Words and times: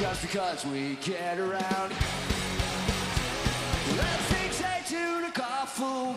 just 0.00 0.20
because 0.20 0.66
we 0.66 0.96
get 1.00 1.38
around. 1.38 1.90
Let's 3.96 4.28
to 4.92 5.20
the 5.24 5.32
carpool. 5.32 6.14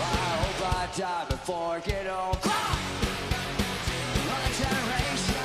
I 0.00 0.36
hope 0.42 0.60
I 0.74 0.88
die 0.98 1.26
before 1.30 1.76
I 1.76 1.80
get 1.80 2.06
home. 2.08 2.36
My 4.26 4.46
generation. 4.58 5.36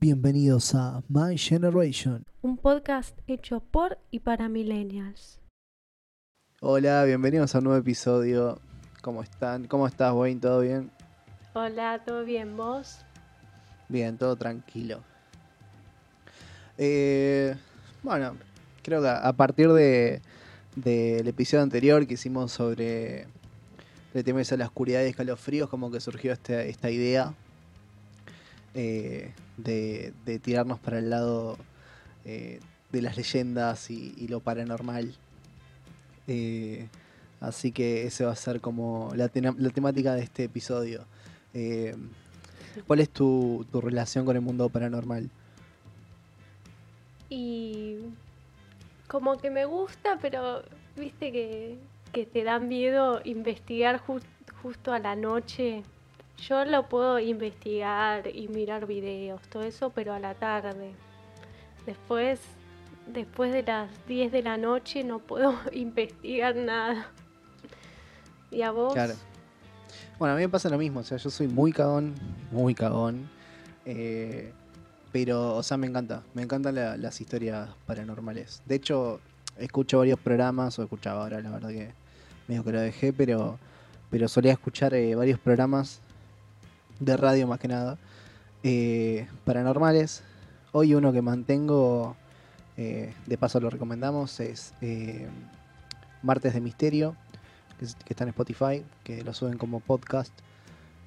Bienvenidos 0.00 0.74
a 0.74 1.02
My 1.08 1.36
Generation. 1.36 2.24
un 2.42 2.56
podcast 2.56 3.18
hecho 3.26 3.60
por 3.60 3.98
y 4.10 4.20
para 4.20 4.48
millennials. 4.48 5.38
Hola, 6.60 7.04
bienvenidos 7.04 7.54
a 7.54 7.58
un 7.58 7.64
nuevo 7.64 7.78
episodio. 7.80 8.58
¿Cómo 9.02 9.22
están? 9.22 9.66
¿Cómo 9.66 9.86
estás, 9.86 10.14
Wayne? 10.14 10.40
¿Todo 10.40 10.60
bien? 10.60 10.90
Hola, 11.54 12.02
¿todo 12.06 12.24
bien 12.24 12.56
vos? 12.56 13.04
Bien, 13.92 14.16
todo 14.16 14.36
tranquilo. 14.36 15.02
Eh, 16.78 17.54
bueno, 18.02 18.36
creo 18.82 19.02
que 19.02 19.08
a 19.08 19.32
partir 19.34 19.68
de 19.68 20.22
del 20.74 21.28
episodio 21.28 21.62
anterior 21.62 22.06
que 22.06 22.14
hicimos 22.14 22.52
sobre 22.52 23.26
el 24.14 24.24
tema 24.24 24.40
de 24.40 24.56
la 24.56 24.64
oscuridad 24.64 25.02
y 25.04 25.08
escalofríos, 25.08 25.68
como 25.68 25.90
que 25.90 26.00
surgió 26.00 26.32
este- 26.32 26.70
esta 26.70 26.90
idea 26.90 27.34
eh, 28.72 29.34
de, 29.58 30.14
de 30.24 30.38
tirarnos 30.38 30.78
para 30.78 30.98
el 30.98 31.10
lado 31.10 31.58
eh, 32.24 32.60
de 32.92 33.02
las 33.02 33.18
leyendas 33.18 33.90
y, 33.90 34.26
lo 34.28 34.40
paranormal. 34.40 35.14
Así 37.40 37.72
que 37.72 38.06
ese 38.06 38.24
va 38.24 38.32
a 38.32 38.36
ser 38.36 38.62
como 38.62 39.12
la, 39.14 39.30
la 39.34 39.68
temática 39.68 40.14
de 40.14 40.22
este 40.22 40.44
episodio. 40.44 41.04
¿Cuál 42.86 43.00
es 43.00 43.10
tu, 43.10 43.66
tu 43.70 43.80
relación 43.80 44.24
con 44.24 44.36
el 44.36 44.42
mundo 44.42 44.68
paranormal? 44.68 45.30
Y 47.28 47.96
como 49.08 49.38
que 49.38 49.50
me 49.50 49.64
gusta, 49.64 50.18
pero 50.20 50.62
viste 50.96 51.32
que, 51.32 51.78
que 52.12 52.26
te 52.26 52.44
da 52.44 52.58
miedo 52.58 53.20
investigar 53.24 54.00
jus- 54.06 54.22
justo 54.62 54.92
a 54.92 54.98
la 54.98 55.16
noche. 55.16 55.82
Yo 56.46 56.64
lo 56.64 56.88
puedo 56.88 57.18
investigar 57.18 58.26
y 58.34 58.48
mirar 58.48 58.86
videos, 58.86 59.40
todo 59.48 59.62
eso, 59.62 59.90
pero 59.90 60.12
a 60.12 60.18
la 60.18 60.34
tarde. 60.34 60.92
Después, 61.86 62.40
después 63.06 63.52
de 63.52 63.62
las 63.62 63.90
10 64.06 64.32
de 64.32 64.42
la 64.42 64.56
noche 64.56 65.04
no 65.04 65.18
puedo 65.18 65.54
investigar 65.72 66.56
nada. 66.56 67.08
¿Y 68.50 68.62
a 68.62 68.70
vos? 68.70 68.92
Claro. 68.92 69.14
Bueno, 70.22 70.34
a 70.34 70.36
mí 70.36 70.42
me 70.44 70.48
pasa 70.48 70.68
lo 70.68 70.78
mismo, 70.78 71.00
o 71.00 71.02
sea, 71.02 71.18
yo 71.18 71.30
soy 71.30 71.48
muy 71.48 71.72
cagón, 71.72 72.14
muy 72.52 72.76
cagón. 72.76 73.28
eh, 73.84 74.52
pero, 75.10 75.56
o 75.56 75.64
sea, 75.64 75.76
me 75.76 75.88
encanta, 75.88 76.22
me 76.32 76.42
encantan 76.42 76.76
la- 76.76 76.96
las 76.96 77.20
historias 77.20 77.68
paranormales. 77.88 78.62
De 78.64 78.76
hecho, 78.76 79.18
escucho 79.58 79.98
varios 79.98 80.20
programas, 80.20 80.78
o 80.78 80.84
escuchaba 80.84 81.24
ahora, 81.24 81.40
la 81.40 81.50
verdad 81.50 81.70
que 81.70 81.90
medio 82.46 82.62
que 82.62 82.70
lo 82.70 82.80
dejé, 82.80 83.12
pero, 83.12 83.58
pero 84.12 84.28
solía 84.28 84.52
escuchar 84.52 84.94
eh, 84.94 85.12
varios 85.16 85.40
programas 85.40 85.98
de 87.00 87.16
radio 87.16 87.48
más 87.48 87.58
que 87.58 87.66
nada, 87.66 87.98
eh, 88.62 89.26
paranormales. 89.44 90.22
Hoy 90.70 90.94
uno 90.94 91.12
que 91.12 91.20
mantengo, 91.20 92.14
de 92.76 93.38
paso 93.40 93.58
lo 93.58 93.70
recomendamos, 93.70 94.38
es 94.38 94.72
Martes 96.22 96.54
de 96.54 96.60
Misterio, 96.60 97.16
que, 97.86 98.04
que 98.04 98.12
está 98.12 98.24
en 98.24 98.30
Spotify, 98.30 98.84
que 99.04 99.22
lo 99.24 99.32
suben 99.34 99.58
como 99.58 99.80
podcast. 99.80 100.32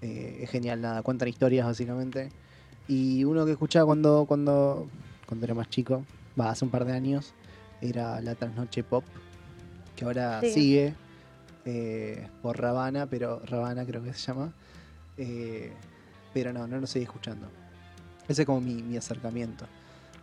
Eh, 0.01 0.39
es 0.41 0.49
genial, 0.49 0.81
nada, 0.81 1.01
cuentan 1.01 1.27
historias 1.27 1.65
básicamente. 1.65 2.29
Y 2.87 3.23
uno 3.23 3.45
que 3.45 3.51
escuchaba 3.53 3.85
cuando, 3.85 4.25
cuando, 4.27 4.87
cuando 5.25 5.45
era 5.45 5.53
más 5.55 5.69
chico, 5.69 6.05
va, 6.39 6.49
hace 6.51 6.65
un 6.65 6.71
par 6.71 6.85
de 6.85 6.93
años, 6.93 7.33
era 7.81 8.21
La 8.21 8.35
Trasnoche 8.35 8.83
Pop, 8.83 9.03
que 9.95 10.05
ahora 10.05 10.41
Sí. 10.41 10.51
sigue 10.51 10.93
eh, 11.65 12.27
por 12.41 12.59
Rabana, 12.59 13.07
pero 13.07 13.39
Rabana 13.45 13.85
creo 13.85 14.03
que 14.03 14.13
se 14.13 14.19
llama. 14.27 14.53
Eh, 15.17 15.71
pero 16.33 16.51
no, 16.53 16.67
no 16.67 16.77
lo 16.79 16.85
seguí 16.85 17.05
escuchando. 17.05 17.47
Ese 18.27 18.41
es 18.41 18.45
como 18.45 18.61
mi, 18.61 18.83
mi 18.83 18.97
acercamiento. 18.97 19.65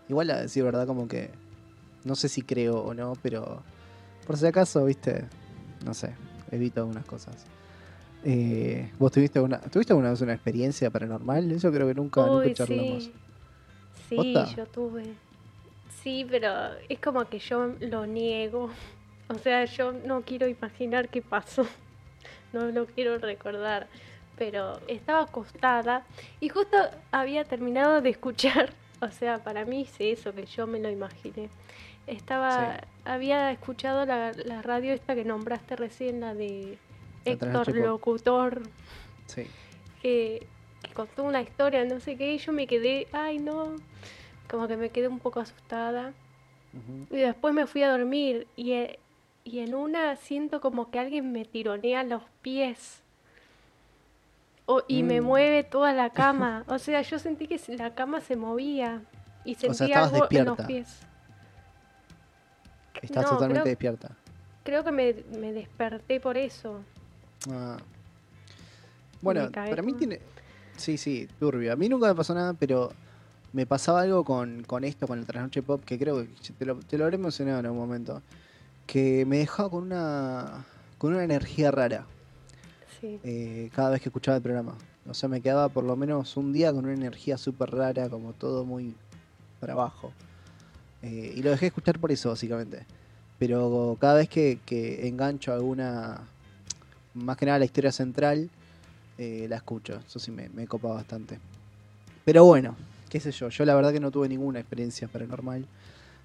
Igual 0.09 0.31
a 0.31 0.43
decir 0.43 0.63
verdad, 0.63 0.87
como 0.87 1.09
que 1.09 1.31
no 2.05 2.15
sé 2.17 2.29
si 2.29 2.43
creo 2.43 2.81
o 2.83 2.95
no, 2.95 3.15
pero 3.23 3.63
por 4.27 4.37
si 4.37 4.47
acaso, 4.47 4.85
viste, 4.85 5.25
no 5.85 5.95
sé, 5.95 6.13
evito 6.53 6.81
algunas 6.81 7.05
cosas. 7.05 7.47
Eh, 8.25 8.91
¿Vos 8.99 9.11
tuviste 9.11 9.39
alguna, 9.39 9.59
tuviste 9.61 9.93
alguna 9.93 10.11
vez 10.11 10.21
una 10.21 10.35
experiencia 10.35 10.91
paranormal? 10.91 11.51
Eso 11.51 11.73
creo 11.73 11.89
que 11.89 11.95
nunca, 11.95 12.25
nunca 12.27 12.47
Uy, 12.47 12.55
charlamos. 12.55 13.05
sí. 13.05 13.13
Sí, 14.09 14.35
yo 14.57 14.67
tuve. 14.67 15.05
Sí, 16.03 16.27
pero 16.29 16.51
es 16.89 16.99
como 17.01 17.25
que 17.29 17.39
yo 17.39 17.75
lo 17.81 18.07
niego. 18.07 18.71
O 19.29 19.39
sea, 19.39 19.65
yo 19.65 19.93
no 19.93 20.21
quiero 20.23 20.47
imaginar 20.47 21.09
qué 21.09 21.23
pasó. 21.23 21.67
No 22.53 22.67
lo 22.67 22.85
quiero 22.85 23.17
recordar. 23.17 23.87
Pero 24.37 24.79
estaba 24.87 25.23
acostada 25.23 26.05
y 26.39 26.51
justo 26.51 26.77
había 27.11 27.45
terminado 27.45 28.03
de 28.03 28.11
escuchar. 28.11 28.75
O 29.03 29.11
sea, 29.11 29.43
para 29.43 29.65
mí 29.65 29.83
es 29.83 29.95
eso 30.19 30.33
que 30.33 30.47
yo 30.47 30.67
me 30.67 30.79
lo 30.79 30.89
imaginé. 30.89 31.49
Estaba, 32.07 32.77
Sí. 32.81 32.87
había 33.05 33.51
escuchado 33.51 34.07
la, 34.07 34.33
la 34.33 34.63
radio 34.63 34.93
esta 34.95 35.15
que 35.15 35.25
nombraste 35.25 35.77
recién, 35.77 36.21
la 36.21 36.35
de 36.35 36.79
La 37.25 37.33
Héctor. 37.33 37.75
Locutor 37.77 38.63
Sí. 39.27 39.47
que, 40.01 40.47
que 40.83 40.93
contó 40.95 41.25
una 41.25 41.43
historia, 41.43 41.85
no 41.85 42.01
sé 42.01 42.17
qué, 42.17 42.35
y 42.35 42.39
yo 42.39 42.53
me 42.53 42.67
quedé, 42.67 43.07
ay 43.13 43.39
no, 43.39 43.75
como 44.49 44.69
que 44.69 44.77
me 44.77 44.91
quedé 44.91 45.09
un 45.09 45.19
poco 45.19 45.41
asustada. 45.41 46.13
Y 47.11 47.17
después 47.17 47.53
me 47.53 47.67
fui 47.67 47.83
a 47.83 47.91
dormir 47.91 48.47
y, 48.57 48.73
y 49.45 49.59
en 49.59 49.75
una 49.75 50.17
siento 50.17 50.61
como 50.63 50.91
que 50.91 50.99
alguien 51.01 51.31
me 51.31 51.45
tironea 51.45 52.03
los 52.03 52.23
pies. 52.41 53.02
O- 54.67 54.83
y 54.89 55.03
me 55.03 55.21
Mm. 55.21 55.25
mueve 55.25 55.65
toda 55.65 55.93
la 55.93 56.11
cama. 56.15 56.65
O 56.69 56.79
sea, 56.79 57.03
yo 57.03 57.19
sentí 57.19 57.47
que 57.49 57.61
la 57.77 57.95
cama 57.95 58.21
se 58.21 58.37
movía 58.37 59.03
y 59.45 59.55
sea, 59.57 59.75
sentí 59.75 59.93
estabas 59.93 60.13
algo 60.13 60.27
en 60.31 60.45
los 60.45 60.61
pies. 60.67 60.89
Estás 63.01 63.25
No, 63.25 63.31
totalmente 63.31 63.63
creo- 63.63 63.71
despierta. 63.71 64.11
Creo 64.65 64.85
que 64.85 64.93
me, 64.93 65.15
me 65.41 65.53
desperté 65.53 66.21
por 66.21 66.37
eso. 66.37 66.83
Ah. 67.51 67.77
Bueno, 69.21 69.51
para 69.51 69.83
mí 69.83 69.93
tiene. 69.95 70.21
Sí, 70.77 70.97
sí, 70.97 71.29
turbio. 71.41 71.73
A 71.73 71.77
mí 71.77 71.89
nunca 71.89 72.07
me 72.07 72.15
pasó 72.15 72.33
nada, 72.35 72.55
pero 72.55 72.93
me 73.53 73.67
pasaba 73.67 74.03
algo 74.03 74.25
con, 74.25 74.63
con 74.63 74.85
esto, 74.85 75.07
con 75.09 75.19
el 75.19 75.27
Trasnoche 75.27 75.63
Pop, 75.63 75.85
que 75.85 75.99
creo 75.99 76.23
que 76.23 76.29
te 76.57 76.65
lo, 76.65 76.77
te 76.77 76.97
lo 76.97 77.05
habré 77.05 77.19
mencionado 77.19 77.59
en 77.61 77.67
algún 77.67 77.81
momento. 77.81 78.23
Que 78.87 79.25
me 79.27 79.39
dejaba 79.39 79.69
con 79.71 79.83
una, 79.85 80.65
con 80.99 81.13
una 81.15 81.25
energía 81.25 81.71
rara 81.73 82.07
Sí. 83.03 83.21
eh, 83.25 83.69
cada 83.75 83.91
vez 83.91 84.01
que 84.01 84.09
escuchaba 84.09 84.37
el 84.39 84.43
programa. 84.43 84.75
O 85.07 85.13
sea, 85.13 85.29
me 85.29 85.41
quedaba 85.43 85.69
por 85.69 85.85
lo 85.85 85.97
menos 85.97 86.37
un 86.39 86.53
día 86.53 86.73
con 86.73 86.85
una 86.85 86.95
energía 86.95 87.37
súper 87.37 87.71
rara, 87.73 88.09
como 88.09 88.33
todo 88.33 88.65
muy 88.65 88.95
para 89.61 89.75
abajo. 89.75 90.13
Eh, 91.03 91.35
y 91.37 91.43
lo 91.43 91.51
dejé 91.51 91.63
de 91.67 91.69
escuchar 91.69 91.99
por 91.99 92.11
eso, 92.13 92.31
básicamente. 92.31 92.87
Pero 93.39 93.97
cada 94.01 94.15
vez 94.15 94.29
que, 94.29 94.61
que 94.65 95.09
engancho 95.09 95.53
alguna, 95.53 96.21
más 97.15 97.37
que 97.37 97.45
nada 97.47 97.59
la 97.59 97.65
historia 97.65 97.91
central, 97.91 98.49
eh, 99.19 99.47
la 99.49 99.57
escucho. 99.57 99.99
Eso 100.07 100.21
sí 100.21 100.31
me, 100.31 100.49
me 100.51 100.67
copa 100.69 100.89
bastante. 100.89 101.41
Pero 102.25 102.45
bueno, 102.45 102.77
qué 103.11 103.19
sé 103.19 103.33
yo. 103.33 103.49
Yo 103.49 103.65
la 103.65 103.75
verdad 103.75 103.93
que 103.93 103.99
no 103.99 104.13
tuve 104.13 104.29
ninguna 104.29 104.61
experiencia 104.61 105.09
paranormal. 105.09 105.67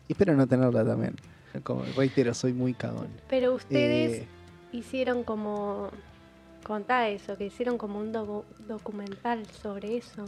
Y 0.08 0.14
espero 0.14 0.36
no 0.36 0.46
tenerla 0.46 0.86
también. 0.86 1.16
Como 1.64 1.84
reitero, 1.96 2.36
soy 2.36 2.54
muy 2.54 2.76
cagón. 2.76 3.08
Pero 3.28 3.56
ustedes 3.56 4.22
Eh, 4.22 4.28
hicieron 4.72 5.24
como 5.24 5.90
contá 6.68 7.08
eso, 7.08 7.38
que 7.38 7.46
hicieron 7.46 7.78
como 7.78 7.98
un 8.00 8.14
docu- 8.14 8.44
documental 8.68 9.46
sobre 9.64 9.98
eso. 9.98 10.26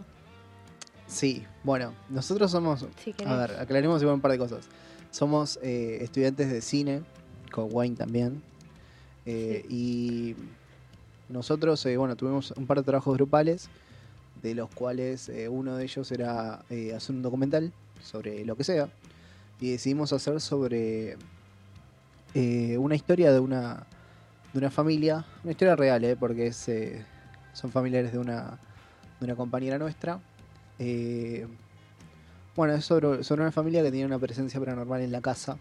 sí, 1.08 1.44
bueno, 1.64 1.94
nosotros 2.10 2.50
somos 2.52 2.86
Si. 3.04 3.14
A 3.26 3.36
ver, 3.36 3.52
aclaremos 3.60 4.02
igual 4.02 4.16
un 4.16 4.22
par 4.22 4.32
de 4.32 4.38
cosas. 4.38 4.66
Somos 5.12 5.60
eh, 5.62 5.98
estudiantes 6.02 6.50
de 6.50 6.62
cine, 6.62 7.02
con 7.52 7.68
Wayne 7.72 7.96
también. 7.96 8.42
eh, 9.26 9.66
Y 9.70 10.36
nosotros, 11.28 11.86
eh, 11.86 11.98
bueno, 11.98 12.16
tuvimos 12.16 12.52
un 12.56 12.66
par 12.68 12.78
de 12.78 12.84
trabajos 12.84 13.16
grupales, 13.18 13.70
de 14.42 14.56
los 14.56 14.70
cuales 14.70 15.30
uno 15.50 15.76
de 15.76 15.84
ellos 15.84 16.10
era 16.12 16.64
hacer 16.96 17.16
un 17.16 17.22
documental 17.22 17.74
sobre 18.02 18.46
lo 18.46 18.56
que 18.56 18.64
sea. 18.64 18.88
Y 19.60 19.72
decidimos 19.72 20.14
hacer 20.14 20.40
sobre 20.40 21.18
una 22.78 22.96
historia 22.96 23.34
de 23.34 23.40
una, 23.40 23.86
de 24.54 24.60
una 24.60 24.72
familia, 24.72 25.26
una 25.44 25.52
historia 25.52 25.76
real, 25.76 26.04
eh, 26.04 26.16
porque 26.16 26.48
es, 26.48 26.68
eh, 26.70 27.06
son 27.54 27.72
familiares 27.72 28.12
de 28.12 28.18
una, 28.20 28.58
de 29.20 29.26
una 29.26 29.36
compañera 29.36 29.78
nuestra. 29.78 30.20
Eh, 30.80 31.48
bueno, 32.56 32.74
es 32.74 32.86
sobre, 32.86 33.24
sobre 33.24 33.42
una 33.44 33.52
familia 33.52 33.84
que 33.84 33.92
tenía 33.92 34.06
una 34.06 34.20
presencia 34.20 34.60
paranormal 34.60 35.02
en 35.02 35.12
la 35.12 35.22
casa 35.22 35.58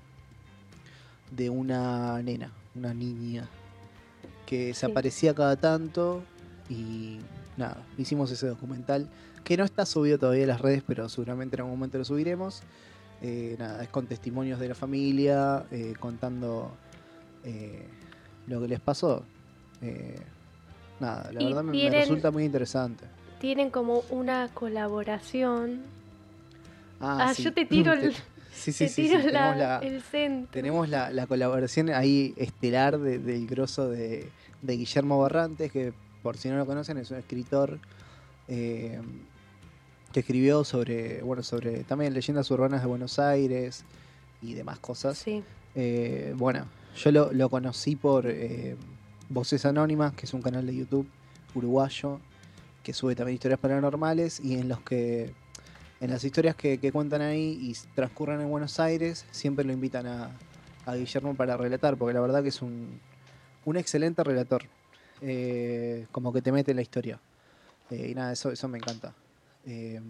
de 1.31 1.51
una 1.51 2.21
nena, 2.23 2.53
una 2.75 2.95
niña, 2.95 3.49
que 4.47 4.73
se 4.75 4.87
Sí. 4.87 4.91
aparecía 4.93 5.35
cada 5.35 5.57
tanto 5.57 6.23
y 6.71 7.19
nada, 7.57 7.85
hicimos 7.99 8.31
ese 8.31 8.47
documental 8.47 9.09
que 9.45 9.57
no 9.57 9.65
está 9.65 9.85
subido 9.85 10.19
todavía 10.19 10.45
a 10.45 10.49
las 10.49 10.61
redes, 10.61 10.83
pero 10.87 11.09
seguramente 11.09 11.57
en 11.57 11.61
algún 11.61 11.79
momento 11.79 11.99
lo 11.99 12.05
subiremos. 12.05 12.63
Eh, 13.21 13.57
nada, 13.59 13.83
es 13.83 13.89
con 13.89 14.07
testimonios 14.07 14.59
de 14.61 14.69
la 14.69 14.75
familia, 14.75 15.65
contando 16.01 16.77
lo 18.49 18.61
que 18.61 18.69
les 18.69 18.81
pasó. 18.81 19.25
Eh, 19.83 20.17
nada, 21.01 21.31
la 21.33 21.43
Y 21.43 21.47
verdad 21.47 21.63
me- 21.65 21.91
resulta 21.91 22.31
muy 22.31 22.45
interesante. 22.45 23.05
Tienen 23.41 23.71
como 23.71 24.03
una 24.11 24.49
colaboración. 24.53 25.83
Ah, 27.01 27.33
sí. 27.35 27.45
yo 27.45 27.53
te 27.55 27.65
tiro 27.65 27.93
el, 27.95 28.15
Sí, 28.53 28.73
sí, 28.73 28.87
te 28.87 28.89
sí, 28.89 29.03
tiro 29.03 29.19
la- 29.31 29.55
la- 29.55 29.79
el 29.79 30.03
centro. 30.03 30.51
Tenemos 30.53 30.89
la, 30.89 31.11
la 31.11 31.27
colaboración 31.27 31.91
ahí 31.91 32.35
estelar 32.37 32.99
de- 32.99 33.19
del 33.19 33.47
grosso 33.47 33.89
de, 33.89 34.29
de 34.63 34.77
Guillermo 34.77 35.19
Barrantes, 35.21 35.71
que 35.71 35.93
por 36.23 36.37
si 36.37 36.49
no 36.49 36.57
lo 36.57 36.67
conocen 36.67 36.99
es 36.99 37.11
un 37.13 37.19
escritor 37.19 37.79
eh, 38.49 39.01
que 40.13 40.21
escribió 40.21 40.65
sobre, 40.65 41.23
bueno, 41.23 41.43
sobre 41.45 41.85
también 41.85 42.15
leyendas 42.15 42.51
urbanas 42.51 42.81
de 42.81 42.89
Buenos 42.89 43.19
Aires 43.21 43.85
y 44.43 44.55
demás 44.55 44.79
cosas. 44.81 45.19
Sí. 45.19 45.45
Eh, 45.77 46.33
bueno, 46.37 46.65
yo 46.97 47.13
lo, 47.13 47.33
lo 47.33 47.49
conocí 47.49 47.97
por 47.97 48.27
eh, 48.27 48.77
Voces 49.29 49.67
Anónimas, 49.67 50.15
que 50.15 50.27
es 50.27 50.35
un 50.35 50.43
canal 50.43 50.67
de 50.67 50.77
YouTube 50.77 51.09
uruguayo, 51.55 52.21
que 52.83 52.93
sube 52.93 53.15
también 53.15 53.35
historias 53.35 53.61
paranormales 53.61 54.41
y 54.41 54.55
en 54.55 54.69
los 54.69 54.81
que 54.81 55.35
en 56.01 56.11
las 56.11 56.23
historias 56.23 56.55
que, 56.55 56.79
cuentan 56.93 57.23
ahí 57.23 57.59
y 57.61 57.77
transcurren 57.95 58.41
en 58.41 58.49
Buenos 58.49 58.79
Aires, 58.79 59.27
siempre 59.33 59.65
lo 59.65 59.73
invitan 59.73 60.07
a, 60.07 60.31
Guillermo 60.95 61.35
para 61.35 61.55
relatar, 61.59 61.99
porque 61.99 62.15
la 62.15 62.21
verdad 62.21 62.43
que 62.43 62.49
es 62.49 62.63
un, 62.63 62.99
un 63.67 63.77
excelente 63.77 64.25
relator. 64.25 64.63
Eh, 65.21 66.07
como 66.13 66.33
que 66.33 66.41
te 66.41 66.51
mete 66.51 66.71
en 66.71 66.77
la 66.77 66.83
historia. 66.83 67.21
Eh, 67.91 68.09
y 68.11 68.15
nada, 68.15 68.33
eso, 68.33 68.51
eso 68.51 68.69
me 68.69 68.79
encanta. 68.79 69.13
Eh, 69.67 70.01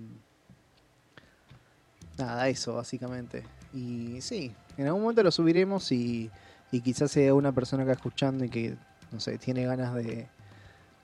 nada, 2.16 2.48
eso 2.48 2.74
básicamente. 2.74 3.42
Y 3.72 4.20
sí, 4.20 4.54
en 4.76 4.86
algún 4.86 5.02
momento 5.02 5.24
lo 5.24 5.32
subiremos 5.32 5.90
y, 5.90 6.30
y 6.70 6.80
quizás 6.80 7.10
sea 7.10 7.34
una 7.34 7.52
persona 7.52 7.82
acá 7.82 7.92
escuchando 7.92 8.44
y 8.44 8.48
que, 8.50 8.76
no 9.10 9.20
sé, 9.20 9.38
tiene 9.38 9.64
ganas 9.64 9.94
de, 9.94 10.28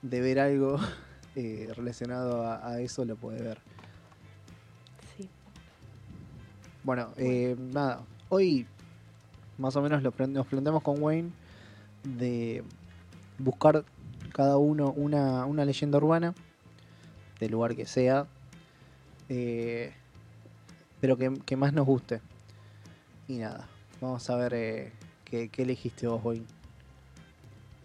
de 0.01 0.21
ver 0.21 0.39
algo 0.39 0.77
eh, 1.35 1.69
relacionado 1.75 2.45
a, 2.45 2.67
a 2.67 2.79
eso, 2.81 3.05
lo 3.05 3.15
puede 3.15 3.41
ver. 3.41 3.59
Sí. 5.17 5.29
Bueno, 6.83 7.09
eh, 7.17 7.55
nada, 7.57 8.01
hoy 8.29 8.67
más 9.57 9.75
o 9.75 9.81
menos 9.81 10.03
lo 10.03 10.13
nos 10.27 10.47
planteamos 10.47 10.83
con 10.83 11.01
Wayne 11.01 11.31
de 12.03 12.63
buscar 13.39 13.85
cada 14.31 14.57
uno 14.57 14.91
una, 14.91 15.45
una 15.45 15.65
leyenda 15.65 15.97
urbana, 15.97 16.33
del 17.39 17.51
lugar 17.51 17.75
que 17.75 17.85
sea, 17.85 18.27
eh, 19.29 19.93
pero 20.99 21.17
que, 21.17 21.33
que 21.45 21.55
más 21.55 21.73
nos 21.73 21.85
guste. 21.85 22.21
Y 23.27 23.37
nada, 23.37 23.67
vamos 24.01 24.29
a 24.29 24.35
ver 24.35 24.53
qué, 25.25 25.49
qué 25.49 25.63
elegiste 25.63 26.07
vos, 26.07 26.23
Wayne. 26.23 26.45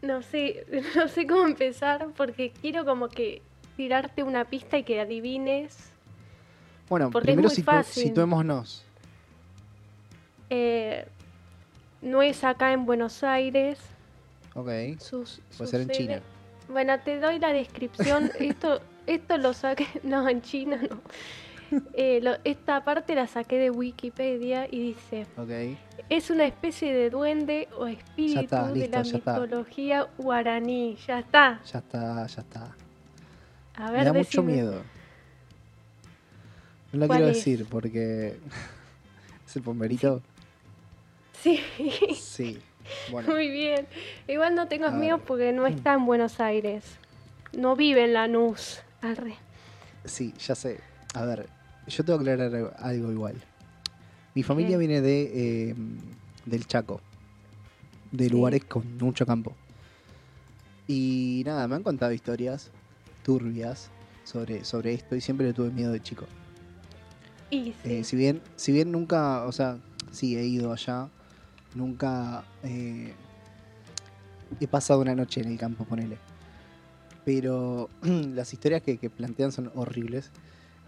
No 0.03 0.23
sé, 0.23 0.65
no 0.97 1.09
sé 1.09 1.27
cómo 1.27 1.47
empezar 1.47 2.09
porque 2.17 2.53
quiero 2.61 2.85
como 2.85 3.09
que 3.09 3.43
tirarte 3.77 4.23
una 4.23 4.45
pista 4.45 4.79
y 4.79 4.85
que 4.85 5.01
adivines. 5.01 5.91
Bueno, 6.89 7.11
Porque 7.11 7.31
es 7.31 7.35
primero 7.37 7.49
muy 7.49 7.57
situ- 7.57 7.65
fácil. 7.65 8.03
situémonos. 8.05 8.85
Eh, 10.51 11.07
no 12.03 12.23
es 12.23 12.43
acá 12.45 12.73
en 12.73 12.87
Buenos 12.87 13.23
Aires. 13.23 13.79
Ok, 14.55 14.69
Sus, 14.99 15.41
puede 15.57 15.71
ser 15.71 15.81
en 15.83 15.91
China. 15.91 16.21
Bueno, 16.69 16.99
te 17.01 17.21
doy 17.21 17.39
la 17.39 17.53
descripción. 17.53 18.31
esto, 18.41 18.81
esto 19.07 19.39
lo 19.39 19.53
saqué. 19.53 19.87
No, 20.03 20.29
en 20.29 20.43
China 20.43 20.81
no. 20.91 21.01
Eh, 21.93 22.19
lo- 22.21 22.37
esta 22.43 22.83
parte 22.85 23.15
la 23.15 23.29
saqué 23.29 23.57
de 23.57 23.71
Wikipedia 23.71 24.67
y 24.69 24.81
dice: 24.95 25.27
Ok, 25.37 25.51
Es 26.11 26.29
una 26.29 26.45
especie 26.45 26.93
de 26.93 27.09
duende 27.09 27.69
o 27.79 27.87
espíritu 27.87 28.41
está, 28.41 28.71
de 28.73 28.89
la 28.89 29.01
está. 29.01 29.39
mitología 29.41 30.09
guaraní. 30.19 30.97
Ya 31.07 31.21
está. 31.21 31.61
ya 31.65 31.79
está, 31.79 32.27
ya 32.27 32.41
está. 32.43 32.75
A 33.77 33.87
Me 33.87 33.93
ver, 33.93 34.05
da 34.07 34.12
mucho 34.12 34.43
miedo. 34.43 34.83
No 36.93 37.01
la 37.01 37.07
¿Cuál 37.07 37.19
quiero 37.19 37.31
es? 37.31 37.37
decir 37.39 37.67
porque. 37.71 38.39
¿Es 39.47 39.57
el 39.57 39.62
pomberito? 39.62 40.21
Sí, 41.43 41.61
Sí. 42.17 42.61
Bueno, 43.12 43.31
muy 43.33 43.49
bien. 43.49 43.87
Igual 44.27 44.57
no 44.57 44.67
tengas 44.67 44.93
miedo 44.93 45.19
porque 45.19 45.53
no 45.53 45.67
está 45.69 45.95
en 45.95 46.07
Buenos 46.07 46.41
Aires. 46.41 46.85
No 47.57 47.77
vive 47.77 48.05
en 48.05 48.15
Lanús. 48.15 48.81
Arre. 49.01 49.37
sí, 50.05 50.35
ya 50.39 50.55
sé. 50.55 50.81
A 51.15 51.25
ver, 51.25 51.49
yo 51.87 52.05
tengo 52.05 52.19
que 52.23 52.31
aclarar 52.33 52.75
algo 52.79 53.11
igual. 53.12 53.37
Mi 54.35 54.43
familia 54.43 54.79
viene 54.79 55.00
de 55.00 55.71
eh, 55.71 55.75
del 56.47 56.67
Chaco. 56.67 57.00
De 58.12 58.25
Sí. 58.25 58.31
lugares 58.31 58.65
con 58.65 58.97
mucho 58.99 59.25
campo. 59.27 59.55
Y 60.88 61.43
nada, 61.47 61.69
me 61.69 61.77
han 61.77 61.82
contado 61.82 62.12
historias 62.12 62.71
turbias 63.25 63.91
sobre, 64.25 64.65
sobre 64.65 64.94
esto 64.94 65.15
y 65.15 65.21
siempre 65.21 65.47
le 65.47 65.53
tuve 65.53 65.71
miedo 65.71 65.93
de 65.93 66.03
chico. 66.03 66.27
Y 67.50 67.67
sí. 67.67 67.75
Eh, 67.85 68.05
si 68.05 68.17
bien, 68.17 68.41
si 68.56 68.73
bien 68.73 68.91
nunca, 68.93 69.44
o 69.47 69.53
sea, 69.53 69.79
sí 70.12 70.37
he 70.37 70.44
ido 70.47 70.73
allá, 70.73 71.09
nunca 71.75 72.44
eh, 72.65 73.12
he 74.61 74.67
pasado 74.67 75.00
una 75.00 75.15
noche 75.15 75.41
en 75.41 75.49
el 75.49 75.59
campo, 75.59 75.85
ponele. 75.85 76.19
Pero 77.25 77.88
las 78.03 78.53
historias 78.53 78.83
que, 78.83 78.99
que 78.99 79.11
plantean 79.11 79.53
son 79.53 79.71
horribles. 79.75 80.31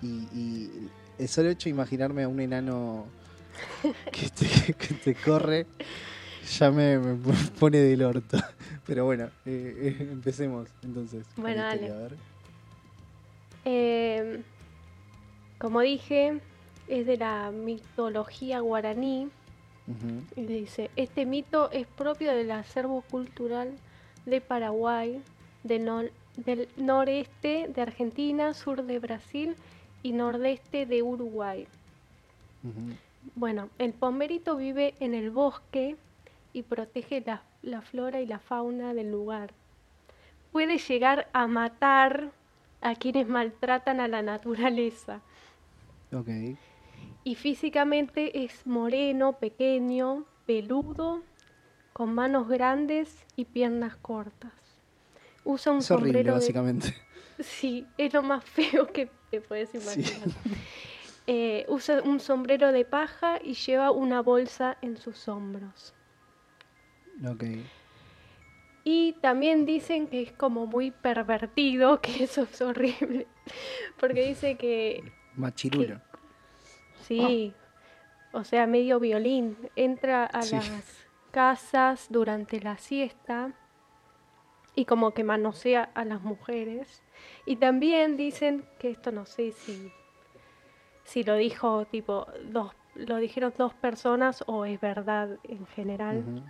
Y, 0.03 0.27
y 0.37 0.89
el 1.19 1.29
solo 1.29 1.51
hecho 1.51 1.65
de 1.65 1.71
imaginarme 1.71 2.25
a 2.25 2.29
un 2.29 2.41
enano 2.41 3.07
que 4.13 4.29
te, 4.29 4.75
que 4.75 4.95
te 4.95 5.15
corre 5.15 5.67
ya 6.59 6.71
me, 6.71 6.99
me 6.99 7.17
pone 7.59 7.79
del 7.79 8.03
orto. 8.03 8.39
Pero 8.87 9.05
bueno, 9.05 9.25
eh, 9.47 9.97
eh, 10.01 10.09
empecemos 10.13 10.69
entonces. 10.83 11.27
Bueno, 11.37 11.63
dale. 11.63 11.83
historia, 11.83 11.95
a 11.95 12.09
ver. 12.09 12.17
Eh, 13.65 14.43
como 15.59 15.81
dije, 15.81 16.41
es 16.89 17.07
de 17.07 17.17
la 17.17 17.51
mitología 17.53 18.61
guaraní. 18.61 19.31
Ujú. 19.87 20.23
Y 20.37 20.47
dice, 20.47 20.91
este 20.97 21.27
mito 21.27 21.71
es 21.71 21.87
propio 21.87 22.33
del 22.35 22.51
acervo 22.51 23.03
cultural 23.03 23.77
de 24.27 24.41
Paraguay, 24.41 25.23
de 25.65 26.11
del 26.37 26.69
noreste 26.77 27.69
de 27.69 27.83
Argentina, 27.83 28.55
sur 28.55 28.85
de 28.85 28.99
Brasil 28.99 29.57
y 30.03 30.13
nordeste 30.13 30.87
de 30.87 31.03
Uruguay. 31.03 31.67
Ujú. 32.63 32.95
Bueno, 33.35 33.71
el 33.79 33.93
pomberito 33.93 34.57
vive 34.57 34.95
en 35.01 35.15
el 35.15 35.31
bosque 35.31 35.97
y 36.53 36.63
protege 36.63 37.23
la, 37.25 37.43
la 37.63 37.81
flora 37.81 38.21
y 38.21 38.27
la 38.27 38.39
fauna 38.39 38.95
del 38.95 39.11
lugar. 39.11 39.53
Puede 40.51 40.79
llegar 40.79 41.29
a 41.33 41.47
matar 41.47 42.33
a 42.81 42.95
quienes 42.95 43.29
maltratan 43.29 44.01
a 44.01 44.09
la 44.09 44.23
naturaleza. 44.23 45.21
Ok. 46.13 46.29
Y 47.25 47.35
físicamente 47.37 48.45
es 48.45 48.67
moreno, 48.67 49.35
pequeño, 49.39 50.25
peludo, 50.45 51.23
con 51.93 52.15
manos 52.15 52.49
grandes 52.49 53.25
y 53.37 53.45
piernas 53.45 53.97
cortas. 53.97 54.53
Usa 55.45 55.73
un 55.73 55.79
Es 55.79 55.91
horrible, 55.91 56.13
sombrero 56.13 56.33
de... 56.35 56.41
básicamente. 56.41 56.95
Sí, 57.39 57.87
es 57.97 58.13
lo 58.13 58.23
más 58.23 58.45
feo 58.45 58.87
que 58.89 59.11
te 59.31 59.41
puedes 59.41 59.71
Sí. 59.71 60.05
Eh, 61.27 61.65
usa 61.69 62.03
un 62.03 62.19
sombrero 62.21 62.73
de 62.73 62.85
paja 62.85 63.39
y 63.43 63.55
lleva 63.55 63.91
una 63.93 64.23
bolsa 64.23 64.77
en 64.83 64.97
sus 64.97 65.29
hombros. 65.29 65.95
Ok. 67.27 67.45
Y 68.85 69.13
también 69.21 69.65
dicen 69.65 70.09
que 70.09 70.23
es 70.23 70.33
como 70.33 70.67
muy 70.67 70.91
pervertido, 70.91 72.01
que 72.03 72.25
eso 72.25 72.43
es 72.43 72.61
horrible. 72.61 73.27
Porque 74.01 74.27
dice 74.27 74.57
que 74.57 75.03
Machirulo. 75.37 76.01
Sí, 77.03 77.55
o 78.33 78.43
sea, 78.45 78.67
medio 78.67 78.99
violín. 79.01 79.57
Entra 79.77 80.25
a 80.27 80.43
Sí. 80.43 80.57
las 80.57 81.07
casas 81.31 82.07
durante 82.11 82.61
la 82.61 82.77
siesta 82.79 83.53
y 84.75 84.85
como 84.85 85.13
que 85.15 85.23
manosea 85.25 85.91
a 85.95 86.05
las 86.05 86.23
mujeres. 86.23 87.03
Y 87.47 87.57
también 87.57 88.17
dicen 88.17 88.65
que 88.79 88.91
esto 88.91 89.13
no 89.13 89.25
sé 89.27 89.53
si, 89.53 89.93
si 91.13 91.25
lo 91.25 91.37
dijo 91.37 91.85
tipo 91.85 92.27
dos, 92.45 92.73
lo 92.95 93.17
dijeron 93.17 93.53
dos 93.59 93.75
personas 93.75 94.43
o 94.47 94.65
es 94.65 94.81
verdad 94.81 95.29
en 95.45 95.67
general. 95.67 96.43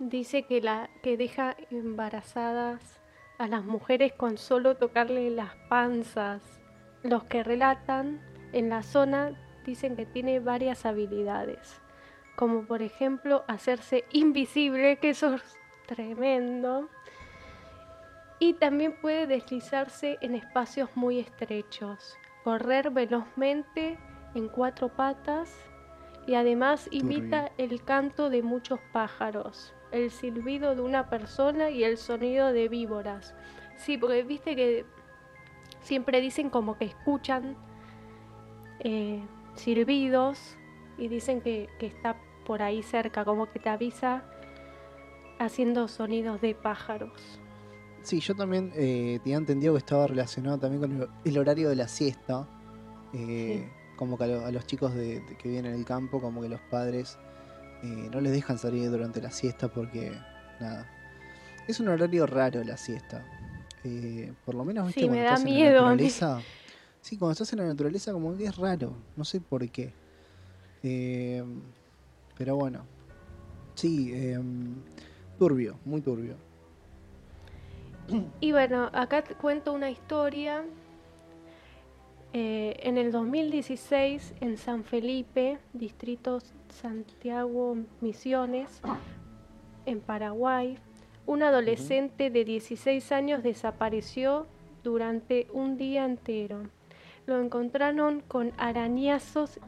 Dice 0.00 0.42
que 0.42 0.60
la 0.60 0.90
que 1.04 1.16
deja 1.16 1.54
embarazadas 1.70 3.00
a 3.38 3.46
las 3.46 3.64
mujeres 3.64 4.12
con 4.12 4.38
solo 4.38 4.76
tocarle 4.76 5.30
las 5.30 5.54
panzas. 5.68 6.42
Los 7.04 7.22
que 7.24 7.44
relatan 7.44 8.20
en 8.52 8.70
la 8.70 8.82
zona 8.82 9.38
dicen 9.64 9.94
que 9.94 10.04
tiene 10.04 10.40
varias 10.40 10.84
habilidades, 10.84 11.80
como 12.34 12.62
por 12.62 12.82
ejemplo 12.82 13.44
hacerse 13.46 14.04
invisible, 14.10 14.96
que 14.96 15.10
eso 15.10 15.34
es 15.34 15.56
tremendo. 15.86 16.88
Y 18.40 18.54
también 18.54 19.00
puede 19.00 19.28
deslizarse 19.28 20.18
en 20.22 20.34
espacios 20.34 20.90
muy 20.96 21.20
estrechos, 21.20 22.18
correr 22.44 22.90
velozmente 22.90 23.98
en 24.34 24.48
cuatro 24.48 24.88
patas 24.88 25.54
y 26.26 26.34
además 26.34 26.88
imita 26.90 27.50
el 27.58 27.82
canto 27.82 28.30
de 28.30 28.42
muchos 28.42 28.78
pájaros, 28.92 29.74
el 29.90 30.10
silbido 30.10 30.74
de 30.74 30.82
una 30.82 31.08
persona 31.08 31.70
y 31.70 31.82
el 31.82 31.96
sonido 31.96 32.52
de 32.52 32.68
víboras. 32.68 33.34
Sí, 33.76 33.98
porque 33.98 34.22
viste 34.22 34.54
que 34.54 34.84
siempre 35.80 36.20
dicen 36.20 36.50
como 36.50 36.76
que 36.76 36.84
escuchan 36.84 37.56
eh, 38.80 39.22
silbidos 39.54 40.56
y 40.98 41.08
dicen 41.08 41.40
que, 41.40 41.68
que 41.78 41.86
está 41.86 42.16
por 42.44 42.62
ahí 42.62 42.82
cerca, 42.82 43.24
como 43.24 43.50
que 43.50 43.58
te 43.58 43.70
avisa 43.70 44.22
haciendo 45.38 45.88
sonidos 45.88 46.40
de 46.40 46.54
pájaros. 46.54 47.39
Sí, 48.02 48.20
yo 48.20 48.34
también 48.34 48.72
eh, 48.74 49.20
tenía 49.22 49.36
entendido 49.38 49.74
que 49.74 49.78
estaba 49.78 50.06
relacionado 50.06 50.58
también 50.58 50.80
con 50.80 51.08
el, 51.24 51.38
horario 51.38 51.68
de 51.68 51.76
la 51.76 51.88
siesta. 51.88 52.48
Eh, 53.12 53.68
Como 53.96 54.16
que 54.16 54.24
a, 54.24 54.26
lo- 54.28 54.46
a 54.46 54.50
los 54.50 54.66
chicos 54.66 54.94
de, 54.94 55.20
de 55.20 55.36
que 55.36 55.48
viven 55.48 55.66
en 55.66 55.74
el 55.74 55.84
campo, 55.84 56.20
como 56.20 56.40
que 56.40 56.48
los 56.48 56.60
padres 56.70 57.18
eh, 57.82 58.08
no 58.12 58.20
les 58.20 58.32
dejan 58.32 58.58
salir 58.58 58.90
durante 58.90 59.20
la 59.20 59.30
siesta 59.30 59.68
porque, 59.68 60.12
nada. 60.60 60.90
Es 61.68 61.78
un 61.80 61.88
horario 61.88 62.26
raro 62.26 62.64
la 62.64 62.76
siesta. 62.76 63.24
Eh, 63.84 64.32
por 64.44 64.54
lo 64.54 64.64
menos, 64.64 64.86
¿viste? 64.86 65.00
Sí, 65.02 65.06
me 65.06 65.08
cuando 65.16 65.24
da 65.24 65.34
estás 65.34 65.44
en 65.46 65.54
miedo 65.54 65.64
la 65.64 65.90
naturaleza. 65.90 66.42
Sí, 67.02 67.16
cuando 67.18 67.32
estás 67.32 67.52
en 67.52 67.58
la 67.60 67.66
naturaleza, 67.66 68.12
como 68.12 68.36
que 68.36 68.44
es 68.44 68.56
raro. 68.56 68.96
No 69.16 69.24
sé 69.24 69.40
por 69.40 69.68
qué. 69.70 69.94
Pero 72.36 72.56
bueno. 72.56 72.86
Sí, 73.74 74.12
turbio, 75.38 75.78
muy 75.84 76.00
turbio. 76.00 76.36
Y 78.40 78.52
bueno, 78.52 78.90
acá 78.92 79.22
te 79.22 79.34
cuento 79.34 79.72
una 79.72 79.90
historia. 79.90 80.64
Eh, 82.32 82.76
en 82.84 82.96
el 82.96 83.10
2016, 83.10 84.34
en 84.40 84.56
San 84.56 84.84
Felipe, 84.84 85.58
distrito 85.72 86.38
Santiago 86.68 87.76
Misiones, 88.00 88.80
en 89.84 90.00
Paraguay, 90.00 90.78
un 91.26 91.42
adolescente 91.42 92.30
de 92.30 92.44
16 92.44 93.10
años 93.12 93.42
desapareció 93.42 94.46
durante 94.84 95.48
un 95.52 95.76
día 95.76 96.04
entero. 96.04 96.62
Lo 97.26 97.40
encontraron 97.40 98.20
con 98.20 98.52
arañazos 98.58 99.58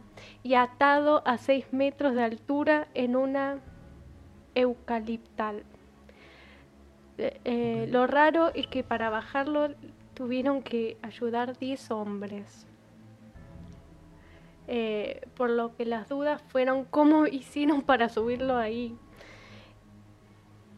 y 0.43 0.55
atado 0.55 1.23
a 1.27 1.39
6 1.39 1.73
metros 1.73 2.15
de 2.15 2.23
altura 2.23 2.89
en 2.95 3.17
una 3.17 3.59
eucaliptal. 4.55 5.65
Eh, 7.19 7.41
eh, 7.45 7.89
lo 7.91 8.07
raro 8.07 8.51
es 8.55 8.67
que 8.67 8.83
para 8.83 9.11
bajarlo 9.11 9.69
tuvieron 10.15 10.63
que 10.63 10.97
ayudar 11.03 11.59
10 11.59 11.91
hombres. 11.91 12.67
Eh, 14.69 15.27
por 15.35 15.51
lo 15.51 15.75
que 15.77 15.85
las 15.85 16.09
dudas 16.09 16.41
fueron 16.49 16.85
cómo 16.85 17.27
hicieron 17.29 17.83
para 17.83 18.09
subirlo 18.09 18.57
ahí. 18.57 18.97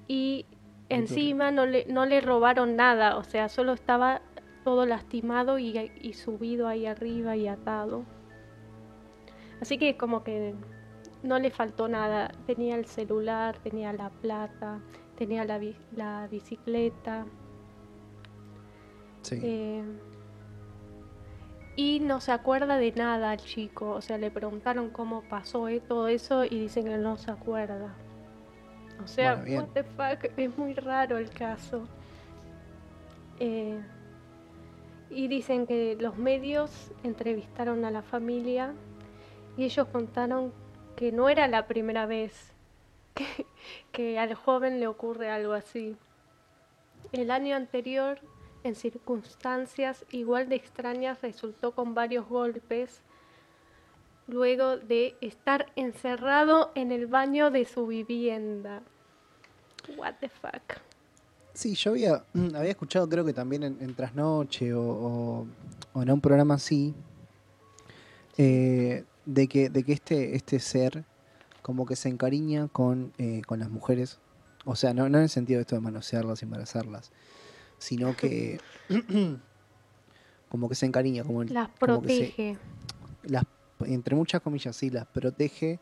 Y 0.08 0.46
encima 0.88 1.50
no 1.50 1.66
le, 1.66 1.86
no 1.86 2.04
le 2.04 2.20
robaron 2.20 2.76
nada, 2.76 3.16
o 3.16 3.24
sea, 3.24 3.48
solo 3.48 3.72
estaba 3.72 4.20
todo 4.64 4.86
lastimado 4.86 5.58
y, 5.58 5.92
y 6.00 6.12
subido 6.12 6.68
ahí 6.68 6.86
arriba 6.86 7.36
y 7.36 7.48
atado. 7.48 8.04
Así 9.60 9.78
que 9.78 9.96
como 9.96 10.24
que 10.24 10.54
no 11.22 11.38
le 11.38 11.50
faltó 11.50 11.88
nada. 11.88 12.30
Tenía 12.46 12.76
el 12.76 12.86
celular, 12.86 13.58
tenía 13.58 13.92
la 13.92 14.10
plata, 14.10 14.80
tenía 15.16 15.44
la, 15.44 15.60
la 15.96 16.28
bicicleta. 16.28 17.26
Sí. 19.22 19.40
eh, 19.42 19.84
y 21.76 21.98
no 22.00 22.20
se 22.20 22.30
acuerda 22.30 22.76
de 22.76 22.92
nada 22.92 23.30
al 23.32 23.38
chico. 23.38 23.90
O 23.90 24.00
sea, 24.00 24.18
le 24.18 24.30
preguntaron 24.30 24.90
cómo 24.90 25.22
pasó 25.22 25.68
eh, 25.68 25.80
todo 25.80 26.08
eso 26.08 26.44
y 26.44 26.60
dicen 26.60 26.84
que 26.84 26.96
no 26.98 27.16
se 27.16 27.30
acuerda. 27.30 27.94
O 29.02 29.06
sea, 29.08 29.36
Bueno, 29.36 29.62
what 29.62 29.68
the 29.70 29.82
fuck, 29.82 30.38
es 30.38 30.56
muy 30.56 30.74
raro 30.74 31.18
el 31.18 31.30
caso. 31.30 31.88
Eh, 33.40 33.80
y 35.10 35.26
dicen 35.26 35.66
que 35.66 35.96
los 36.00 36.16
medios 36.16 36.92
entrevistaron 37.02 37.84
a 37.84 37.90
la 37.90 38.02
familia 38.02 38.72
y 39.56 39.64
ellos 39.64 39.88
contaron 39.88 40.52
que 40.96 41.10
no 41.10 41.28
era 41.28 41.48
la 41.48 41.66
primera 41.66 42.06
vez 42.06 42.53
que, 43.92 44.18
al 44.18 44.34
joven 44.34 44.80
le 44.80 44.86
ocurre 44.86 45.30
algo 45.30 45.52
así. 45.52 45.96
El 47.12 47.30
año 47.30 47.56
anterior, 47.56 48.18
en 48.62 48.74
circunstancias 48.74 50.04
igual 50.10 50.48
de 50.48 50.56
extrañas, 50.56 51.20
resultó 51.22 51.72
con 51.72 51.94
varios 51.94 52.28
golpes 52.28 53.02
luego 54.26 54.78
de 54.78 55.16
estar 55.20 55.66
encerrado 55.76 56.72
en 56.74 56.92
el 56.92 57.06
baño 57.06 57.50
de 57.50 57.64
su 57.66 57.86
vivienda. 57.86 58.82
What 59.96 60.14
the 60.20 60.28
fuck. 60.28 60.80
Sí, 61.52 61.74
yo 61.74 61.92
había, 61.92 62.24
mm, 62.32 62.56
había 62.56 62.70
escuchado, 62.70 63.08
creo 63.08 63.24
que 63.24 63.32
también 63.32 63.62
en, 63.62 63.76
en 63.80 63.94
Trasnoche 63.94 64.72
o, 64.74 65.46
en 65.94 66.10
un 66.10 66.20
programa 66.20 66.54
así, 66.54 66.94
eh, 68.36 69.04
de 69.24 69.46
que, 69.46 69.68
de 69.68 69.84
que 69.84 69.92
este, 69.92 70.34
este 70.34 70.58
ser 70.58 71.04
como 71.64 71.86
que 71.86 71.96
se 71.96 72.10
encariña 72.10 72.68
con, 72.68 73.14
eh, 73.16 73.40
con 73.46 73.58
las 73.58 73.70
mujeres. 73.70 74.18
O 74.66 74.76
sea, 74.76 74.92
no, 74.92 75.08
no 75.08 75.16
en 75.16 75.24
el 75.24 75.30
sentido 75.30 75.56
de 75.56 75.62
esto 75.62 75.74
de 75.74 75.80
manosearlas 75.80 76.42
y 76.42 76.44
embarazarlas, 76.44 77.10
sino 77.78 78.14
que 78.14 78.60
como 80.50 80.68
que 80.68 80.74
se 80.74 80.84
encariña, 80.84 81.24
como, 81.24 81.42
Las 81.44 81.70
como 81.80 82.02
que 82.02 82.08
se- 82.10 82.24
protege. 82.34 82.58
las, 83.22 83.44
entre 83.86 84.14
muchas 84.14 84.42
comillas, 84.42 84.76
sí, 84.76 84.90
las 84.90 85.06
protege, 85.06 85.80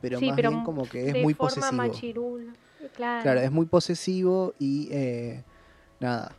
pero 0.00 0.18
sí, 0.18 0.26
más 0.26 0.34
pero 0.34 0.50
bien 0.50 0.62
como 0.62 0.82
que 0.88 1.08
es 1.10 1.14
de 1.14 1.22
muy 1.22 1.34
forma 1.34 1.54
posesivo. 1.54 1.76
machirula. 1.76 2.52
Claro. 2.96 3.22
Claro, 3.22 3.40
es 3.40 3.52
muy 3.52 3.66
posesivo 3.66 4.52
y 4.58 4.88
eh, 4.90 5.44
nada, 6.00 6.32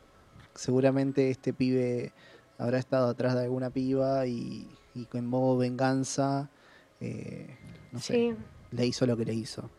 seguramente 0.53 1.29
este 1.29 1.53
pibe 1.53 2.11
habrá 2.57 2.77
estado 2.77 3.07
atrás 3.07 3.35
de 3.35 3.43
alguna 3.43 3.69
piba 3.69 4.27
y, 4.27 4.67
y 4.93 5.07
en 5.13 5.27
modo 5.27 5.57
venganza, 5.57 6.49
eh, 6.99 7.55
no 7.93 7.99
sé, 8.01 8.13
sí. 8.15 8.35
Le 8.71 8.85
hizo 8.85 9.05
lo 9.05 9.15
que 9.17 9.25
le 9.25 9.33
hizo. 9.33 9.69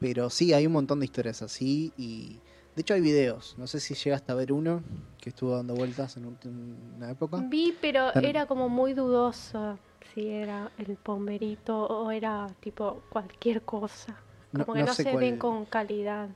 Pero 0.00 0.30
sí, 0.30 0.52
hay 0.52 0.66
un 0.66 0.72
montón 0.72 0.98
de 1.00 1.04
historias 1.06 1.42
así 1.42 1.92
y 1.96 2.38
de 2.74 2.80
hecho 2.82 2.94
hay 2.94 3.00
videos, 3.00 3.54
no 3.58 3.66
sé 3.66 3.78
si 3.80 3.94
llegaste 3.94 4.32
a 4.32 4.34
ver 4.34 4.52
uno 4.52 4.82
que 5.20 5.30
estuvo 5.30 5.54
dando 5.54 5.74
vueltas 5.74 6.16
en, 6.16 6.26
un- 6.26 6.38
en 6.44 6.76
una 6.96 7.10
época. 7.10 7.36
Vi, 7.48 7.74
pero 7.80 8.10
Tan- 8.12 8.24
era 8.24 8.46
como 8.46 8.68
muy 8.68 8.94
dudoso 8.94 9.78
si 10.14 10.26
era 10.28 10.70
el 10.78 10.96
pomberito 10.96 11.84
o 11.86 12.10
era 12.10 12.48
tipo 12.60 13.02
cualquier 13.10 13.62
cosa. 13.62 14.16
No- 14.52 14.64
Como 14.66 14.74
que 14.74 14.80
no 14.80 14.86
no, 14.86 14.94
sé 14.94 15.02
se 15.04 15.10
cuál- 15.12 15.20
ven 15.24 15.36
con 15.38 15.64
calidad. 15.66 16.28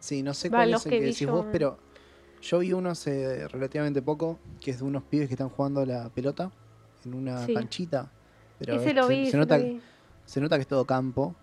Sí, 0.00 0.22
no 0.22 0.34
sé 0.34 0.48
Va, 0.48 0.58
cuál 0.58 0.74
es 0.74 0.86
el 0.86 0.90
que 0.90 0.98
que 0.98 1.04
decís 1.04 1.20
yo 1.20 1.32
vos, 1.32 1.46
pero 1.52 1.78
yo 2.42 2.58
vi 2.58 2.72
uno 2.72 2.90
hace 2.90 3.46
relativamente 3.48 4.02
poco, 4.02 4.38
que 4.60 4.70
es 4.72 4.78
de 4.78 4.84
unos 4.84 5.02
pibes 5.04 5.28
que 5.28 5.34
están 5.34 5.50
jugando 5.50 5.84
la 5.86 6.08
pelota 6.08 6.50
en 7.04 7.14
una 7.14 7.46
Sí. 7.46 7.54
canchita. 7.54 8.10
Pero 8.58 8.74
Ese 8.76 8.88
es- 8.90 8.94
lo 8.96 9.06
vi, 9.08 9.30
se 9.30 9.36
nota, 9.36 9.58
lo 9.58 9.64
vi. 9.64 9.80
Se 10.30 10.40
nota 10.40 10.54
que 10.54 10.62
es 10.62 10.68
todo 10.68 10.84
campo 10.84 11.34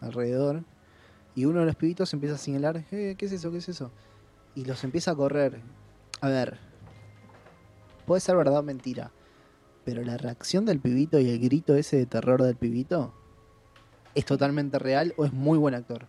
alrededor. 0.00 0.62
Y 1.34 1.46
uno 1.46 1.58
de 1.60 1.66
los 1.66 1.74
pibitos 1.74 2.12
empieza 2.14 2.36
a 2.36 2.38
señalar, 2.38 2.84
eh, 2.92 3.16
¿qué 3.18 3.26
es 3.26 3.32
eso? 3.32 3.50
¿Qué 3.50 3.58
es 3.58 3.68
eso? 3.68 3.90
Y 4.54 4.64
los 4.64 4.84
empieza 4.84 5.10
a 5.10 5.16
correr. 5.16 5.60
A 6.20 6.28
ver, 6.28 6.56
puede 8.06 8.20
ser 8.20 8.36
verdad 8.36 8.60
o 8.60 8.62
mentira, 8.62 9.10
pero 9.84 10.00
la 10.02 10.16
reacción 10.16 10.64
del 10.64 10.78
pibito 10.78 11.18
y 11.18 11.28
el 11.28 11.40
grito 11.40 11.74
ese 11.74 11.96
de 11.96 12.06
terror 12.06 12.40
del 12.40 12.54
pibito 12.54 13.12
es 14.14 14.24
totalmente 14.24 14.78
real 14.78 15.12
o 15.16 15.24
es 15.24 15.32
muy 15.32 15.58
buen 15.58 15.74
actor. 15.74 16.06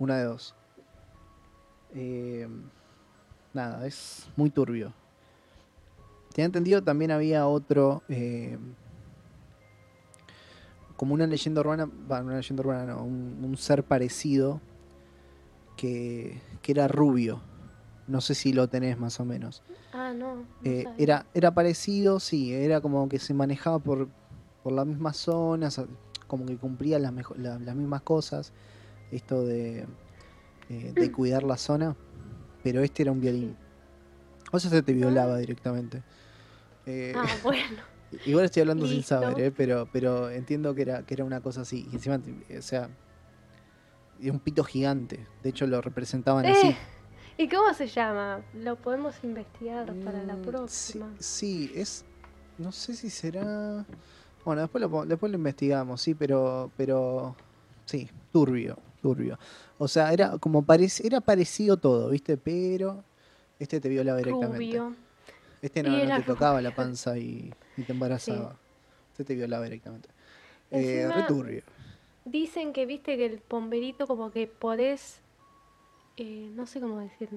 Una 0.00 0.16
de 0.16 0.24
dos. 0.24 0.56
Eh, 1.94 2.48
nada, 3.54 3.86
es 3.86 4.28
muy 4.34 4.50
turbio. 4.50 4.92
Tenía 6.34 6.46
entendido 6.46 6.82
también 6.82 7.12
había 7.12 7.46
otro, 7.46 8.02
eh, 8.08 8.58
como 10.98 11.14
una 11.14 11.26
leyenda 11.28 11.60
urbana, 11.62 11.88
una 12.08 12.34
leyenda 12.36 12.60
urbana 12.60 12.84
no, 12.92 13.04
un, 13.04 13.38
un 13.44 13.56
ser 13.56 13.84
parecido 13.84 14.60
que, 15.76 16.40
que 16.60 16.72
era 16.72 16.88
rubio. 16.88 17.40
No 18.08 18.20
sé 18.20 18.34
si 18.34 18.52
lo 18.52 18.68
tenés 18.68 18.98
más 18.98 19.20
o 19.20 19.24
menos. 19.24 19.62
Ah, 19.92 20.12
no. 20.12 20.34
no 20.36 20.44
Eh, 20.64 20.86
era, 20.98 21.24
era 21.34 21.52
parecido, 21.54 22.18
sí, 22.20 22.52
era 22.52 22.80
como 22.80 23.08
que 23.08 23.20
se 23.20 23.32
manejaba 23.32 23.78
por, 23.78 24.08
por 24.64 24.72
las 24.72 24.86
mismas 24.86 25.16
zonas, 25.16 25.80
como 26.26 26.44
que 26.46 26.56
cumplía 26.56 26.98
las, 26.98 27.12
mejo- 27.12 27.36
la- 27.36 27.60
las 27.60 27.76
mismas 27.76 28.02
cosas, 28.02 28.52
esto 29.12 29.44
de, 29.46 29.86
eh, 30.68 30.92
de 30.96 31.12
cuidar 31.12 31.44
la 31.44 31.56
zona, 31.58 31.94
pero 32.64 32.82
este 32.82 33.04
era 33.04 33.12
un 33.12 33.20
violín. 33.20 33.56
O 34.50 34.58
sea, 34.58 34.68
se 34.70 34.82
te 34.82 34.92
violaba 34.94 35.38
directamente. 35.38 36.02
Eh, 36.86 37.12
Ah, 37.16 37.22
bueno. 37.44 37.82
Igual 38.24 38.44
estoy 38.46 38.60
hablando 38.62 38.86
sin 38.86 39.02
saber, 39.02 39.38
eh, 39.40 39.50
pero, 39.50 39.88
pero 39.92 40.30
entiendo 40.30 40.74
que 40.74 40.82
era, 40.82 41.02
que 41.04 41.14
era 41.14 41.24
una 41.24 41.40
cosa 41.40 41.62
así. 41.62 41.86
Y 41.90 41.94
encima, 41.96 42.20
o 42.58 42.62
sea, 42.62 42.88
un 44.20 44.40
pito 44.40 44.64
gigante. 44.64 45.26
De 45.42 45.50
hecho, 45.50 45.66
lo 45.66 45.80
representaban 45.80 46.46
así. 46.46 46.68
Eh, 46.68 46.76
¿Y 47.36 47.48
cómo 47.48 47.72
se 47.72 47.86
llama? 47.86 48.40
Lo 48.54 48.76
podemos 48.76 49.14
investigar 49.22 49.94
para 50.04 50.22
la 50.24 50.34
Mm, 50.34 50.42
próxima. 50.42 51.12
Sí, 51.18 51.68
sí, 51.68 51.72
es. 51.74 52.04
No 52.58 52.72
sé 52.72 52.94
si 52.94 53.10
será. 53.10 53.86
Bueno, 54.44 54.62
después 54.62 54.82
lo, 54.82 55.04
después 55.06 55.30
lo 55.30 55.38
investigamos, 55.38 56.00
sí, 56.00 56.14
pero. 56.14 56.72
pero 56.76 57.36
sí, 57.84 58.10
turbio, 58.32 58.76
turbio. 59.00 59.38
O 59.78 59.86
sea, 59.86 60.12
era 60.12 60.36
como 60.38 60.64
parec- 60.64 61.04
era 61.04 61.20
parecido 61.20 61.76
todo, 61.76 62.10
¿viste? 62.10 62.36
Pero. 62.36 63.04
Este 63.60 63.80
te 63.80 63.88
violaba 63.88 64.18
directamente. 64.18 64.78
Rubio. 64.78 64.96
Este 65.60 65.82
no, 65.82 65.90
te 66.14 66.22
tocaba 66.22 66.60
la 66.62 66.70
panza 66.70 67.18
y, 67.18 67.52
y 67.76 67.82
te 67.82 67.92
embarazaba. 67.92 68.56
Este 69.12 69.24
te 69.24 69.34
violaba 69.34 69.64
directamente. 69.64 70.08
Eh, 70.70 71.02
Encima- 71.02 71.14
re 71.16 71.22
turbio. 71.26 71.62
Dicen 72.24 72.72
que 72.72 72.84
viste 72.86 73.16
que 73.16 73.24
el 73.26 73.38
pomberito 73.38 74.06
como 74.06 74.30
que 74.30 74.46
podés, 74.46 75.20
eh, 76.18 76.50
no 76.54 76.66
sé 76.66 76.80
cómo 76.80 76.98
decir, 77.00 77.30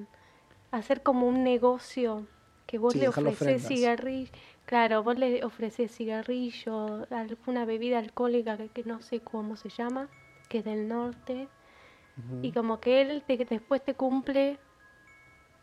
hacer 0.71 1.01
como 1.01 1.27
un 1.27 1.43
negocio 1.43 2.27
que 2.67 2.77
vos 2.77 2.93
Sí, 2.93 2.99
le 2.99 3.07
dejarlo 3.07 3.29
ofrecés 3.29 3.63
ofrendas. 3.63 3.67
cigarrillo, 3.67 4.31
claro, 4.65 5.03
vos 5.03 5.17
le 5.17 5.43
ofrecés 5.45 5.95
cigarrillo, 5.95 7.07
alguna 7.09 7.63
bebida 7.65 7.99
alcohólica 7.99 8.57
que, 8.57 8.67
que 8.69 8.83
no 8.83 9.01
sé 9.01 9.21
cómo 9.21 9.55
se 9.55 9.69
llama, 9.69 10.09
que 10.49 10.57
es 10.59 10.65
del 10.65 10.87
norte, 10.89 11.47
y 12.41 12.51
como 12.51 12.79
que 12.81 13.01
él 13.01 13.23
te- 13.25 13.37
después 13.37 13.83
te 13.83 13.93
cumple, 13.93 14.59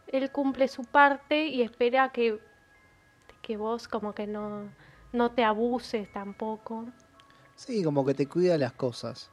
él 0.07 0.31
cumple 0.31 0.69
su 0.69 0.85
parte 0.85 1.47
y 1.49 1.61
espera 1.63 2.11
que, 2.13 2.39
que 3.43 3.57
vos 3.57 3.89
como 3.89 4.15
que 4.15 4.27
no, 4.27 4.71
no 5.13 5.31
te 5.33 5.45
abuses 5.45 6.09
tampoco. 6.11 6.87
Sí, 7.57 7.83
como 7.83 8.05
que 8.05 8.15
te 8.15 8.27
cuida 8.27 8.57
las 8.59 8.73
cosas. 8.73 9.31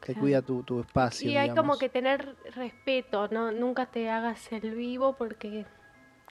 Te 0.00 0.14
Claro. 0.14 0.20
cuida 0.20 0.42
tu, 0.42 0.62
tu 0.62 0.80
espacio. 0.80 1.30
Y 1.30 1.36
hay 1.36 1.50
como 1.50 1.76
que 1.78 1.88
tener 1.88 2.36
respeto, 2.54 3.28
no 3.28 3.50
nunca 3.50 3.86
te 3.86 4.08
hagas 4.10 4.52
el 4.52 4.74
vivo 4.74 5.14
porque 5.16 5.66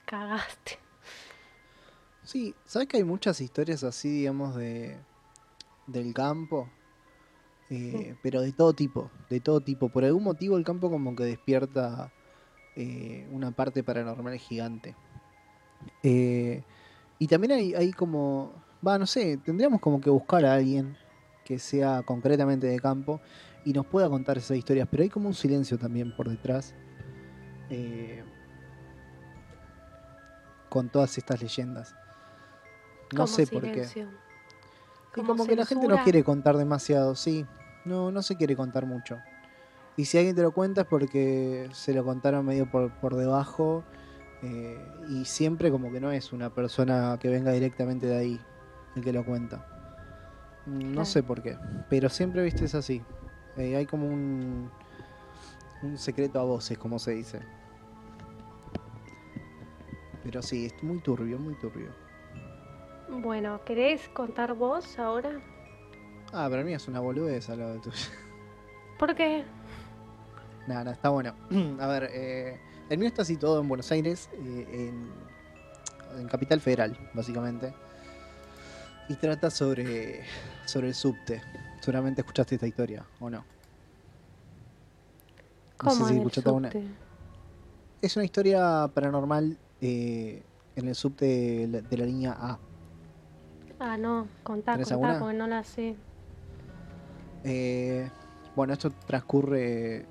cagaste. 0.06 0.78
Sí, 2.22 2.54
¿sabes 2.66 2.88
que 2.88 2.98
hay 2.98 3.04
muchas 3.04 3.40
historias 3.40 3.84
así, 3.84 4.08
digamos, 4.10 4.54
de 4.56 4.98
del 5.86 6.12
campo? 6.14 6.68
Eh, 7.70 8.14
Pero 8.22 8.40
de 8.40 8.52
todo 8.52 8.72
tipo, 8.74 9.10
de 9.28 9.40
todo 9.40 9.60
tipo. 9.60 9.88
Por 9.88 10.04
algún 10.04 10.24
motivo 10.24 10.56
el 10.56 10.64
campo 10.64 10.90
como 10.90 11.14
que 11.14 11.24
despierta 11.24 12.10
eh, 12.76 13.26
una 13.30 13.50
parte 13.52 13.82
paranormal 13.82 14.36
gigante. 14.38 14.96
Eh, 16.02 16.62
y 17.18 17.26
también 17.26 17.52
hay, 17.52 17.74
hay 17.74 17.92
como, 17.92 18.52
va, 18.86 18.98
no 18.98 19.06
sé, 19.06 19.36
tendríamos 19.38 19.80
como 19.80 20.00
que 20.00 20.10
buscar 20.10 20.44
a 20.44 20.54
alguien 20.54 20.96
que 21.44 21.58
sea 21.58 22.02
concretamente 22.02 22.66
de 22.66 22.78
campo 22.78 23.20
y 23.64 23.72
nos 23.72 23.86
pueda 23.86 24.08
contar 24.08 24.38
esas 24.38 24.56
historias, 24.56 24.86
pero 24.90 25.02
hay 25.02 25.08
como 25.08 25.28
un 25.28 25.34
silencio 25.34 25.78
también 25.78 26.14
por 26.16 26.28
detrás. 26.28 26.74
eh, 27.70 28.22
con 30.68 30.88
todas 30.90 31.16
estas 31.18 31.40
leyendas. 31.40 31.94
No 33.12 33.24
Como 33.24 33.26
sé 33.26 33.46
por 33.46 33.62
qué. 33.62 33.86
Y 35.16 35.22
como 35.22 35.46
que 35.46 35.56
la 35.56 35.64
gente 35.66 35.88
no 35.88 36.02
quiere 36.02 36.22
contar 36.22 36.56
demasiado, 36.56 37.14
sí. 37.14 37.46
No, 37.84 38.10
no 38.12 38.22
se 38.22 38.36
quiere 38.36 38.54
contar 38.54 38.84
mucho. 38.86 39.18
Y 39.96 40.04
si 40.04 40.18
alguien 40.18 40.36
te 40.36 40.42
lo 40.42 40.52
cuenta 40.52 40.82
es 40.82 40.86
porque 40.86 41.68
se 41.72 41.92
lo 41.94 42.04
contaron 42.04 42.44
medio 42.44 42.70
por, 42.70 42.92
por 43.00 43.16
debajo. 43.16 43.82
Eh, 44.42 44.80
y 45.08 45.24
siempre 45.24 45.70
como 45.70 45.90
que 45.92 46.00
no 46.00 46.10
es 46.12 46.32
una 46.32 46.50
persona 46.50 47.16
que 47.20 47.28
venga 47.28 47.50
directamente 47.52 48.06
de 48.06 48.16
ahí 48.16 48.40
el 48.94 49.02
que 49.04 49.12
lo 49.12 49.24
cuenta. 49.24 49.64
Mm, 50.66 50.78
No 50.78 50.92
Claro. 50.92 51.04
sé 51.06 51.22
por 51.22 51.42
qué. 51.42 51.56
Pero 51.88 52.08
siempre, 52.08 52.42
viste, 52.42 52.64
es 52.64 52.74
así. 52.74 53.02
Eh, 53.56 53.74
hay 53.76 53.86
como 53.86 54.06
un, 54.06 54.70
un 55.82 55.98
secreto 55.98 56.38
a 56.40 56.44
voces, 56.44 56.78
como 56.78 56.98
se 56.98 57.12
dice. 57.12 57.40
Pero 60.22 60.42
sí, 60.42 60.66
es 60.66 60.82
muy 60.82 60.98
turbio, 61.00 61.38
muy 61.38 61.54
turbio. 61.54 61.90
Bueno, 63.08 63.60
¿querés 63.64 64.08
contar 64.10 64.54
vos 64.54 64.98
ahora? 64.98 65.40
Ah, 66.32 66.46
para 66.50 66.62
mí 66.62 66.74
es 66.74 66.86
una 66.88 67.00
boludez 67.00 67.48
al 67.48 67.60
lado 67.60 67.74
de 67.74 67.80
tuyo. 67.80 67.96
¿Por 68.98 69.14
qué? 69.14 69.44
Nada, 70.66 70.84
nada, 70.84 70.92
está 70.92 71.08
bueno. 71.08 71.32
A 71.80 71.86
ver, 71.86 72.10
eh, 72.12 72.60
el 72.88 72.98
mío 72.98 73.08
está 73.08 73.24
situado 73.24 73.60
en 73.60 73.68
Buenos 73.68 73.90
Aires, 73.92 74.28
eh, 74.34 74.90
en, 74.90 76.20
en 76.20 76.28
Capital 76.28 76.60
Federal, 76.60 76.96
básicamente. 77.14 77.72
Y 79.08 79.14
trata 79.14 79.50
sobre, 79.50 80.22
sobre 80.66 80.88
el 80.88 80.94
subte. 80.94 81.42
Seguramente 81.80 82.20
escuchaste 82.20 82.56
esta 82.56 82.66
historia, 82.66 83.04
¿o 83.20 83.30
no? 83.30 83.38
No 85.82 85.90
sé 85.90 85.98
¿Cómo 85.98 86.08
si 86.08 86.16
escuchaste 86.16 86.50
subte? 86.50 86.84
Es 88.02 88.16
una 88.16 88.24
historia 88.24 88.90
paranormal 88.94 89.56
eh, 89.80 90.42
en 90.76 90.88
el 90.88 90.94
subte 90.94 91.24
de 91.24 91.68
la, 91.68 91.80
de 91.80 91.96
la 91.96 92.04
línea 92.04 92.36
A. 92.38 92.58
Ah, 93.80 93.96
no, 93.96 94.26
contá, 94.42 94.72
¿Tenés 94.72 94.88
contá, 94.88 94.94
alguna? 95.06 95.18
porque 95.20 95.36
no 95.38 95.46
la 95.46 95.62
sé. 95.64 95.96
Eh, 97.44 98.10
bueno, 98.56 98.72
esto 98.72 98.90
transcurre, 98.90 100.04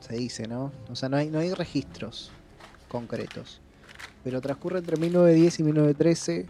se 0.00 0.16
dice, 0.16 0.46
¿no? 0.48 0.72
O 0.90 0.96
sea, 0.96 1.08
no 1.08 1.16
hay, 1.16 1.30
no 1.30 1.38
hay 1.38 1.52
registros 1.54 2.30
concretos. 2.88 3.60
Pero 4.24 4.40
transcurre 4.40 4.78
entre 4.78 4.96
1910 4.96 5.60
y 5.60 5.62
1913. 5.64 6.46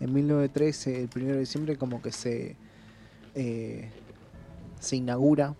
En 0.00 0.12
1913, 0.14 1.02
el 1.02 1.08
1 1.14 1.32
de 1.34 1.40
diciembre, 1.40 1.76
como 1.76 2.00
que 2.00 2.10
se, 2.12 2.56
eh, 3.34 3.90
se 4.80 4.96
inaugura 4.96 5.54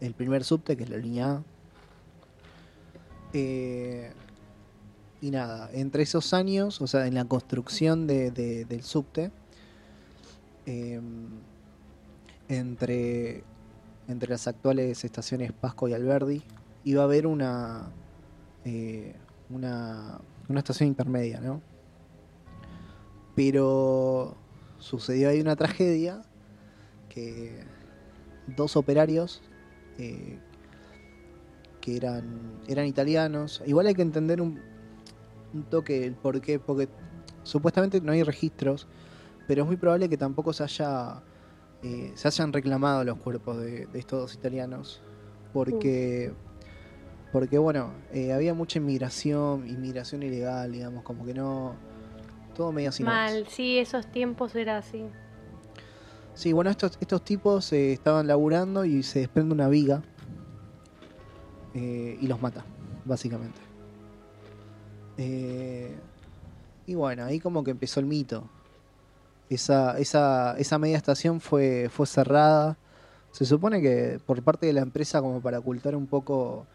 el 0.00 0.14
primer 0.14 0.44
subte, 0.44 0.76
que 0.76 0.84
es 0.84 0.90
la 0.90 0.96
línea 0.96 1.30
A. 1.32 1.42
Eh, 3.34 4.10
y 5.20 5.30
nada, 5.30 5.70
entre 5.72 6.02
esos 6.02 6.34
años, 6.34 6.80
o 6.80 6.86
sea, 6.86 7.06
en 7.06 7.14
la 7.14 7.24
construcción 7.26 8.06
de- 8.06 8.30
de- 8.30 8.64
del 8.64 8.82
subte, 8.82 9.30
em, 10.66 11.28
entre, 12.48 13.44
entre 14.08 14.30
las 14.30 14.48
actuales 14.48 15.04
estaciones 15.04 15.52
Pasco 15.52 15.86
y 15.88 15.92
Alberdi, 15.94 16.42
iba 16.84 17.02
a 17.02 17.04
haber 17.04 17.26
una, 17.26 17.90
eh, 18.64 19.14
una, 19.50 20.20
una 20.48 20.58
estación 20.58 20.88
intermedia, 20.88 21.40
¿no? 21.40 21.60
Pero 23.34 24.36
sucedió 24.78 25.28
ahí 25.28 25.40
una 25.40 25.56
tragedia 25.56 26.22
que 27.08 27.64
dos 28.56 28.76
operarios 28.76 29.42
eh, 29.98 30.38
que 31.80 31.96
eran, 31.96 32.60
eran 32.68 32.86
italianos, 32.86 33.62
igual 33.66 33.86
hay 33.86 33.94
que 33.94 34.02
entender 34.02 34.40
un, 34.40 34.60
toque 35.70 36.04
el 36.04 36.14
por 36.14 36.40
qué, 36.40 36.58
porque 36.58 36.88
supuestamente 37.42 38.00
no 38.00 38.12
hay 38.12 38.22
registros, 38.22 38.86
pero 39.46 39.62
es 39.62 39.66
muy 39.66 39.76
probable 39.76 40.08
que 40.08 40.16
tampoco 40.16 40.52
se 40.52 40.62
haya 40.64 41.22
eh, 41.82 42.12
se 42.14 42.28
hayan 42.28 42.52
reclamado 42.52 43.02
los 43.02 43.18
cuerpos 43.18 43.58
de 43.58 43.88
estos 43.94 44.20
dos 44.20 44.34
italianos 44.34 45.02
porque 45.52 46.32
porque 47.32 47.58
bueno 47.58 47.92
eh, 48.12 48.32
había 48.32 48.54
mucha 48.54 48.78
inmigración 48.78 49.66
inmigración 49.66 50.22
ilegal 50.22 50.70
digamos 50.70 51.02
como 51.02 51.24
que 51.24 51.34
no 51.34 51.74
todo 52.54 52.70
medio 52.70 52.90
así. 52.90 53.02
Mal, 53.02 53.46
sí, 53.48 53.78
esos 53.78 54.06
tiempos 54.12 54.54
era 54.54 54.76
así. 54.76 55.06
sí 56.34 56.52
bueno 56.52 56.70
estos 56.70 56.98
estos 57.00 57.24
tipos 57.24 57.72
eh, 57.72 57.92
estaban 57.92 58.26
laburando 58.26 58.84
y 58.84 59.02
se 59.02 59.20
desprende 59.20 59.54
una 59.54 59.68
viga 59.68 60.02
eh, 61.74 62.18
y 62.20 62.26
los 62.26 62.40
mata 62.42 62.64
básicamente 63.04 63.60
Eh, 65.18 65.94
y 66.86 66.94
bueno 66.94 67.24
ahí 67.24 67.38
como 67.40 67.62
que 67.64 67.70
empezó 67.70 68.00
el 68.00 68.06
mito 68.06 68.48
esa, 69.50 69.98
esa, 69.98 70.56
esa 70.58 70.78
media 70.78 70.96
estación 70.96 71.40
fue, 71.40 71.90
fue 71.90 72.06
cerrada. 72.06 72.78
Se 73.32 73.44
supone 73.44 73.80
que 73.82 74.18
por 74.24 74.42
parte 74.42 74.66
de 74.66 74.72
la 74.72 74.80
empresa 74.80 75.20
como 75.20 75.40
para 75.40 75.58
ocultar 75.58 75.94
un 75.96 76.06
poco 76.06 76.66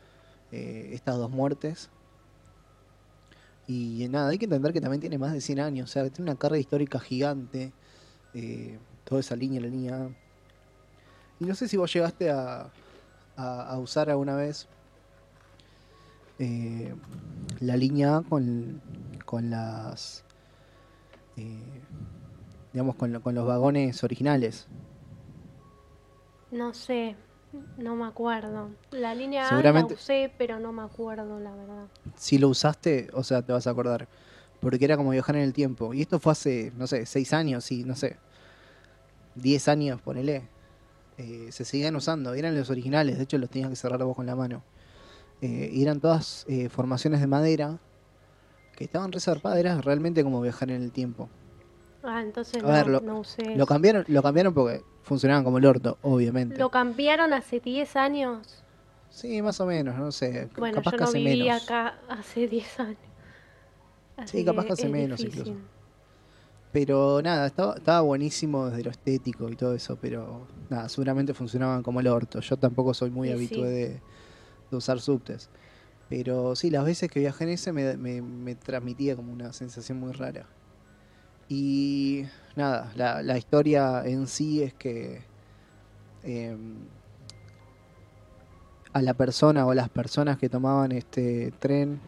eh, 0.52 0.90
estas 0.94 1.18
dos 1.18 1.30
muertes. 1.30 1.90
Y 3.68 4.08
nada, 4.10 4.30
hay 4.30 4.38
que 4.38 4.46
entender 4.46 4.72
que 4.72 4.80
también 4.82 5.02
tiene 5.02 5.18
más 5.18 5.34
de 5.34 5.42
100 5.42 5.60
años, 5.60 5.90
o 5.90 5.94
sea, 5.94 6.10
tiene 6.10 6.32
una 6.32 6.40
carga 6.40 6.58
histórica 6.58 7.00
gigante. 7.00 7.74
eh, 8.34 8.80
toda 9.04 9.22
esa 9.22 9.36
línea, 9.36 9.62
la 9.62 9.68
línea 9.68 9.96
A. 9.96 10.10
Y 11.40 11.46
no 11.46 11.56
sé 11.56 11.68
si 11.68 11.78
vos 11.78 11.94
llegaste 11.94 12.30
a, 12.30 12.70
usar 13.80 14.10
alguna 14.10 14.36
vez 14.36 14.68
eh, 16.40 16.94
la 17.60 17.78
línea 17.78 18.18
A 18.18 18.22
con, 18.24 18.82
con 19.26 19.50
las... 19.50 20.24
digamos, 22.74 22.96
con 22.96 23.14
los 23.14 23.48
vagones 23.48 24.04
originales. 24.04 24.68
No 26.52 26.74
sé, 26.74 27.16
no 27.78 27.96
me 27.96 28.06
acuerdo. 28.06 28.70
La 28.92 29.14
línea 29.16 29.46
A 29.46 29.50
Seguramente- 29.50 29.94
la 29.96 30.00
usé, 30.00 30.34
pero 30.38 30.60
no 30.60 30.72
me 30.72 30.82
acuerdo, 30.84 31.40
la 31.40 31.52
verdad. 31.56 31.86
Si 32.16 32.38
lo 32.38 32.50
usaste, 32.50 33.10
o 33.14 33.24
sea, 33.24 33.42
te 33.42 33.54
vas 33.54 33.68
a 33.68 33.72
acordar. 33.72 34.08
Porque 34.60 34.84
era 34.86 34.98
como 34.98 35.12
viajar 35.12 35.36
en 35.36 35.44
el 35.44 35.54
tiempo. 35.54 35.94
Y 35.94 36.02
esto 36.02 36.20
fue 36.20 36.32
hace, 36.32 36.72
no 36.78 36.88
sé, 36.88 37.06
6 37.06 37.32
años, 37.34 37.72
y 37.72 37.84
no 37.84 37.96
sé, 37.96 38.18
10 39.36 39.68
años, 39.68 40.02
ponele. 40.02 40.48
Eh, 41.18 41.48
se 41.52 41.66
seguían 41.66 41.96
usando, 41.96 42.34
eran 42.34 42.56
los 42.56 42.70
originales, 42.70 43.18
de 43.18 43.24
hecho 43.24 43.38
los 43.38 43.50
tenías 43.50 43.70
que 43.70 43.76
cerrar 43.76 44.04
vos 44.04 44.16
con 44.16 44.26
la 44.26 44.36
mano. 44.36 44.64
eh, 45.42 45.70
y 45.72 45.84
eran 45.84 46.00
todas 46.00 46.46
eh, 46.48 46.68
formaciones 46.68 47.20
de 47.22 47.28
madera 47.28 47.78
que 48.76 48.86
estaban 48.86 49.12
reservadas, 49.12 49.60
era 49.60 49.80
realmente 49.82 50.24
como 50.24 50.42
viajar 50.42 50.72
en 50.72 50.82
el 50.82 50.92
tiempo. 50.92 51.30
Ah, 52.04 52.22
entonces 52.24 52.64
A 52.64 52.66
no, 52.68 52.74
ver, 52.74 52.88
lo- 52.88 53.02
no 53.02 53.20
usé 53.20 53.56
Lo 53.56 53.68
cambiaron, 53.68 54.04
lo 54.08 54.24
cambiaron 54.24 54.54
porque 54.56 54.82
funcionaban 55.08 55.44
como 55.44 55.58
el 55.58 55.66
orto, 55.66 55.98
obviamente. 56.02 56.58
Lo 56.60 56.70
cambiaron 56.70 57.34
hace 57.34 57.60
10 57.60 57.96
años. 57.96 58.64
Sí, 59.10 59.42
más 59.42 59.60
o 59.62 59.66
menos, 59.66 59.96
no 59.98 60.12
sé. 60.12 60.50
Bueno, 60.58 60.76
capaz 60.76 60.92
yo 60.92 60.98
que 60.98 61.04
no 61.04 61.10
hace 61.10 61.18
viví 61.20 61.48
menos. 61.48 61.64
acá 61.64 61.96
hace 62.10 62.48
10 62.48 62.80
años. 62.80 62.98
Así 64.18 64.40
Sí, 64.40 64.46
capaz 64.46 64.66
que 64.66 64.74
hace 64.74 64.86
es 64.86 64.92
menos 64.92 65.20
difícil. 65.20 65.48
incluso. 65.48 65.68
Pero 66.74 67.22
nada, 67.22 67.48
estaba, 67.48 67.76
estaba 67.76 68.02
buenísimo 68.02 68.68
desde 68.68 68.84
lo 68.84 68.92
estético 68.92 69.50
y 69.50 69.56
todo 69.56 69.74
eso, 69.74 69.98
pero 70.02 70.46
nada, 70.70 70.90
seguramente 70.90 71.34
funcionaban 71.34 71.82
como 71.82 72.00
el 72.02 72.08
orto. 72.08 72.40
Yo 72.42 72.58
tampoco 72.58 72.94
soy 72.94 73.10
muy 73.10 73.30
Y 73.30 73.32
habitué 73.32 73.68
sí. 73.70 73.74
de, 73.74 74.02
de 74.70 74.78
usar 74.78 75.00
subtes. 75.00 75.50
Pero 76.10 76.56
sí, 76.56 76.70
las 76.70 76.86
veces 76.86 77.10
que 77.10 77.20
viajé 77.20 77.46
en 77.46 77.50
ese 77.52 77.72
me, 77.74 77.96
me- 77.98 78.22
me 78.22 78.56
transmitía 78.56 79.16
como 79.16 79.32
una 79.32 79.54
sensación 79.54 80.00
muy 80.00 80.12
rara. 80.12 80.46
Y 81.50 82.26
nada, 82.56 82.92
la, 82.96 83.22
la 83.24 83.38
historia 83.38 84.04
en 84.06 84.28
sí 84.28 84.62
es 84.64 84.74
que 84.74 85.22
em, 86.24 86.76
a 88.94 89.02
la 89.02 89.14
persona 89.14 89.66
o 89.66 89.74
las 89.74 89.90
personas 89.90 90.38
que 90.38 90.50
tomaban 90.50 90.92
este 90.92 91.52
tren, 91.60 92.00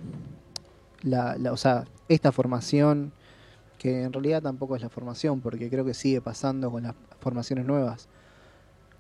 la, 1.04 1.38
la- 1.38 1.54
o 1.54 1.58
sea, 1.58 1.86
esta 2.08 2.32
formación, 2.32 3.12
que 3.78 4.04
en 4.04 4.12
realidad 4.12 4.42
tampoco 4.42 4.76
es 4.76 4.82
la 4.82 4.90
formación, 4.90 5.40
porque 5.40 5.70
creo 5.70 5.86
que 5.86 5.94
sigue 5.94 6.20
pasando 6.20 6.70
con 6.72 6.84
las 6.84 6.96
formaciones 7.22 7.66
nuevas. 7.66 8.10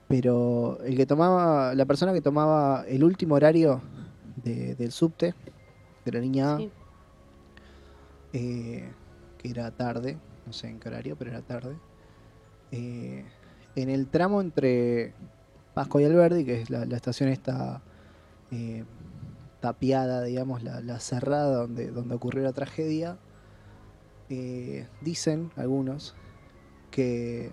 Pero 0.07 0.79
el 0.85 0.95
que 0.95 1.05
tomaba, 1.05 1.75
la 1.75 1.85
persona 1.85 2.13
que 2.13 2.21
tomaba 2.21 2.85
el 2.87 3.03
último 3.03 3.35
horario 3.35 3.81
de- 4.43 4.75
del 4.75 4.91
subte, 4.91 5.35
de 6.05 6.11
la 6.11 6.19
línea 6.19 6.55
A, 6.55 6.59
eh, 8.33 8.89
que 9.37 9.49
era 9.49 9.69
tarde, 9.71 10.17
no 10.49 10.53
sé 10.53 10.67
en 10.67 10.79
qué 10.79 10.89
horario, 10.89 11.15
pero 11.15 11.29
era 11.29 11.43
tarde. 11.43 11.75
eh, 12.71 13.23
en 13.75 13.89
el 13.89 14.07
tramo 14.07 14.41
entre 14.41 15.13
Pasco 15.75 15.99
y 15.99 16.05
Alberdi, 16.05 16.43
que 16.43 16.61
es 16.61 16.71
la, 16.71 16.83
estación 16.95 17.29
esta 17.29 17.83
eh, 18.49 18.83
tapiada, 19.61 20.23
digamos, 20.23 20.63
la, 20.63 20.81
la 20.81 20.99
cerrada 20.99 21.55
donde, 21.55 21.91
donde 21.91 22.15
ocurrió 22.15 22.43
la 22.43 22.51
tragedia, 22.51 23.19
eh, 24.29 24.87
dicen 25.01 25.51
algunos 25.55 26.15
que, 26.89 27.51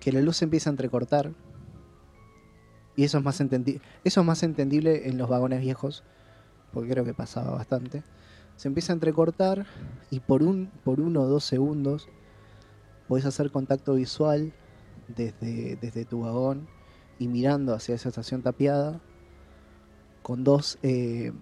que 0.00 0.12
la 0.12 0.20
luz 0.20 0.42
empieza 0.42 0.68
a 0.68 0.72
entrecortar. 0.72 1.32
Y 2.94 3.04
eso 3.04 3.16
es 3.16 3.24
más 3.24 3.40
eso 3.40 4.20
es 4.20 4.26
más 4.26 4.42
entendible 4.42 5.08
en 5.08 5.16
los 5.16 5.30
vagones 5.30 5.62
viejos, 5.62 6.04
porque 6.74 6.90
creo 6.90 7.06
que 7.06 7.14
pasaba 7.14 7.52
bastante 7.52 8.02
se 8.56 8.68
empieza 8.68 8.92
a 8.92 8.94
entrecortar 8.94 9.66
y 10.10 10.20
por 10.20 10.42
un 10.42 10.70
por 10.84 11.00
uno 11.00 11.22
o 11.22 11.26
dos 11.26 11.44
segundos 11.44 12.08
podés 13.08 13.26
hacer 13.26 13.50
contacto 13.50 13.94
visual 13.94 14.52
desde, 15.08 15.76
desde 15.76 16.04
tu 16.04 16.20
vagón 16.22 16.66
y 17.18 17.28
mirando 17.28 17.74
hacia 17.74 17.94
esa 17.94 18.08
estación 18.08 18.42
tapiada 18.42 19.00
con 20.22 20.44
dos 20.44 20.78
eh, 20.82 21.32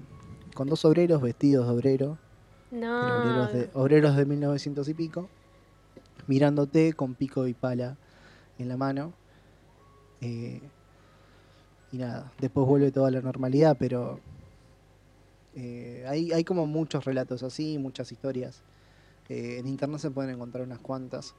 con 0.55 0.69
dos 0.69 0.85
obreros 0.85 1.23
vestidos 1.23 1.67
de 1.67 1.73
obrero 1.73 2.19
No. 2.71 3.01
obreros 3.01 3.53
de 3.53 3.71
obreros 3.75 4.17
de 4.17 4.25
1900 4.27 4.89
y 4.89 4.95
pico 4.95 5.29
mirándote 6.27 6.93
con 6.95 7.15
pico 7.15 7.47
y 7.47 7.55
pala 7.55 7.97
en 8.59 8.69
la 8.69 8.77
mano 8.77 9.13
eh, 10.21 10.61
y 11.93 11.99
nada 11.99 12.33
después 12.41 12.67
vuelve 12.67 12.91
toda 12.91 13.11
la 13.11 13.21
normalidad 13.21 13.77
pero 13.79 14.19
eh, 15.55 16.05
hay, 16.09 16.33
hay 16.33 16.45
como 16.45 16.67
muchos 16.67 17.05
relatos 17.05 17.43
así, 17.43 17.79
muchas 17.79 18.11
historias. 18.13 18.63
Eh, 19.29 19.57
en 19.59 19.67
internet 19.67 20.01
se 20.01 20.11
pueden 20.11 20.35
encontrar 20.35 20.65
unas 20.65 20.79
cuantas 20.81 21.35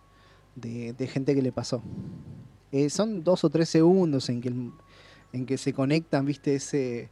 de, 0.55 0.93
de 0.93 1.07
gente 1.07 1.35
que 1.35 1.41
le 1.41 1.51
pasó. 1.51 1.81
Eh, 2.71 2.89
son 2.89 3.23
dos 3.23 3.43
o 3.43 3.49
tres 3.49 3.69
segundos 3.69 4.29
en 4.29 4.41
que, 4.41 4.49
el- 4.49 4.71
en 5.31 5.45
que 5.45 5.57
se 5.57 5.73
conectan, 5.73 6.25
viste, 6.25 6.55
ese, 6.55 7.09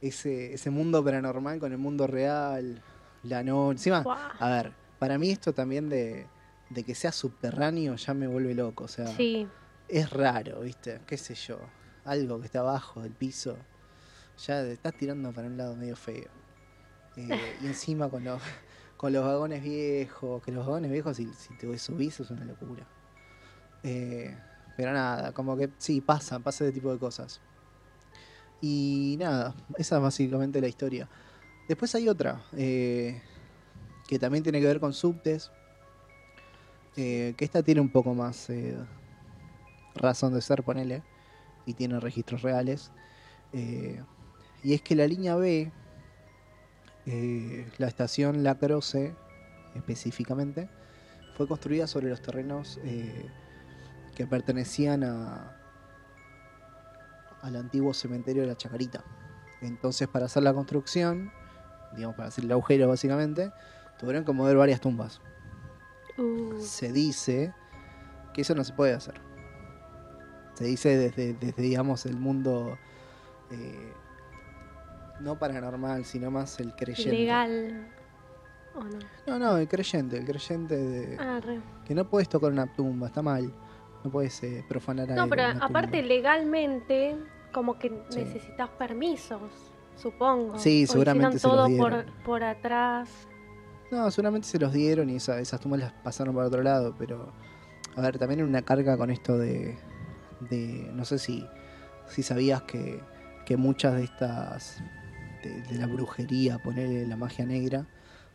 ese, 0.00 0.54
ese 0.54 0.70
mundo 0.70 1.04
paranormal 1.04 1.58
con 1.58 1.72
el 1.72 1.78
mundo 1.78 2.06
real, 2.06 2.82
la 3.22 3.42
noche. 3.42 3.72
Encima, 3.90 4.02
a 4.38 4.48
ver, 4.50 4.72
para 4.98 5.18
mí 5.18 5.30
esto 5.30 5.52
también 5.52 5.88
de, 5.88 6.26
de 6.70 6.82
que 6.84 6.94
sea 6.94 7.12
subterráneo 7.12 7.96
ya 7.96 8.14
me 8.14 8.26
vuelve 8.26 8.54
loco. 8.54 8.84
O 8.84 8.88
sea, 8.88 9.06
Sí. 9.08 9.46
es 9.88 10.10
raro, 10.10 10.60
¿viste? 10.60 11.00
¿Qué 11.06 11.16
sé 11.16 11.34
yo? 11.34 11.58
Algo 12.04 12.38
que 12.40 12.46
está 12.46 12.60
abajo 12.60 13.02
del 13.02 13.12
piso. 13.12 13.56
Ya 14.46 14.62
estás 14.62 14.94
tirando 14.94 15.32
para 15.32 15.48
un 15.48 15.56
lado 15.56 15.74
medio 15.74 15.96
feo. 15.96 16.28
Eh, 17.16 17.56
y 17.62 17.66
encima 17.66 18.08
con 18.08 18.22
los, 18.22 18.40
con 18.96 19.12
los 19.12 19.24
vagones 19.24 19.62
viejos, 19.62 20.42
que 20.42 20.52
los 20.52 20.64
vagones 20.64 20.90
viejos, 20.90 21.16
si, 21.16 21.32
si 21.34 21.54
te 21.54 21.78
subís, 21.78 22.20
es 22.20 22.30
una 22.30 22.44
locura. 22.44 22.86
Eh, 23.82 24.36
pero 24.76 24.92
nada, 24.92 25.32
como 25.32 25.56
que 25.56 25.70
sí, 25.78 26.00
pasa, 26.00 26.38
pasa 26.38 26.64
ese 26.64 26.72
tipo 26.72 26.92
de 26.92 26.98
cosas. 26.98 27.40
Y 28.60 29.16
nada, 29.18 29.54
esa 29.76 29.96
es 29.96 30.02
básicamente 30.02 30.60
la 30.60 30.68
historia. 30.68 31.08
Después 31.66 31.94
hay 31.96 32.08
otra, 32.08 32.40
eh, 32.56 33.20
que 34.06 34.18
también 34.18 34.42
tiene 34.44 34.60
que 34.60 34.66
ver 34.66 34.80
con 34.80 34.92
subtes. 34.92 35.50
que 36.94 37.36
esta 37.38 37.62
tiene 37.62 37.80
un 37.80 37.90
poco 37.90 38.12
más 38.12 38.48
razón 39.94 40.34
de 40.34 40.40
ser, 40.40 40.64
ponele, 40.64 41.02
y 41.66 41.74
tiene 41.74 42.00
registros 42.00 42.42
reales. 42.42 42.90
Y 44.62 44.74
es 44.74 44.82
que 44.82 44.94
la 44.96 45.06
línea 45.06 45.36
B, 45.36 45.70
eh, 47.06 47.68
la 47.78 47.86
estación 47.86 48.42
La 48.42 48.58
Croce 48.58 49.14
específicamente, 49.74 50.68
fue 51.36 51.46
construida 51.46 51.86
sobre 51.86 52.08
los 52.08 52.20
terrenos 52.20 52.80
eh, 52.84 53.30
que 54.14 54.26
pertenecían 54.26 55.04
a 55.04 55.54
al 57.42 57.54
antiguo 57.54 57.94
cementerio 57.94 58.42
de 58.42 58.48
la 58.48 58.56
Chacarita. 58.56 59.04
Entonces, 59.60 60.08
para 60.08 60.26
hacer 60.26 60.42
la 60.42 60.52
construcción, 60.52 61.30
digamos, 61.94 62.16
para 62.16 62.28
hacer 62.28 62.44
el 62.44 62.52
agujero 62.52 62.88
básicamente, 62.88 63.52
tuvieron 63.98 64.24
que 64.24 64.32
mover 64.32 64.56
varias 64.56 64.80
tumbas 64.80 65.20
Uh, 66.18 66.60
se 66.60 66.92
dice 66.92 67.54
que 68.34 68.42
eso 68.42 68.52
no 68.56 68.64
se 68.64 68.72
puede 68.72 68.92
hacer. 68.92 69.14
Se 70.54 70.64
dice 70.64 70.96
desde, 70.96 71.34
desde 71.34 71.62
digamos, 71.62 72.06
el 72.06 72.16
mundo 72.16 72.76
eh, 73.52 73.92
no 75.20 75.38
paranormal, 75.38 76.04
sino 76.04 76.30
más 76.30 76.58
el 76.60 76.74
creyente. 76.74 77.10
legal. 77.12 77.88
¿O 78.74 78.80
no? 78.84 78.98
No, 79.26 79.38
no, 79.38 79.56
el 79.56 79.66
creyente, 79.68 80.18
el 80.18 80.24
creyente 80.24 80.76
de 80.76 81.16
Ah, 81.18 81.40
re. 81.42 81.60
que 81.84 81.94
no 81.94 82.08
puedes 82.08 82.28
tocar 82.28 82.52
una 82.52 82.66
tumba, 82.72 83.08
está 83.08 83.22
mal. 83.22 83.52
No 84.04 84.10
puedes 84.10 84.40
eh, 84.44 84.64
profanar 84.68 85.08
No, 85.08 85.22
algo, 85.22 85.30
pero 85.30 85.42
aparte 85.60 85.98
tumba. 85.98 86.06
legalmente, 86.08 87.16
como 87.52 87.78
que 87.78 87.88
Sí. 88.10 88.20
necesitas 88.20 88.68
permisos, 88.70 89.40
supongo. 89.96 90.56
Sí, 90.58 90.84
O 90.84 90.92
seguramente 90.92 91.38
se 91.40 91.48
los 91.48 91.66
dieron. 91.66 91.90
por, 92.04 92.12
por 92.24 92.44
atrás. 92.44 93.08
No, 93.90 94.08
seguramente 94.12 94.46
se 94.46 94.58
los 94.58 94.72
dieron 94.72 95.10
y 95.10 95.16
esa- 95.16 95.40
esas 95.40 95.58
tumbas 95.60 95.80
las 95.80 95.92
pasaron 95.92 96.34
para 96.34 96.46
otro 96.46 96.62
lado, 96.62 96.94
pero 96.96 97.32
a 97.96 98.00
ver, 98.02 98.18
también 98.18 98.42
una 98.42 98.62
carga 98.62 98.96
con 98.96 99.10
esto 99.10 99.36
de, 99.36 99.76
de 100.50 100.90
no 100.92 101.04
sé 101.04 101.18
si, 101.18 101.44
si 102.06 102.22
sabías 102.22 102.62
que, 102.62 103.02
que 103.46 103.56
muchas 103.56 103.94
de 103.96 104.04
estas, 104.04 104.80
de, 105.42 105.62
de 105.62 105.78
la 105.78 105.86
brujería, 105.86 106.58
ponerle 106.58 107.06
la 107.06 107.16
magia 107.16 107.46
negra, 107.46 107.86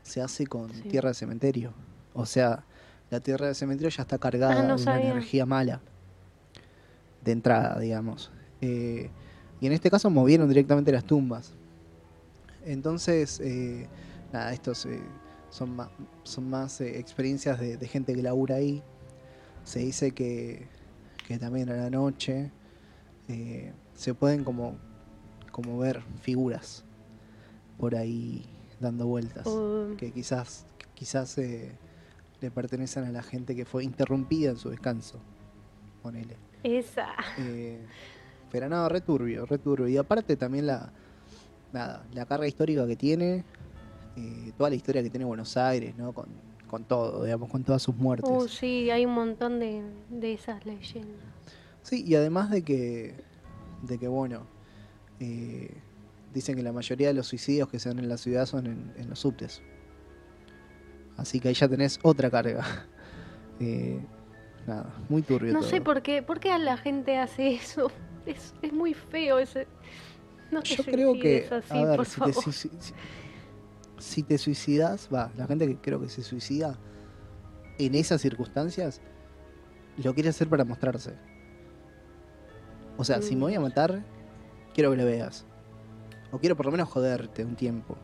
se 0.04 0.22
hace 0.22 0.46
con 0.48 0.72
Sí. 0.74 0.82
tierra 0.90 1.10
de 1.10 1.16
cementerio. 1.16 1.74
O 2.14 2.26
sea, 2.26 2.66
la 3.10 3.20
tierra 3.20 3.48
de 3.48 3.56
cementerio 3.56 3.90
ya 3.90 4.04
está 4.04 4.18
cargada 4.18 4.60
Ah, 4.60 4.68
no 4.68 4.76
de 4.78 4.84
una 4.84 4.98
energía 4.98 5.46
mala, 5.46 5.82
de 7.24 7.32
entrada, 7.32 7.80
digamos. 7.80 8.32
Eh, 8.62 9.10
y 9.62 9.68
en 9.68 9.74
este 9.74 9.90
caso 9.90 10.10
movieron 10.10 10.48
directamente 10.50 10.92
las 10.92 11.06
tumbas. 11.06 11.54
Entonces, 12.66 13.40
eh, 13.42 13.88
nada, 14.32 14.54
estos 14.54 14.86
eh, 14.86 15.02
son 15.50 15.76
más, 15.76 15.90
son 16.24 16.50
más 16.50 16.82
experiencias 16.82 17.60
de, 17.60 17.78
de 17.78 17.88
gente 17.88 18.14
que 18.14 18.22
labura 18.22 18.56
ahí. 18.56 18.82
Se 19.64 19.80
dice 19.80 20.12
que, 20.12 20.68
que 21.28 21.38
también 21.38 21.70
a 21.70 21.74
la 21.76 21.90
noche 21.90 22.52
se 23.96 24.14
pueden 24.14 24.44
como, 24.44 24.76
como 25.52 25.78
ver 25.80 26.02
figuras 26.22 26.83
por 27.84 27.98
ahí 27.98 28.46
dando 28.80 29.08
vueltas. 29.08 29.46
Uh, 29.46 29.98
Que 29.98 30.14
quizás, 30.14 30.66
quizás 30.96 31.38
eh, 31.38 31.70
le 32.40 32.50
pertenecen 32.50 33.04
a 33.04 33.12
la 33.12 33.22
gente 33.22 33.58
que 33.58 33.66
fue 33.66 33.84
interrumpida 33.84 34.52
en 34.52 34.56
su 34.58 34.70
descanso. 34.70 35.20
Ponele. 36.02 36.38
esa. 36.64 37.10
Eh, 37.40 37.82
pero 38.50 38.70
no, 38.70 38.88
returbio, 38.88 39.46
returbio. 39.46 39.90
Y 39.90 39.98
aparte 39.98 40.38
también 40.38 40.66
la, 40.66 40.94
nada, 41.74 42.06
la 42.14 42.26
carga 42.26 42.48
histórica 42.48 42.88
que 42.88 42.96
tiene, 42.96 43.44
eh, 44.16 44.54
toda 44.58 44.70
la 44.70 44.78
historia 44.78 45.04
que 45.04 45.10
tiene 45.10 45.26
Buenos 45.26 45.58
Aires, 45.58 45.94
¿no? 45.98 46.14
Con, 46.14 46.28
con 46.70 46.86
todo, 46.86 47.26
digamos, 47.26 47.50
con 47.50 47.66
todas 47.66 47.82
sus 47.82 47.98
muertes. 47.98 48.32
Uh, 48.32 48.48
sí, 48.48 48.92
hay 48.92 49.06
un 49.06 49.14
montón 49.14 49.60
de, 49.60 49.84
de 50.10 50.32
esas 50.32 50.66
leyendas. 50.66 51.20
Sí, 51.82 52.06
y 52.08 52.16
además 52.16 52.50
de 52.50 52.62
que, 52.62 53.14
de 53.82 53.98
que 53.98 54.08
bueno, 54.08 54.44
eh, 55.20 55.82
dicen 56.34 56.56
que 56.56 56.64
la 56.64 56.72
mayoría 56.74 57.08
de 57.08 57.14
los 57.14 57.28
suicidios 57.28 57.70
que 57.70 57.80
se 57.80 57.90
dan 57.90 58.00
en 58.00 58.10
la 58.10 58.18
ciudad 58.18 58.46
son 58.46 58.66
en, 58.68 58.94
en 58.98 59.10
los 59.10 59.20
subtes. 59.20 59.62
Así 61.18 61.40
que 61.40 61.50
ahí 61.50 61.54
ya 61.54 61.68
tenés 61.68 62.00
otra 62.04 62.30
carga. 62.30 62.66
Eh, 63.60 64.04
nada, 64.66 64.92
muy 65.10 65.22
turbio 65.22 65.54
No 65.54 65.60
todo. 65.60 65.70
sé 65.70 65.80
por 65.80 66.02
qué, 66.02 66.24
por 66.24 66.40
qué 66.40 66.58
la 66.58 66.76
gente 66.76 67.18
hace 67.20 67.54
eso. 67.54 67.92
Es, 68.26 68.54
es 68.64 68.74
muy 68.74 68.94
feo 68.96 69.38
ese. 69.38 69.68
No 70.52 70.64
te 70.64 70.76
Yo 70.76 70.84
creo 70.84 71.14
que, 71.14 71.48
así, 71.52 71.78
a 71.78 71.86
ver, 71.86 71.96
por 71.98 72.06
si 72.08 72.22
te, 72.22 72.34
favor. 72.34 72.54
si- 72.54 72.72
si 74.00 74.24
te 74.24 74.38
suicidas, 74.40 75.08
va, 75.14 75.32
la 75.38 75.46
gente 75.46 75.68
que 75.68 75.78
creo 75.78 76.02
que 76.02 76.10
se 76.10 76.24
suicida 76.24 76.80
en 77.78 77.94
esas 77.96 78.22
circunstancias 78.22 79.02
lo 80.04 80.14
quiere 80.16 80.30
hacer 80.30 80.48
para 80.50 80.66
mostrarse. 80.66 81.14
O 82.98 83.04
sea, 83.04 83.22
si 83.22 83.36
me 83.36 83.42
voy 83.42 83.54
a 83.56 83.60
Mm. 83.60 83.64
matar, 83.64 84.04
quiero 84.74 84.90
que 84.92 84.98
lo 84.98 85.06
veas. 85.06 85.46
O 86.34 86.40
quiero 86.40 86.58
por 86.58 86.66
lo 86.66 86.72
menos 86.72 86.90
joderte 86.90 87.46
un 87.46 87.56
tiempo. 87.56 87.96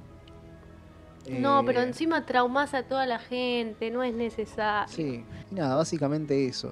No, 1.29 1.63
pero 1.65 1.81
Eh, 1.81 1.83
encima 1.83 2.25
traumas 2.25 2.73
a 2.73 2.83
toda 2.83 3.05
la 3.05 3.19
gente, 3.19 3.91
no 3.91 4.03
es 4.03 4.13
necesario. 4.13 4.93
Sí, 4.93 5.25
y 5.51 5.55
nada, 5.55 5.75
básicamente 5.75 6.47
eso. 6.47 6.71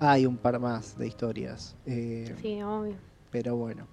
Hay 0.00 0.26
un 0.26 0.36
par 0.36 0.58
más 0.58 0.98
de 0.98 1.06
historias. 1.06 1.76
eh, 1.86 2.34
Sí, 2.40 2.62
obvio. 2.62 2.96
Pero 3.30 3.56
bueno. 3.56 3.86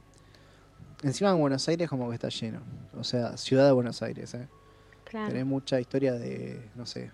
Encima 1.03 1.31
en 1.31 1.39
Buenos 1.39 1.67
Aires 1.67 1.89
como 1.89 2.07
que 2.09 2.15
está 2.15 2.29
lleno. 2.29 2.61
O 2.97 3.03
sea, 3.03 3.37
ciudad 3.37 3.65
de 3.65 3.71
Buenos 3.73 4.01
Aires, 4.01 4.33
¿eh? 4.33 4.47
Claro. 5.03 5.27
Tenés 5.29 5.45
mucha 5.45 5.79
historia 5.79 6.13
de, 6.13 6.69
no 6.75 6.85
sé, 6.85 7.11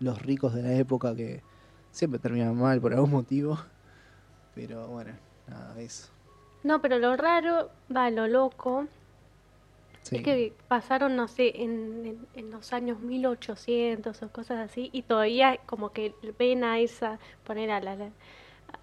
los 0.00 0.20
ricos 0.22 0.54
de 0.54 0.62
la 0.62 0.72
época 0.72 1.14
que 1.14 1.42
siempre 1.90 2.18
terminan 2.18 2.56
mal 2.56 2.80
por 2.80 2.92
algún 2.94 3.10
motivo. 3.10 3.58
Pero 4.54 4.88
bueno, 4.88 5.12
nada, 5.46 5.78
eso. 5.80 6.08
No, 6.64 6.80
pero 6.82 6.98
lo 6.98 7.16
raro, 7.16 7.70
va, 7.94 8.10
lo 8.10 8.26
loco, 8.26 8.88
Sí. 10.02 10.16
es 10.16 10.22
que 10.22 10.52
pasaron, 10.68 11.16
no 11.16 11.28
sé, 11.28 11.62
en, 11.62 12.06
en- 12.06 12.26
en 12.34 12.50
los 12.50 12.72
años 12.72 13.00
1800 13.00 14.22
o 14.22 14.28
cosas 14.30 14.58
así, 14.70 14.90
y 14.92 15.02
todavía 15.02 15.58
como 15.66 15.92
que 15.92 16.14
ven 16.38 16.64
a 16.64 16.78
esa, 16.78 17.18
poner 17.44 17.70
a 17.70 17.80
la, 17.80 17.96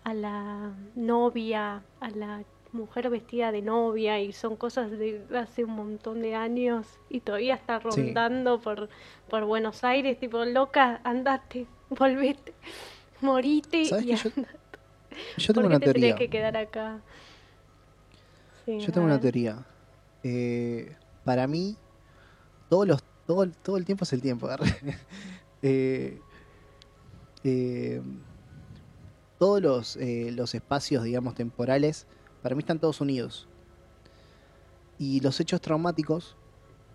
a 0.04 0.14
la 0.14 0.72
novia, 0.96 1.84
a 2.02 2.10
la 2.12 2.44
mujer 2.74 3.10
vestida 3.10 3.52
de 3.52 3.62
novia, 3.62 4.20
y 4.22 4.34
son 4.34 4.56
cosas 4.58 4.92
de 4.92 5.24
hace 5.36 5.64
un 5.66 5.72
montón 5.74 6.22
de 6.22 6.36
años, 6.36 6.88
y 7.10 7.22
todavía 7.22 7.56
está 7.56 7.80
Sí. 7.80 7.84
rondando 7.84 8.60
por, 8.62 8.90
por 9.30 9.46
Buenos 9.46 9.84
Aires, 9.84 10.20
tipo, 10.20 10.44
loca, 10.46 11.02
andate, 11.04 11.68
volvete, 11.90 12.54
morite 13.22 13.82
¿Sabes 13.84 14.06
y 14.06 14.12
yo, 14.16 14.30
andate. 14.30 14.52
yo 15.38 15.54
¿Por 15.54 15.64
tengo 15.64 15.68
qué 15.70 15.76
una 15.76 15.80
te 15.80 15.86
teoría? 15.86 16.10
tenés 16.10 16.16
que 16.16 16.30
quedar 16.30 16.58
acá? 16.58 17.00
Sí, 18.80 18.86
Yo 18.86 18.92
tengo 18.94 19.06
una 19.08 19.20
teoría. 19.20 19.66
Eh, 20.24 20.96
para 21.26 21.48
mí, 21.48 21.76
todos 22.70 22.88
los, 22.88 23.04
todo, 23.28 23.44
el- 23.44 23.56
todo 23.58 23.78
el 23.78 23.86
tiempo 23.86 24.04
es 24.04 24.14
el 24.14 24.22
tiempo. 24.22 24.48
Eh, 25.64 26.20
eh, 27.44 28.02
todos 29.38 29.62
los, 29.62 29.96
eh, 29.98 30.32
los 30.32 30.56
espacios, 30.56 31.04
digamos, 31.04 31.36
temporales, 31.36 32.08
para 32.42 32.56
mí 32.56 32.62
están 32.62 32.80
todos 32.80 33.00
unidos. 33.00 33.48
Y 34.98 35.20
los 35.20 35.40
hechos 35.40 35.62
traumáticos, 35.62 36.36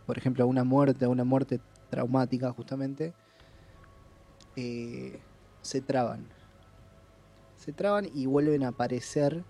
por 0.04 0.18
ejemplo, 0.18 0.44
una 0.48 0.64
muerte, 0.64 1.06
una 1.06 1.22
muerte 1.22 1.60
traumática 1.90 2.50
justamente, 2.50 3.12
se 4.56 5.80
traban. 5.80 6.26
Se 7.56 7.72
traban 7.72 8.08
y 8.14 8.26
vuelven 8.26 8.64
a 8.64 8.68
aparecer 8.68 9.44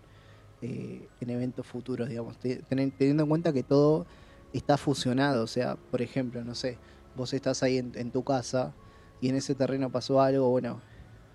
eh, 0.62 1.09
en 1.21 1.31
eventos 1.31 1.66
futuros, 1.66 2.09
digamos, 2.09 2.37
teniendo 2.38 3.23
en 3.23 3.29
cuenta 3.29 3.53
que 3.53 3.62
todo 3.62 4.07
está 4.53 4.77
fusionado, 4.77 5.45
o 5.45 5.47
sea, 5.47 5.77
por 5.77 6.01
ejemplo, 6.03 6.42
no 6.45 6.55
sé, 6.55 6.79
vos 7.16 7.33
estás 7.35 7.62
ahí 7.62 7.79
en, 7.79 7.92
en 7.95 8.11
tu 8.11 8.23
casa 8.25 8.73
y 9.21 9.29
en 9.29 9.35
ese 9.37 9.55
terreno 9.55 9.90
pasó 9.90 10.21
algo, 10.21 10.49
bueno, 10.51 10.81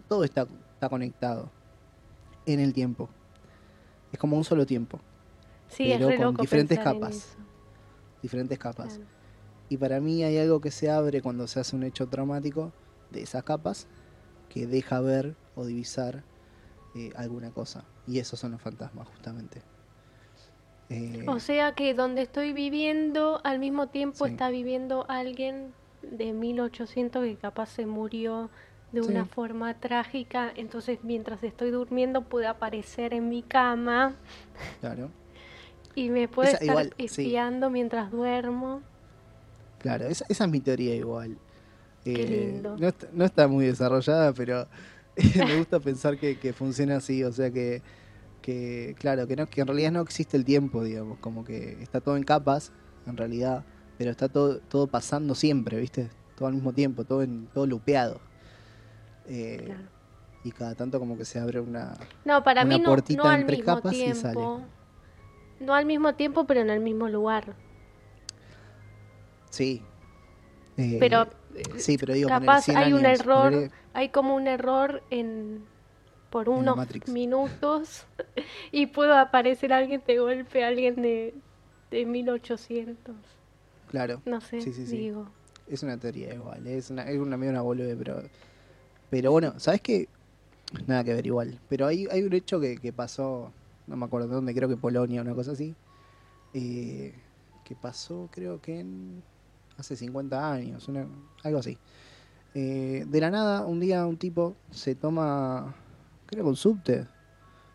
todo 0.07 0.23
está, 0.23 0.47
está 0.73 0.89
conectado 0.89 1.49
en 2.45 2.59
el 2.59 2.73
tiempo. 2.73 3.09
Es 4.11 4.19
como 4.19 4.37
un 4.37 4.43
solo 4.43 4.65
tiempo, 4.65 4.99
Sí, 5.69 5.91
es 5.91 5.97
pero 5.97 6.09
re 6.09 6.17
con 6.17 6.25
loco 6.25 6.41
diferentes 6.41 6.79
capas. 6.79 7.37
diferentes 8.21 8.57
capas. 8.59 8.95
claro. 8.95 9.09
Y 9.69 9.77
para 9.77 10.01
mí 10.01 10.21
hay 10.23 10.37
algo 10.37 10.59
que 10.59 10.69
se 10.69 10.89
abre 10.89 11.21
cuando 11.21 11.47
se 11.47 11.59
hace 11.61 11.75
un 11.77 11.83
hecho 11.83 12.07
traumático 12.07 12.73
de 13.09 13.21
esas 13.21 13.43
capas 13.43 13.87
que 14.49 14.67
deja 14.67 14.99
ver 14.99 15.35
o 15.55 15.65
divisar 15.65 16.23
eh, 16.93 17.11
alguna 17.15 17.51
cosa. 17.51 17.85
Y 18.07 18.19
esos 18.19 18.39
son 18.39 18.51
los 18.51 18.61
fantasmas, 18.61 19.07
justamente. 19.07 19.61
Eh, 20.89 21.25
O 21.27 21.39
sea 21.39 21.73
que 21.73 21.93
donde 21.93 22.21
estoy 22.23 22.53
viviendo, 22.53 23.39
al 23.43 23.59
mismo 23.59 23.87
tiempo 23.87 24.25
Sí. 24.25 24.31
está 24.31 24.49
viviendo 24.49 25.05
alguien 25.09 25.73
de 26.01 26.33
1800 26.33 27.23
que 27.23 27.35
capaz 27.37 27.67
se 27.69 27.85
murió 27.85 28.49
de 28.91 29.01
Sí. 29.03 29.09
una 29.09 29.25
forma 29.25 29.73
trágica, 29.79 30.51
entonces 30.55 30.99
mientras 31.03 31.41
estoy 31.43 31.71
durmiendo 31.71 32.23
puede 32.23 32.47
aparecer 32.47 33.13
en 33.13 33.29
mi 33.29 33.41
cama 33.41 34.15
claro, 34.81 35.09
y 35.95 36.09
me 36.09 36.27
puede 36.27 36.49
Esa- 36.49 36.57
estar 36.57 36.67
igual, 36.69 36.93
sí. 36.97 37.05
espiando 37.05 37.69
mientras 37.69 38.11
duermo. 38.11 38.81
claro, 39.79 40.05
esa, 40.07 40.25
esa 40.27 40.43
es 40.45 40.49
mi 40.51 40.59
teoría 40.59 40.95
igual. 40.95 41.37
Qué 42.03 42.13
Eh, 42.13 42.51
lindo. 42.53 42.75
No, 42.77 42.87
está, 42.87 43.07
no 43.13 43.23
está 43.25 43.47
muy 43.47 43.65
desarrollada, 43.65 44.33
pero 44.33 44.67
me 45.35 45.57
gusta 45.57 45.79
pensar 45.79 46.17
que, 46.17 46.39
que 46.39 46.53
funciona 46.53 46.97
así, 46.97 47.23
o 47.23 47.31
sea 47.31 47.51
que, 47.51 47.81
que 48.41 48.95
claro, 48.97 49.27
que, 49.27 49.35
no, 49.35 49.47
que 49.47 49.61
en 49.61 49.67
realidad 49.67 49.91
no 49.91 50.01
existe 50.01 50.37
el 50.37 50.45
tiempo, 50.45 50.83
digamos, 50.83 51.19
como 51.19 51.43
que 51.43 51.81
está 51.81 52.01
todo 52.01 52.17
en 52.17 52.23
capas, 52.23 52.71
en 53.05 53.17
realidad, 53.17 53.63
pero 53.97 54.11
está 54.11 54.29
todo, 54.29 54.59
todo 54.59 54.87
pasando 54.87 55.35
siempre, 55.35 55.79
¿viste? 55.79 56.09
Todo 56.35 56.47
al 56.47 56.53
mismo 56.55 56.73
tiempo, 56.73 57.03
todo, 57.03 57.23
en, 57.23 57.47
todo 57.53 57.65
lupeado. 57.67 58.19
Eh, 59.27 59.63
Claro. 59.65 60.01
Y 60.43 60.51
cada 60.51 60.73
tanto 60.73 60.99
como 60.99 61.17
que 61.17 61.25
se 61.25 61.39
abre 61.39 61.59
una... 61.59 61.95
No, 62.25 62.43
para 62.43 62.63
una 62.63 62.77
mí 62.77 62.81
no, 62.81 62.89
puertita 62.89 63.21
no 63.23 63.31
entre 63.31 63.59
capas 63.59 63.93
y 63.93 64.13
sale. 64.15 64.33
tiempo. 64.33 64.61
No 65.59 65.75
al 65.75 65.85
mismo 65.85 66.15
tiempo, 66.15 66.45
pero 66.47 66.61
en 66.61 66.71
el 66.71 66.79
mismo 66.79 67.07
lugar. 67.07 67.55
Sí. 69.51 69.83
Eh, 70.77 70.97
Pero 70.99 71.27
Sí, 71.77 71.97
pero 71.97 72.13
digo, 72.13 72.29
capaz 72.29 72.63
100 72.63 72.77
hay 72.77 72.93
un 72.93 73.05
error, 73.05 73.69
hay 73.93 74.09
como 74.09 74.35
un 74.35 74.47
error 74.47 75.01
en 75.09 75.65
por 76.29 76.47
unos 76.47 76.77
minutos 77.07 78.05
y 78.71 78.87
puede 78.87 79.13
aparecer 79.17 79.73
alguien 79.73 80.01
de 80.07 80.17
golpe, 80.19 80.63
alguien 80.63 80.95
de, 80.95 81.33
de 81.89 82.05
1800. 82.05 83.15
Claro. 83.89 84.21
No 84.25 84.39
sé, 84.39 84.61
Sí, 84.61 84.71
sí, 84.73 84.85
sí. 84.85 84.97
digo. 84.97 85.27
Es 85.67 85.83
una 85.83 85.97
teoría 85.97 86.33
igual, 86.33 86.65
es 86.67 86.89
una, 86.89 87.03
es 87.03 87.17
una 87.19 87.37
medio 87.37 87.51
una 87.51 87.61
bolude, 87.61 87.95
pero. 87.95 88.21
Pero 89.09 89.31
bueno, 89.31 89.59
¿sabes 89.59 89.81
qué? 89.81 90.07
Nada 90.87 91.03
que 91.03 91.13
ver 91.13 91.25
igual. 91.25 91.59
Pero 91.69 91.87
hay, 91.87 92.07
hay 92.11 92.23
un 92.23 92.33
hecho 92.33 92.59
que, 92.59 92.77
que 92.77 92.93
pasó, 92.93 93.51
no 93.87 93.95
me 93.97 94.05
acuerdo 94.05 94.27
de 94.29 94.35
dónde, 94.35 94.53
creo 94.53 94.69
que 94.69 94.77
Polonia, 94.77 95.21
una 95.21 95.33
cosa 95.35 95.51
así. 95.51 95.75
eh, 96.53 97.13
que 97.65 97.75
pasó, 97.75 98.29
creo 98.31 98.61
que 98.61 98.79
en. 98.79 99.23
Hace 99.81 99.95
50 99.95 100.51
años, 100.51 100.87
una- 100.87 101.07
algo 101.43 101.59
así. 101.59 101.77
Eh, 102.53 103.05
de 103.07 103.19
la 103.21 103.29
nada, 103.29 103.65
un 103.65 103.79
día 103.79 104.05
un 104.05 104.17
tipo 104.17 104.55
se 104.71 104.95
toma. 104.95 105.75
creo 106.25 106.43
que 106.45 106.49
un 106.49 106.55
subte. 106.55 107.07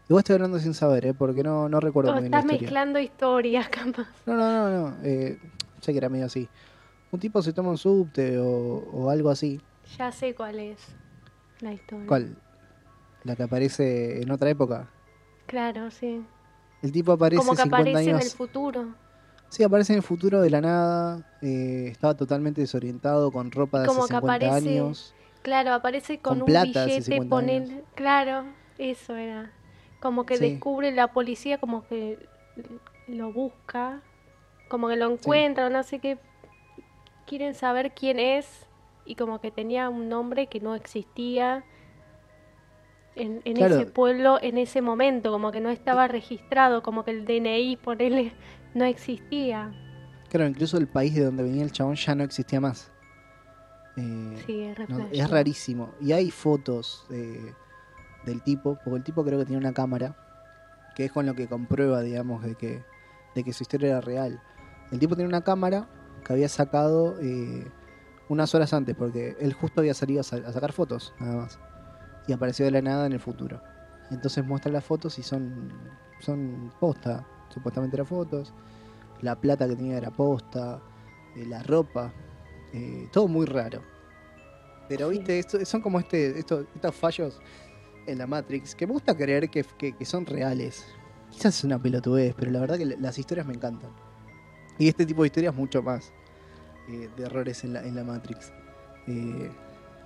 Igual 0.09 0.21
estoy 0.21 0.35
hablando 0.35 0.59
sin 0.59 0.73
saber, 0.73 1.05
¿eh? 1.07 1.15
porque 1.15 1.43
no, 1.43 1.69
no 1.69 1.81
recuerdo 1.81 2.11
O 2.11 2.15
muy 2.15 2.23
bien 2.23 2.33
la 2.33 2.39
estás 2.39 2.53
historia. 2.53 2.67
mezclando 2.69 2.99
historias, 3.01 3.69
capaz. 3.71 4.07
No, 4.25 4.35
no, 4.35 4.51
no, 4.71 4.71
no. 4.91 4.97
Eh, 5.03 5.39
sé 5.81 5.93
que 5.93 5.99
era 5.99 6.09
medio 6.09 6.27
así. 6.27 6.49
Un 7.13 7.21
tipo 7.21 7.43
se 7.43 7.53
toma 7.53 7.71
un 7.71 7.79
subte 7.79 8.39
o, 8.39 8.47
o 8.93 9.11
algo 9.11 9.31
así. 9.31 9.61
Ya 9.99 10.11
sé 10.13 10.35
cuál 10.35 10.59
es 10.59 10.79
la 11.61 11.73
historia. 11.73 12.07
¿Cuál? 12.07 12.37
La 13.25 13.35
que 13.37 13.43
aparece 13.43 14.23
en 14.23 14.31
otra 14.31 14.49
época. 14.51 14.89
Claro, 15.47 15.91
sí. 15.91 16.25
El 16.83 16.93
tipo 16.93 17.13
aparece 17.13 17.39
Como 17.39 17.53
que 17.57 17.63
50 17.63 17.89
aparece 17.91 18.11
en 18.11 18.17
el 18.21 18.31
futuro. 18.31 18.95
Sí, 19.49 19.63
aparece 19.63 19.93
en 19.93 19.99
el 19.99 20.03
futuro 20.03 20.41
de 20.41 20.51
la 20.51 20.61
nada. 20.61 21.23
eh, 21.41 21.89
estaba 21.91 22.15
totalmente 22.17 22.61
desorientado, 22.61 23.31
con 23.33 23.51
ropa 23.51 23.81
de 23.81 23.87
Como 23.87 24.01
hace 24.01 24.09
que 24.09 24.17
50 24.17 24.47
aparece 24.47 24.79
años. 24.81 25.15
Claro, 25.43 25.73
aparece 25.73 26.19
con, 26.19 26.41
Con 26.41 26.43
un 26.43 26.47
plata 26.47 26.85
billete, 26.85 27.03
50 27.03 27.37
pone, 27.37 27.57
años. 27.57 27.71
claro, 27.95 28.45
eso 28.79 29.15
era. 29.15 29.53
Como 30.01 30.27
que 30.27 30.39
Sí. 30.39 30.45
descubre 30.51 30.91
la 30.93 31.13
policía, 31.13 31.59
como 31.59 31.87
que 31.87 32.29
lo 33.09 33.33
busca, 33.33 34.03
como 34.69 34.89
que 34.89 34.97
lo 34.97 35.11
encuentra, 35.13 35.71
no 35.71 35.83
sé 35.85 36.01
qué. 36.01 36.19
Quieren 37.27 37.55
saber 37.55 37.93
quién 37.93 38.19
es 38.19 38.67
y 39.05 39.15
como 39.15 39.41
que 39.41 39.51
tenía 39.51 39.89
un 39.89 40.09
nombre 40.09 40.49
que 40.49 40.61
no 40.61 40.75
existía 40.75 41.65
en, 43.15 43.41
en 43.45 43.55
Claro. 43.57 43.77
ese 43.77 43.87
pueblo 43.87 44.39
en 44.43 44.59
ese 44.59 44.83
momento, 44.83 45.31
como 45.33 45.51
que 45.53 45.61
no 45.61 45.71
estaba 45.71 46.07
registrado, 46.09 46.83
como 46.83 47.05
que 47.05 47.13
el 47.13 47.25
DNI 47.25 47.77
por 47.77 48.03
él 48.03 48.33
no 48.77 48.85
existía. 48.85 49.73
Claro, 50.29 50.49
incluso 50.49 50.77
el 50.79 50.87
país 50.87 51.15
de 51.15 51.25
donde 51.25 51.43
venía 51.43 51.63
el 51.65 51.73
chabón 51.73 51.95
ya 51.97 52.15
no 52.15 52.25
existía 52.25 52.61
más. 52.61 52.91
Eh, 53.97 54.43
Sí, 54.47 54.63
es 54.63 54.89
no, 54.89 55.09
es 55.11 55.31
rarísimo. 55.31 55.95
Y 56.01 56.13
hay 56.13 56.31
fotos 56.31 57.07
eh, 57.11 57.53
del 58.25 58.43
tipo, 58.43 58.79
porque 58.85 58.99
el 58.99 59.05
tipo 59.05 59.25
creo 59.25 59.39
que 59.39 59.47
tiene 59.47 59.61
una 59.61 59.73
cámara, 59.73 60.15
que 60.95 61.07
es 61.07 61.13
con 61.13 61.27
lo 61.27 61.35
que 61.35 61.47
comprueba, 61.49 62.01
digamos, 62.03 62.43
de 62.43 62.55
que, 62.55 62.85
de 63.35 63.45
que 63.45 63.53
su 63.53 63.63
historia 63.63 63.89
era 63.91 64.01
real. 64.01 64.41
El 64.91 64.99
tipo 64.99 65.15
tenía 65.17 65.29
una 65.29 65.43
cámara 65.43 65.89
que 66.25 66.33
había 66.33 66.49
sacado 66.49 67.19
eh, 67.21 67.71
unas 68.29 68.55
horas 68.55 68.73
antes, 68.75 68.95
porque 68.97 69.37
él 69.41 69.53
justo 69.53 69.81
había 69.81 69.95
salido 69.95 70.21
a, 70.21 70.25
sa- 70.25 70.37
a 70.37 70.53
sacar 70.53 70.73
fotos, 70.73 71.15
nada 71.21 71.37
más. 71.37 71.59
Y 72.27 72.33
apareció 72.33 72.65
de 72.65 72.73
la 72.73 72.83
nada 72.83 73.07
en 73.07 73.13
el 73.13 73.21
futuro. 73.21 73.63
Entonces 74.11 74.45
muestra 74.45 74.71
las 74.73 74.85
fotos 74.85 75.19
y 75.19 75.23
son, 75.23 75.73
son 76.21 76.73
posta, 76.81 77.25
supuestamente 77.57 77.97
eran 77.97 78.07
fotos. 78.07 78.53
La 79.23 79.35
plata 79.35 79.67
que 79.67 79.75
tenía 79.77 79.97
era 79.97 80.11
posta, 80.11 80.79
eh, 81.35 81.47
la 81.47 81.63
ropa, 81.63 82.13
eh, 82.75 83.09
todo 83.11 83.29
muy 83.29 83.47
raro. 83.47 83.81
Pero 84.89 85.09
Sí. 85.11 85.17
viste, 85.19 85.39
esto, 85.39 85.65
son 85.65 85.81
como 85.81 85.99
este, 85.99 86.39
estos, 86.39 86.67
estos 86.75 86.95
fallos 86.95 87.41
en 88.07 88.19
la 88.19 88.27
Matrix 88.27 88.75
que 88.75 88.87
me 88.87 88.93
gusta 88.93 89.17
creer 89.17 89.49
que, 89.49 89.65
que- 89.65 89.97
que 89.97 90.05
son 90.05 90.27
reales. 90.27 90.87
Quizás 91.31 91.57
es 91.59 91.65
una 91.65 91.79
pelotudez, 91.79 92.35
pero 92.39 92.51
la 92.51 92.61
verdad 92.61 92.77
que 92.77 92.85
la- 92.85 92.97
las 92.99 93.19
historias 93.19 93.47
me 93.47 93.55
encantan. 93.55 93.91
Y 94.79 94.87
este 94.89 95.07
tipo 95.07 95.23
de 95.23 95.29
historias 95.29 95.55
mucho 95.55 95.83
más 95.83 96.13
eh, 96.89 97.09
de 97.17 97.25
errores 97.25 97.65
en 97.65 97.73
la, 97.73 97.83
en 97.83 97.97
la 97.97 98.05
Matrix. 98.05 98.53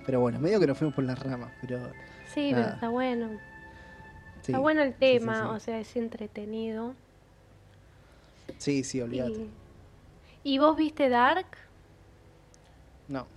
Pero 0.05 0.19
bueno, 0.21 0.39
medio 0.39 0.59
que 0.59 0.65
nos 0.67 0.77
fuimos 0.77 0.95
por 0.95 1.03
las 1.03 1.19
ramas, 1.19 1.51
pero 1.61 1.77
Sí, 2.33 2.51
pero 2.55 2.69
está 2.69 2.89
bueno. 2.89 3.29
sí. 4.41 4.51
Está 4.53 4.59
bueno 4.59 4.81
el 4.81 4.93
sí, 4.93 4.99
tema, 4.99 5.35
sí. 5.35 5.55
o 5.55 5.59
sea, 5.59 5.79
es 5.79 5.95
entretenido. 5.95 6.95
Sí, 8.57 8.83
sí, 8.83 9.01
olvídate. 9.01 9.47
Y, 10.43 10.55
¿Y 10.55 10.57
vos 10.59 10.75
viste 10.77 11.09
Dark? 11.09 11.45
No. 13.07 13.27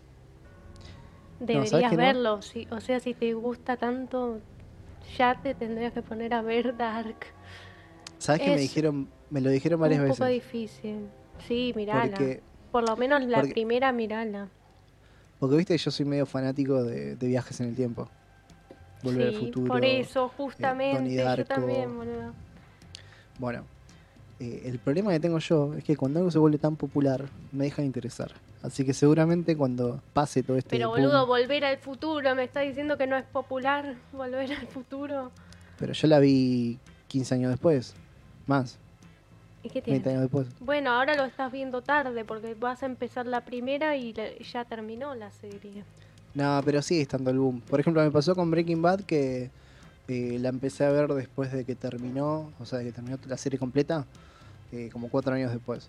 Deberías 1.40 1.96
verlo, 1.96 2.42
sí. 2.42 2.66
O 2.70 2.80
sea, 2.80 3.00
si 3.00 3.14
te 3.14 3.34
gusta 3.34 3.76
tanto, 3.76 4.40
ya 5.18 5.40
te 5.42 5.54
tendrías 5.54 5.92
que 5.92 6.02
poner 6.02 6.32
a 6.34 6.42
ver 6.42 6.76
Dark. 6.76 7.16
¿Sabes 8.18 8.40
que 8.42 8.48
me 8.48 8.54
Es 8.54 8.60
dijeron, 8.62 9.08
me 9.30 9.40
lo 9.40 9.50
dijeron 9.50 9.80
varias 9.80 10.00
Un 10.00 10.08
poco 10.08 10.24
veces? 10.24 10.42
difícil. 10.44 11.08
Sí, 11.46 11.72
mirala. 11.76 12.10
Porque, 12.16 12.42
Por 12.70 12.88
lo 12.88 12.96
menos 12.96 13.22
la 13.24 13.38
porque- 13.38 13.52
primera, 13.52 13.92
mirala. 13.92 14.48
porque 15.38 15.56
viste 15.56 15.74
que 15.74 15.78
yo 15.78 15.90
soy 15.90 16.06
medio 16.06 16.24
fanático 16.24 16.82
de, 16.84 17.16
de 17.16 17.26
viajes 17.26 17.60
en 17.60 17.68
el 17.68 17.74
tiempo. 17.76 18.08
Volver 19.02 19.30
sí, 19.30 19.34
al 19.36 19.40
futuro. 19.42 19.66
por 19.66 19.84
eso, 19.84 20.28
justamente. 20.30 20.98
Donnie 21.02 21.18
yo 21.18 21.24
Darko. 21.24 21.44
también, 21.46 21.94
boludo. 21.94 22.32
Bueno, 23.38 23.64
eh, 24.40 24.62
el 24.66 24.78
problema 24.78 25.12
que 25.12 25.20
tengo 25.20 25.38
yo 25.38 25.74
es 25.74 25.84
que 25.84 25.96
cuando 25.96 26.18
algo 26.20 26.30
se 26.30 26.38
vuelve 26.38 26.58
tan 26.58 26.76
popular, 26.76 27.24
me 27.52 27.64
deja 27.64 27.82
de 27.82 27.86
interesar. 27.86 28.32
Así 28.62 28.84
que 28.84 28.94
seguramente 28.94 29.56
cuando 29.56 30.00
pase 30.12 30.42
todo 30.42 30.56
este 30.56 30.70
Pero 30.76 30.88
boom- 30.90 30.96
boludo, 31.02 31.26
volver 31.26 31.64
al 31.64 31.76
futuro, 31.78 32.34
me 32.34 32.44
está 32.44 32.60
diciendo 32.60 32.96
que 32.96 33.06
no 33.06 33.16
es 33.16 33.24
popular 33.24 33.94
volver 34.12 34.52
al 34.52 34.66
futuro. 34.68 35.30
Pero 35.78 35.92
yo 35.92 36.08
la 36.08 36.18
vi 36.18 36.78
15 37.08 37.34
años 37.34 37.50
después. 37.50 37.94
Más, 38.46 38.78
¿Y 39.62 39.68
qué 39.70 39.80
20 39.80 39.90
tiene? 40.00 40.08
años 40.10 40.22
después. 40.22 40.46
Bueno, 40.60 40.90
ahora 40.90 41.14
lo 41.14 41.24
estás 41.24 41.50
viendo 41.52 41.82
tarde 41.82 42.24
porque 42.24 42.54
vas 42.54 42.82
a 42.82 42.86
empezar 42.86 43.26
la 43.26 43.44
primera 43.44 43.96
y 43.96 44.12
la- 44.12 44.36
ya 44.38 44.64
terminó 44.64 45.14
la 45.14 45.30
serie. 45.30 45.84
No, 46.34 46.60
pero 46.64 46.82
sigue 46.82 47.00
estando 47.02 47.30
el 47.30 47.38
boom. 47.38 47.60
Por 47.60 47.80
ejemplo, 47.80 48.02
me 48.02 48.10
pasó 48.10 48.34
con 48.34 48.50
Breaking 48.50 48.82
Bad 48.82 49.00
que 49.02 49.50
eh, 50.08 50.38
la 50.40 50.48
empecé 50.50 50.84
a 50.84 50.90
ver 50.90 51.08
después 51.14 51.50
de 51.52 51.64
que 51.64 51.74
terminó, 51.74 52.52
o 52.58 52.64
sea, 52.66 52.80
de 52.80 52.86
que 52.86 52.92
terminó 52.92 53.18
la 53.26 53.36
serie 53.38 53.58
completa, 53.58 54.04
eh, 54.74 54.90
como 54.92 55.08
cuatro 55.08 55.34
años 55.34 55.50
después. 55.52 55.88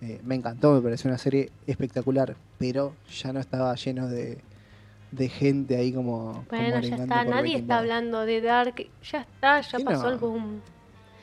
Eh, 0.00 0.20
me 0.22 0.34
encantó, 0.36 0.74
me 0.74 0.80
pareció 0.80 1.08
una 1.08 1.18
serie 1.18 1.50
espectacular, 1.66 2.36
pero 2.58 2.94
ya 3.10 3.32
no 3.32 3.40
estaba 3.40 3.74
lleno 3.74 4.06
de, 4.08 4.38
de 5.10 5.28
gente 5.28 5.76
ahí 5.76 5.92
como... 5.92 6.44
como 6.48 6.62
Bueno, 6.62 6.80
ya 6.80 6.96
está, 6.96 7.24
nadie 7.24 7.56
está 7.56 7.74
Bad. 7.74 7.78
hablando 7.78 8.20
de 8.26 8.40
Dark, 8.40 8.74
ya 9.02 9.20
está, 9.22 9.60
ya 9.60 9.78
Sí, 9.78 9.84
pasó 9.84 10.04
no. 10.04 10.08
el 10.10 10.18
boom. 10.18 10.60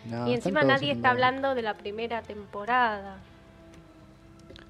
No, 0.10 0.28
y 0.30 0.34
encima 0.34 0.64
nadie 0.64 0.92
está 0.92 1.12
hablando 1.12 1.56
de 1.56 1.62
la 1.62 1.78
primera 1.78 2.22
temporada. 2.22 3.18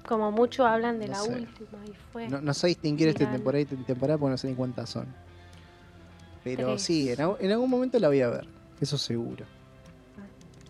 Como 0.06 0.30
mucho 0.30 0.64
hablan 0.64 1.00
de 1.00 1.06
No 1.06 1.12
la 1.14 1.18
sé. 1.18 1.32
última 1.32 1.84
y 1.84 1.92
fue. 2.12 2.28
No, 2.28 2.40
no 2.40 2.54
sé 2.54 2.68
distinguir 2.68 3.08
Miralo. 3.08 3.32
temporada 3.32 3.60
y 3.60 3.64
te- 3.64 3.76
temporada 3.76 4.18
porque 4.18 4.30
no 4.30 4.38
sé 4.38 4.48
ni 4.48 4.54
cuántas 4.54 4.88
son. 4.88 5.06
Pero 6.44 6.68
Tres. 6.68 6.82
sí, 6.82 7.10
en 7.10 7.50
algún 7.50 7.68
momento 7.68 7.98
la 7.98 8.06
voy 8.08 8.20
a 8.20 8.28
ver, 8.30 8.46
eso 8.80 8.96
seguro. 8.98 9.44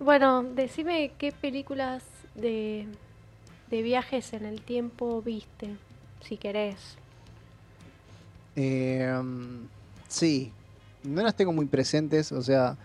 Bueno, 0.01 0.43
decime 0.43 1.13
qué 1.19 1.33
películas 1.33 2.03
de, 2.35 2.87
de 3.71 3.83
viajes 3.83 4.33
en 4.33 4.45
el 4.45 4.61
tiempo 4.61 5.23
viste, 5.23 5.77
si 6.23 6.37
querés. 6.37 6.97
Mm, 8.57 9.67
sí, 10.09 10.53
no 11.03 11.23
las 11.23 11.35
tengo 11.35 11.53
muy 11.53 11.67
presentes, 11.67 12.33
o 12.33 12.43
sea, 12.43 12.77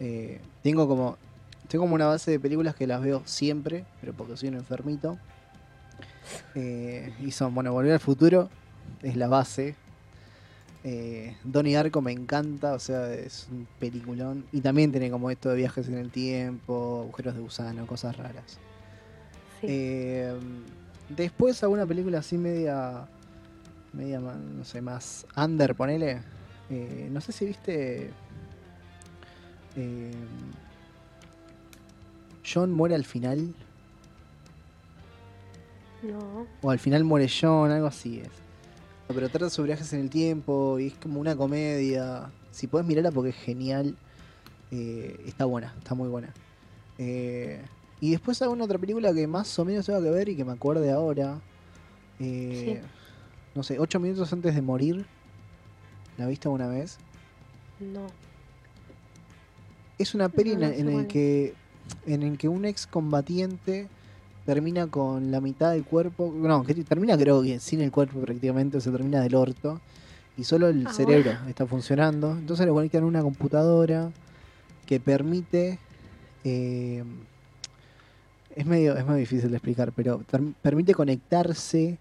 eh, 0.00 0.40
tengo 0.62 0.86
como 0.86 1.16
tengo 1.68 1.84
como 1.84 1.94
una 1.94 2.06
base 2.06 2.30
de 2.30 2.38
películas 2.38 2.74
que 2.74 2.86
las 2.86 3.00
veo 3.00 3.22
siempre, 3.24 3.84
pero 4.00 4.12
porque 4.12 4.36
soy 4.36 4.50
un 4.50 4.56
enfermito. 4.56 5.18
Eh, 6.54 7.12
y 7.20 7.30
son, 7.32 7.54
bueno, 7.54 7.72
Volver 7.72 7.94
al 7.94 8.00
Futuro 8.00 8.48
es 9.02 9.16
la 9.16 9.28
base. 9.28 9.74
Eh, 10.84 11.34
Donnie 11.44 11.74
Darko 11.74 12.02
me 12.02 12.12
encanta, 12.12 12.74
o 12.74 12.78
sea, 12.78 13.12
es 13.12 13.48
un 13.50 13.66
peliculón. 13.78 14.44
Y 14.52 14.60
también 14.60 14.92
tiene 14.92 15.10
como 15.10 15.30
esto 15.30 15.48
de 15.48 15.56
viajes 15.56 15.88
en 15.88 15.96
el 15.96 16.10
tiempo, 16.10 17.00
agujeros 17.02 17.34
de 17.34 17.40
gusano, 17.40 17.86
cosas 17.86 18.16
raras. 18.16 18.58
Sí. 19.60 19.66
Eh, 19.70 20.34
después 21.08 21.62
alguna 21.62 21.86
película 21.86 22.18
así 22.18 22.36
media, 22.36 23.08
media, 23.92 24.20
no 24.20 24.64
sé, 24.64 24.82
más 24.82 25.26
under, 25.36 25.74
ponele. 25.74 26.20
Eh, 26.70 27.08
no 27.10 27.20
sé 27.20 27.32
si 27.32 27.46
viste... 27.46 28.10
eh, 29.76 30.12
John 32.46 32.72
muere 32.72 32.94
al 32.94 33.04
final, 33.06 33.54
no. 36.02 36.46
o 36.60 36.70
al 36.70 36.78
final 36.78 37.02
muere 37.04 37.26
John, 37.26 37.70
algo 37.70 37.86
así 37.86 38.20
es. 38.20 38.43
Pero 39.08 39.28
trata 39.28 39.50
sobre 39.50 39.68
viajes 39.68 39.92
en 39.92 40.00
el 40.00 40.10
tiempo 40.10 40.78
y 40.78 40.88
es 40.88 40.94
como 40.94 41.20
una 41.20 41.36
comedia. 41.36 42.30
Si 42.50 42.66
podés 42.66 42.86
mirarla 42.86 43.10
porque 43.10 43.30
es 43.30 43.36
genial, 43.36 43.96
eh, 44.70 45.20
está 45.26 45.44
buena, 45.44 45.74
está 45.78 45.94
muy 45.94 46.08
buena. 46.08 46.32
Eh, 46.98 47.60
y 48.00 48.10
después 48.12 48.40
alguna 48.42 48.64
otra 48.64 48.78
película 48.78 49.12
que 49.12 49.26
más 49.26 49.58
o 49.58 49.64
menos 49.64 49.86
tengo 49.86 50.02
que 50.02 50.10
ver 50.10 50.28
y 50.28 50.36
que 50.36 50.44
me 50.44 50.52
acuerde 50.52 50.90
ahora. 50.90 51.40
Eh, 52.18 52.82
No 53.54 53.62
sé, 53.62 53.78
ocho 53.78 54.00
minutos 54.00 54.32
antes 54.32 54.54
de 54.54 54.62
morir. 54.62 55.06
¿La 56.16 56.26
viste 56.26 56.48
alguna 56.48 56.68
vez? 56.68 56.98
No. 57.80 58.06
Es 59.98 60.14
una 60.14 60.28
peli 60.28 60.54
No, 60.54 60.60
no 60.60 60.66
en, 60.66 60.88
en 60.88 60.98
el 61.00 61.06
que 61.06 61.54
en 62.06 62.22
el 62.22 62.38
que 62.38 62.48
un 62.48 62.64
ex 62.64 62.86
combatiente 62.86 63.88
termina 64.44 64.86
con 64.88 65.30
la 65.30 65.40
mitad 65.40 65.72
del 65.72 65.84
cuerpo, 65.84 66.32
no, 66.34 66.64
termina 66.88 67.16
creo 67.16 67.42
que 67.42 67.58
sin 67.60 67.80
el 67.80 67.90
cuerpo 67.90 68.20
prácticamente, 68.20 68.80
se 68.80 68.90
termina 68.90 69.20
del 69.20 69.34
orto 69.34 69.80
y 70.36 70.44
solo 70.44 70.68
el 70.68 70.86
Ah, 70.86 70.92
cerebro 70.92 71.32
bueno. 71.32 71.48
está 71.48 71.66
funcionando. 71.66 72.32
Entonces 72.32 72.66
le 72.66 72.72
conectan 72.72 73.04
una 73.04 73.22
computadora 73.22 74.10
que 74.86 75.00
permite 75.00 75.78
eh, 76.44 77.02
es 78.54 78.66
medio 78.66 78.96
es 78.96 79.04
medio 79.04 79.18
difícil 79.18 79.50
de 79.50 79.56
explicar, 79.56 79.92
pero 79.96 80.22
permite 80.62 80.94
conectarse 80.94 81.98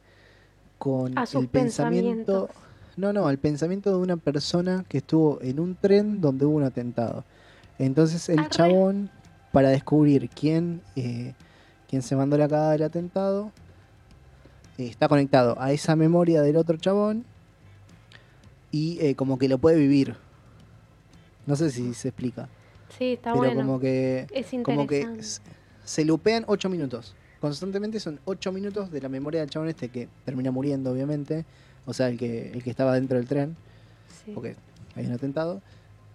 con 0.77 1.17
A 1.17 1.23
el 1.23 1.47
pensamiento 1.47 2.49
no, 2.97 3.11
no, 3.13 3.27
al 3.27 3.37
pensamiento 3.39 3.89
de 3.89 3.95
una 3.97 4.17
persona 4.17 4.85
que 4.87 4.99
estuvo 4.99 5.39
en 5.41 5.59
un 5.59 5.75
tren 5.75 6.21
donde 6.21 6.45
hubo 6.45 6.57
un 6.57 6.63
atentado. 6.63 7.23
Entonces 7.79 8.29
el 8.29 8.37
Arre. 8.39 8.49
chabón, 8.49 9.09
para 9.51 9.69
descubrir 9.69 10.29
quién, 10.29 10.81
eh, 10.95 11.33
quién 11.93 12.01
se 12.01 12.15
mandó 12.15 12.39
la 12.39 12.47
cagada 12.47 12.71
del 12.71 12.81
atentado, 12.81 13.51
eh, 14.79 14.87
está 14.87 15.07
conectado 15.07 15.55
a 15.61 15.71
esa 15.73 15.95
memoria 15.95 16.41
del 16.41 16.57
otro 16.57 16.75
chabón 16.77 17.23
y 18.71 18.97
eh, 18.99 19.13
como 19.13 19.37
que 19.37 19.47
lo 19.47 19.59
puede 19.59 19.77
vivir. 19.77 20.15
No 21.45 21.55
sé 21.55 21.69
si 21.69 21.93
se 21.93 22.07
explica, 22.07 22.49
Sí, 22.97 23.13
está 23.13 23.31
pero 23.33 23.43
bueno. 23.45 23.61
como 23.61 23.79
que 23.79 24.25
es 24.31 24.47
como 24.63 24.87
que 24.87 25.07
se 25.85 26.03
lupean 26.03 26.45
8 26.47 26.67
minutos. 26.67 27.13
Constantemente 27.39 27.99
son 27.99 28.19
8 28.25 28.51
minutos 28.51 28.89
de 28.89 28.99
la 28.99 29.07
memoria 29.09 29.41
del 29.41 29.51
chabón 29.51 29.69
este 29.69 29.89
que 29.89 30.09
termina 30.25 30.49
muriendo, 30.49 30.91
obviamente. 30.91 31.45
O 31.85 31.93
sea, 31.93 32.07
el 32.09 32.17
que, 32.17 32.49
el 32.53 32.63
que 32.63 32.71
estaba 32.71 32.95
dentro 32.95 33.17
del 33.17 33.27
tren, 33.27 33.55
Sí. 34.25 34.31
porque 34.33 34.55
hay 34.95 35.05
un 35.05 35.11
atentado. 35.11 35.61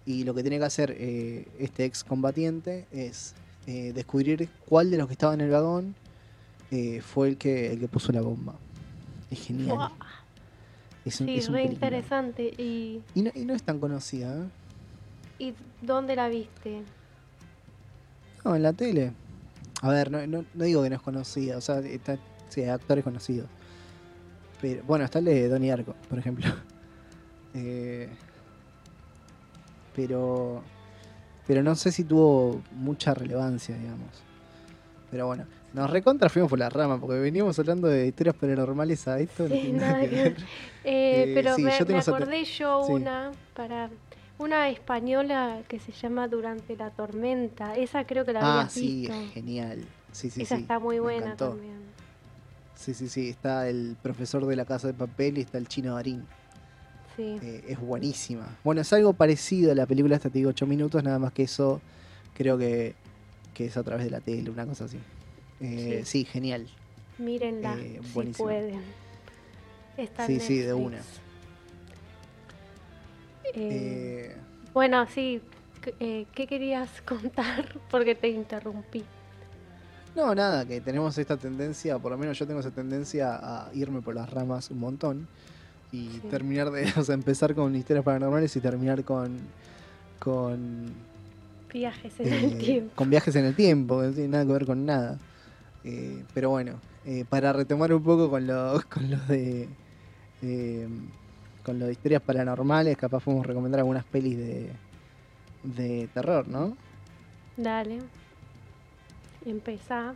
Y 0.05 0.25
lo 0.25 0.33
que 0.33 0.41
tiene 0.41 0.59
que 0.59 0.65
hacer 0.65 0.93
eh, 0.99 1.47
este 1.57 1.85
ex 1.85 2.03
combatiente 2.03 2.85
es 2.91 3.33
eh, 3.69 3.93
descubrir 3.93 4.49
cuál 4.67 4.89
de 4.89 4.97
los 4.97 5.05
que 5.05 5.13
estaba 5.13 5.35
en 5.35 5.41
el 5.41 5.51
vagón 5.51 5.93
eh, 6.71 7.01
fue 7.01 7.27
el 7.27 7.37
que, 7.37 7.71
el 7.71 7.79
que 7.79 7.87
puso 7.87 8.11
la 8.11 8.21
bomba. 8.21 8.55
Es 9.29 9.45
genial. 9.45 9.91
Es 11.05 11.21
un, 11.21 11.27
Sí, 11.27 11.35
es 11.35 11.51
re 11.51 11.65
interesante. 11.65 12.51
¿Y, 12.57 13.03
Y 13.13 13.21
no, 13.21 13.31
y 13.35 13.45
no 13.45 13.53
es 13.53 13.61
tan 13.61 13.79
conocida, 13.79 14.35
¿eh? 14.35 14.47
¿Y 15.37 15.53
dónde 15.83 16.15
la 16.15 16.29
viste? 16.29 16.81
No, 18.43 18.55
en 18.55 18.63
la 18.63 18.73
tele. 18.73 19.13
A 19.83 19.89
ver, 19.89 20.09
no, 20.09 20.25
no, 20.25 20.45
no 20.51 20.63
digo 20.63 20.81
que 20.81 20.89
no 20.89 20.95
es 20.95 21.01
conocida, 21.03 21.57
o 21.57 21.61
sea, 21.61 21.77
está, 21.77 22.17
sí, 22.49 22.61
hay 22.61 22.69
actores 22.69 23.03
conocidos. 23.03 23.47
Pero, 24.61 24.83
bueno, 24.85 25.05
está 25.05 25.19
el 25.19 25.25
de 25.25 25.47
Donnie 25.47 25.71
Arco, 25.71 25.95
por 26.09 26.17
ejemplo. 26.17 26.47
Eh, 27.55 28.07
pero, 29.95 30.61
pero 31.49 31.63
no 31.63 31.73
sé 31.73 31.91
si 31.91 32.03
tuvo 32.03 32.61
mucha 32.73 33.15
relevancia, 33.15 33.75
digamos. 33.75 34.11
Pero 35.09 35.25
bueno, 35.25 35.45
nos 35.73 35.89
recontra 35.89 36.29
fuimos 36.29 36.47
por 36.47 36.59
la 36.59 36.69
rama, 36.69 37.01
porque 37.01 37.17
veníamos 37.17 37.57
hablando 37.57 37.87
de 37.87 38.05
historias 38.05 38.35
paranormales 38.35 39.07
a 39.07 39.19
esto. 39.19 39.49
no 39.49 39.55
Sí, 39.55 39.61
tiene 39.61 39.79
nada 39.79 39.99
que 39.99 40.07
ver. 40.09 40.37
Eh, 40.83 41.23
Eh, 41.23 41.31
pero 41.33 41.55
sí, 41.55 41.63
me, 41.63 41.71
yo 41.71 41.97
acordé 41.97 42.43
yo 42.45 42.83
sí. 42.85 42.91
una 42.91 43.31
para 43.55 43.89
una 44.37 44.69
española 44.69 45.63
que 45.67 45.79
se 45.79 45.91
llama 45.91 46.27
Durante 46.27 46.77
la 46.77 46.91
tormenta. 46.91 47.75
Esa 47.75 48.03
creo 48.05 48.25
que 48.25 48.33
la 48.33 48.41
Ah, 48.41 48.59
habías 48.59 48.73
sí, 48.73 48.99
visto. 49.01 49.15
es 49.15 49.31
genial. 49.33 49.83
Sí, 50.11 50.29
sí, 50.29 50.43
Esa 50.43 50.55
sí, 50.57 50.61
está 50.61 50.77
muy 50.77 50.97
me 50.97 51.01
buena 51.01 51.25
encantó. 51.25 51.49
también. 51.53 51.79
Sí, 52.75 52.93
sí, 52.93 53.09
sí. 53.09 53.27
Está 53.29 53.67
el 53.67 53.97
profesor 54.03 54.45
de 54.45 54.55
la 54.55 54.65
casa 54.65 54.85
de 54.85 54.93
papel 54.93 55.39
y 55.39 55.41
está 55.41 55.57
el 55.57 55.67
chino 55.67 55.95
Darín. 55.95 56.27
Sí. 57.19 57.37
Eh, 57.41 57.63
es 57.67 57.79
buenísima. 57.79 58.57
Bueno, 58.63 58.79
es 58.79 58.93
algo 58.93 59.11
parecido 59.11 59.73
a 59.73 59.75
la 59.75 59.85
película 59.85 60.15
esta, 60.15 60.29
te 60.29 60.37
digo, 60.37 60.51
8 60.51 60.65
minutos, 60.65 61.03
nada 61.03 61.19
más 61.19 61.33
que 61.33 61.43
eso 61.43 61.81
creo 62.33 62.57
que, 62.57 62.95
que 63.53 63.65
es 63.65 63.75
a 63.75 63.83
través 63.83 64.05
de 64.05 64.11
la 64.11 64.21
tele, 64.21 64.49
una 64.49 64.65
cosa 64.65 64.85
así. 64.85 64.97
Eh, 65.59 66.03
sí. 66.05 66.23
genial. 66.23 66.65
Mírenla 67.17 67.75
eh, 67.77 67.99
si 68.13 68.21
pueden. 68.37 68.79
Está 69.97 70.25
Sí, 70.25 70.39
sí, 70.39 70.59
de 70.59 70.71
una. 70.73 70.99
Eh, 70.99 71.01
Eh, 73.53 74.35
Bueno, 74.73 75.05
sí. 75.07 75.41
eh, 75.99 76.25
¿Qué 76.33 76.47
querías 76.47 77.01
contar? 77.05 77.77
Porque 77.91 78.15
te 78.15 78.29
interrumpí. 78.29 79.03
no, 80.15 80.33
nada, 80.33 80.65
que 80.65 80.79
tenemos 80.79 81.17
esta 81.17 81.35
tendencia, 81.35 81.99
por 81.99 82.11
lo 82.13 82.17
menos 82.17 82.39
yo 82.39 82.47
tengo 82.47 82.61
esa 82.61 82.71
tendencia 82.71 83.35
a 83.41 83.69
irme 83.73 84.01
por 84.01 84.15
las 84.15 84.29
ramas 84.29 84.71
un 84.71 84.79
montón 84.79 85.27
y 85.91 86.09
Sí. 86.09 86.21
terminar 86.29 86.69
de, 86.71 86.83
o 86.97 87.03
sea, 87.03 87.15
empezar 87.15 87.55
con 87.55 87.75
historias 87.75 88.03
paranormales 88.05 88.55
y 88.55 88.59
terminar 88.61 89.03
con 89.03 89.37
con 90.19 90.91
Viajes 91.71 92.19
en 92.19 92.27
eh, 92.27 92.45
el 92.45 92.57
tiempo. 92.57 92.91
con 92.95 93.09
viajes 93.09 93.35
en 93.35 93.45
el 93.45 93.55
tiempo, 93.55 94.01
que 94.01 94.07
no 94.07 94.13
tiene 94.13 94.27
nada 94.29 94.45
que 94.45 94.51
ver 94.53 94.65
con 94.65 94.85
nada. 94.85 95.17
Eh, 95.83 96.23
pero 96.33 96.49
bueno, 96.49 96.79
eh, 97.05 97.25
para 97.29 97.53
retomar 97.53 97.93
un 97.93 98.03
poco 98.03 98.29
con 98.29 98.45
lo, 98.47 98.81
con 98.89 99.09
los 99.09 99.27
de 99.27 99.69
eh, 100.41 100.87
con 101.63 101.77
lo 101.79 101.85
de 101.85 101.91
historias 101.93 102.21
paranormales, 102.21 102.97
capaz 102.97 103.23
podemos 103.23 103.45
recomendar 103.45 103.79
algunas 103.79 104.03
pelis 104.05 104.35
de, 104.37 104.69
de 105.63 106.09
terror, 106.13 106.47
¿no? 106.47 106.75
Dale. 107.55 107.99
Empezá. 109.45 110.13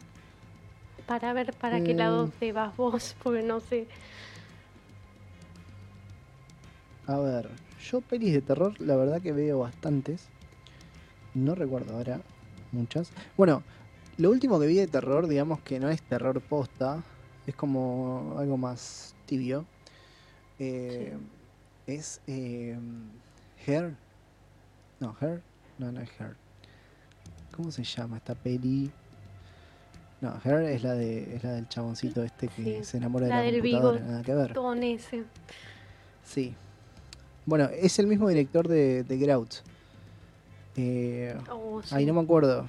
Para 1.06 1.34
ver 1.34 1.54
para 1.54 1.84
qué 1.84 1.94
lado 1.94 2.30
te 2.40 2.52
vas 2.54 2.76
vos, 2.78 3.16
porque 3.24 3.44
no 3.44 3.60
sé. 3.60 3.88
A 7.08 7.20
ver, 7.20 7.50
yo 7.90 8.02
pelis 8.02 8.34
de 8.34 8.42
terror, 8.42 8.80
la 8.80 8.96
verdad 8.96 9.22
que 9.22 9.32
veo 9.34 9.60
bastantes. 9.60 10.28
No 11.34 11.56
recuerdo 11.56 11.96
ahora 11.96 12.22
muchas. 12.72 13.12
Bueno, 13.36 13.64
lo 14.18 14.30
último 14.30 14.60
que 14.60 14.68
vi 14.68 14.76
de 14.76 14.88
terror, 14.88 15.28
digamos 15.28 15.60
que 15.62 15.80
no 15.80 15.90
es 15.90 16.02
terror 16.04 16.40
posta, 16.42 17.04
es 17.46 17.56
como 17.56 18.36
algo 18.38 18.58
más 18.58 19.16
tibio. 19.26 19.66
Eh, 20.60 21.18
Es 21.88 22.22
eh, 22.28 22.78
Her. 23.66 23.94
No, 25.02 25.16
Her. 25.20 25.42
No, 25.78 25.92
no 25.92 26.00
es 26.00 26.10
Her. 26.20 26.36
¿Cómo 27.54 27.72
se 27.72 27.84
llama 27.84 28.18
esta 28.18 28.34
peli? 28.36 28.90
No, 30.22 30.40
Her 30.46 30.62
es 30.70 30.84
la 30.84 30.94
de 30.94 31.36
es 31.36 31.44
la 31.44 31.52
del 31.52 31.68
chaboncito 31.68 32.24
este 32.24 32.48
que 32.48 32.78
Sí, 32.78 32.84
se 32.86 32.98
enamora 32.98 33.26
de 33.26 33.32
la 33.32 33.38
la, 33.38 33.42
del 33.44 33.56
computadora, 33.60 34.00
nada 34.00 34.24
que 34.24 34.34
ver. 34.34 34.54
Con 34.54 34.82
ese. 34.84 35.24
Sí. 36.24 36.56
Bueno, 37.46 37.70
es 37.78 38.00
el 38.00 38.08
mismo 38.08 38.28
director 38.30 38.68
de, 38.68 39.04
de 39.04 39.18
Get 39.18 39.30
Out. 39.32 39.54
Eh, 40.76 41.36
Oh, 41.52 41.82
Ay, 41.92 42.04
sí. 42.04 42.06
no 42.06 42.14
me 42.14 42.22
acuerdo. 42.22 42.68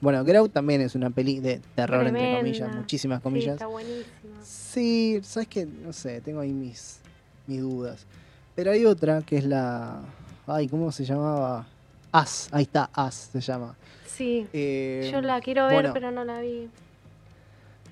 Bueno, 0.00 0.24
Get 0.24 0.36
Out 0.36 0.52
también 0.52 0.80
es 0.80 0.94
una 0.94 1.10
peli 1.10 1.40
de 1.40 1.60
terror, 1.74 2.06
entre 2.06 2.36
comillas, 2.38 2.74
muchísimas 2.74 3.18
Sí, 3.18 3.22
comillas. 3.22 3.52
está 3.54 3.66
buenísima. 3.66 4.42
Sí, 4.42 5.20
sabes 5.22 5.48
que, 5.48 5.66
no 5.66 5.92
sé, 5.92 6.20
tengo 6.22 6.40
ahí 6.40 6.52
mis, 6.52 7.00
mis 7.46 7.60
dudas. 7.60 8.06
Pero 8.54 8.70
hay 8.72 8.84
otra 8.86 9.20
que 9.22 9.36
es 9.36 9.44
la. 9.44 10.00
Ay, 10.46 10.68
¿cómo 10.68 10.90
se 10.90 11.04
llamaba? 11.04 11.66
As, 12.12 12.48
ahí 12.52 12.62
está, 12.62 12.90
As 12.94 13.14
se 13.32 13.40
llama. 13.40 13.76
Sí. 14.06 14.46
Eh, 14.52 15.08
Yo 15.12 15.20
la 15.20 15.40
quiero 15.40 15.64
ver, 15.66 15.74
bueno, 15.74 15.90
pero 15.92 16.10
no 16.10 16.24
la 16.24 16.40
vi. 16.40 16.68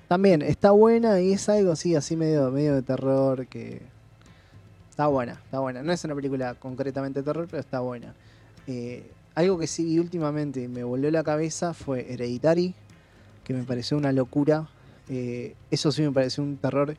También 0.07 0.41
está 0.41 0.71
buena 0.71 1.21
y 1.21 1.33
es 1.33 1.47
algo 1.49 1.71
así, 1.71 1.95
así 1.95 2.15
medio, 2.15 2.49
medio 2.51 2.73
de 2.75 2.81
terror 2.81 3.45
que. 3.47 3.81
Está 4.99 5.07
buena, 5.07 5.31
está 5.31 5.59
buena. 5.59 5.81
No 5.81 5.93
es 5.93 6.03
una 6.03 6.13
película 6.13 6.55
concretamente 6.55 7.21
de 7.21 7.23
terror, 7.23 7.47
pero 7.49 7.61
está 7.61 7.79
buena. 7.79 8.13
Eh, 8.67 9.09
algo 9.33 9.57
que 9.57 9.65
sí 9.65 9.85
vi 9.85 9.97
últimamente 9.97 10.67
me 10.67 10.83
volvió 10.83 11.09
la 11.09 11.23
cabeza 11.23 11.73
fue 11.73 12.11
Hereditary, 12.11 12.75
que 13.45 13.53
me 13.53 13.63
pareció 13.63 13.95
una 13.95 14.11
locura. 14.11 14.67
Eh, 15.07 15.55
eso 15.71 15.93
sí 15.93 16.01
me 16.01 16.11
pareció 16.11 16.43
un 16.43 16.57
terror, 16.57 16.97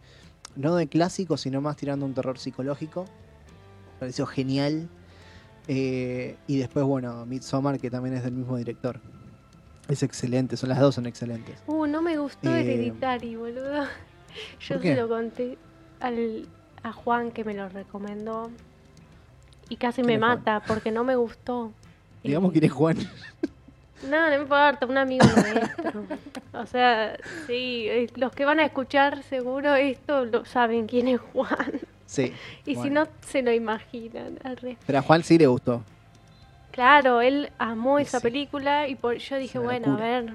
no 0.56 0.76
de 0.76 0.86
clásico, 0.86 1.36
sino 1.36 1.60
más 1.60 1.76
tirando 1.76 2.06
un 2.06 2.14
terror 2.14 2.38
psicológico. 2.38 3.02
Me 3.02 3.98
pareció 3.98 4.24
genial. 4.24 4.88
Eh, 5.68 6.36
y 6.46 6.56
después, 6.56 6.86
bueno, 6.86 7.26
Midsommar, 7.26 7.78
que 7.78 7.90
también 7.90 8.16
es 8.16 8.24
del 8.24 8.32
mismo 8.32 8.56
director. 8.56 8.98
Es 9.88 10.02
excelente, 10.02 10.56
son 10.56 10.70
las 10.70 10.80
dos 10.80 10.94
son 10.94 11.04
excelentes. 11.04 11.58
Uh, 11.66 11.84
no 11.84 12.00
me 12.00 12.16
gustó 12.16 12.48
Hereditary, 12.48 13.36
boludo. 13.36 13.84
Yo 14.58 14.76
¿por 14.76 14.82
se 14.84 14.96
lo 14.96 15.06
conté 15.06 15.58
al, 16.00 16.48
a 16.82 16.92
Juan 16.92 17.30
que 17.30 17.44
me 17.44 17.54
lo 17.54 17.68
recomendó. 17.68 18.50
Y 19.68 19.76
casi 19.76 19.96
¿Quién 20.02 20.06
me 20.06 20.14
es 20.14 20.20
mata 20.20 20.60
porque 20.66 20.90
no 20.90 21.04
me 21.04 21.14
gustó. 21.16 21.72
Digamos 22.24 22.52
que 22.52 22.58
eres 22.58 22.72
Juan. 22.72 22.96
No, 24.08 24.28
no 24.30 24.34
importa, 24.42 24.86
un 24.86 24.96
amigo 24.98 25.26
nuestro. 25.26 26.04
O 26.54 26.66
sea, 26.66 27.16
sí, 27.46 27.84
eh, 27.88 28.10
los 28.16 28.32
que 28.32 28.44
van 28.46 28.58
a 28.60 28.64
escuchar 28.64 29.22
seguro 29.24 29.74
esto 29.74 30.24
lo 30.24 30.44
saben 30.46 30.86
quién 30.86 31.06
es 31.08 31.20
Juan. 31.20 31.80
Sí. 32.06 32.32
Y 32.66 32.74
si 32.76 32.90
no, 32.90 33.06
se 33.26 33.42
lo 33.42 33.52
imaginan. 33.52 34.38
al 34.42 34.56
re- 34.56 34.76
Pero 34.86 34.98
a 34.98 35.02
Juan 35.02 35.22
sí 35.22 35.38
le 35.38 35.46
gustó. 35.46 35.82
Claro, 36.72 37.20
él 37.20 37.52
amó 37.58 37.98
esa 37.98 38.20
película 38.20 38.88
y 38.88 38.94
por, 38.94 39.16
yo 39.16 39.36
dije, 39.36 39.58
bueno, 39.58 39.94
a 39.96 40.00
ver, 40.00 40.32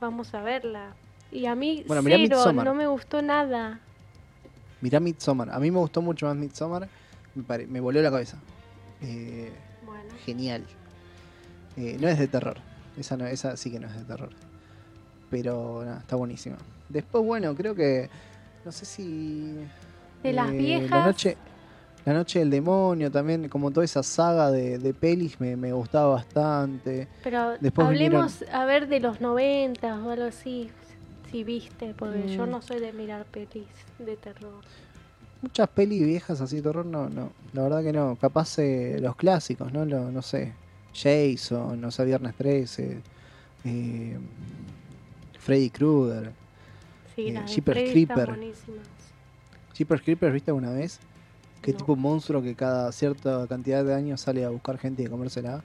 vamos 0.00 0.34
a 0.34 0.42
verla. 0.42 0.92
Y 1.32 1.46
a 1.46 1.54
mí, 1.54 1.84
Bueno, 1.86 2.02
cero, 2.04 2.52
no 2.52 2.74
me 2.74 2.86
gustó 2.86 3.22
nada. 3.22 3.80
Mirá 4.80 5.00
Midsommar. 5.00 5.50
A 5.50 5.58
mí 5.58 5.70
me 5.70 5.78
gustó 5.78 6.02
mucho 6.02 6.26
más 6.26 6.36
Midsommar. 6.36 6.88
Me, 7.34 7.42
pare- 7.42 7.66
me 7.66 7.80
volvió 7.80 8.02
la 8.02 8.10
cabeza. 8.10 8.36
Eh, 9.02 9.52
Bueno, 9.84 10.10
genial. 10.24 10.64
Eh, 11.76 11.96
no 12.00 12.08
es 12.08 12.18
de 12.18 12.28
terror. 12.28 12.56
Esa, 12.96 13.16
no, 13.16 13.26
esa 13.26 13.56
sí 13.56 13.70
que 13.70 13.78
no 13.78 13.86
es 13.88 13.94
de 13.96 14.04
terror. 14.04 14.30
Pero 15.30 15.82
nada, 15.84 15.98
está 16.00 16.16
buenísima. 16.16 16.56
Después, 16.88 17.24
bueno, 17.24 17.54
creo 17.54 17.74
que. 17.74 18.08
No 18.64 18.72
sé 18.72 18.84
si. 18.86 19.54
de 20.22 20.32
las 20.32 20.50
eh, 20.50 20.56
viejas, 20.56 20.90
La 20.90 21.04
noche, 21.06 21.36
la 22.04 22.12
noche 22.14 22.38
del 22.40 22.50
demonio 22.50 23.10
también, 23.10 23.48
como 23.48 23.70
toda 23.70 23.84
esa 23.84 24.02
saga 24.02 24.50
de, 24.50 24.78
de 24.78 24.94
pelis 24.94 25.38
me, 25.40 25.56
me 25.56 25.72
gustaba 25.72 26.14
bastante. 26.14 27.06
pero 27.22 27.56
después 27.60 27.86
hablemos 27.86 28.42
a 28.52 28.64
ver 28.64 28.88
de 28.88 29.00
los 29.00 29.20
90 29.20 30.02
o 30.04 30.10
algo 30.10 30.24
así, 30.24 30.70
si 31.30 31.44
viste, 31.44 31.94
porque 31.98 32.28
yo 32.34 32.46
Mm. 32.46 32.50
no 32.50 32.62
soy 32.62 32.80
de 32.80 32.92
mirar 32.92 33.24
pelis 33.26 33.66
de 33.98 34.16
terror. 34.16 34.62
Muchas 35.42 35.68
pelis 35.68 36.04
viejas 36.04 36.40
así 36.40 36.56
de 36.56 36.62
terror, 36.62 36.84
no, 36.86 37.08
no. 37.08 37.30
La 37.52 37.62
verdad 37.62 37.82
que 37.82 37.92
no. 37.92 38.16
Capaz 38.16 38.58
eh, 38.58 38.98
los 39.00 39.14
clásicos, 39.16 39.72
¿no? 39.72 39.84
Lo- 39.84 40.10
no 40.10 40.22
sé. 40.22 40.52
Jason, 40.94 41.80
no 41.80 41.90
sé, 41.90 42.04
Viernes 42.04 42.34
13. 42.34 43.00
eh, 43.64 44.16
Freddy 45.38 45.70
Krueger. 45.70 46.32
Sí, 47.14 47.28
Eh, 47.28 47.42
Jeepers 47.46 47.90
Creeper. 47.90 48.36
Jeepers 49.74 50.02
Creepers, 50.02 50.32
¿viste 50.34 50.50
alguna 50.50 50.72
vez? 50.72 50.98
Que 51.62 51.72
No. 51.72 51.78
tipo 51.78 51.92
un 51.94 52.00
monstruo 52.00 52.42
que 52.42 52.54
cada 52.54 52.90
cierta 52.92 53.46
cantidad 53.48 53.84
de 53.84 53.94
años 53.94 54.20
sale 54.20 54.44
a 54.44 54.48
buscar 54.50 54.78
gente 54.78 55.02
y 55.02 55.06
a 55.06 55.10
comérsela. 55.10 55.62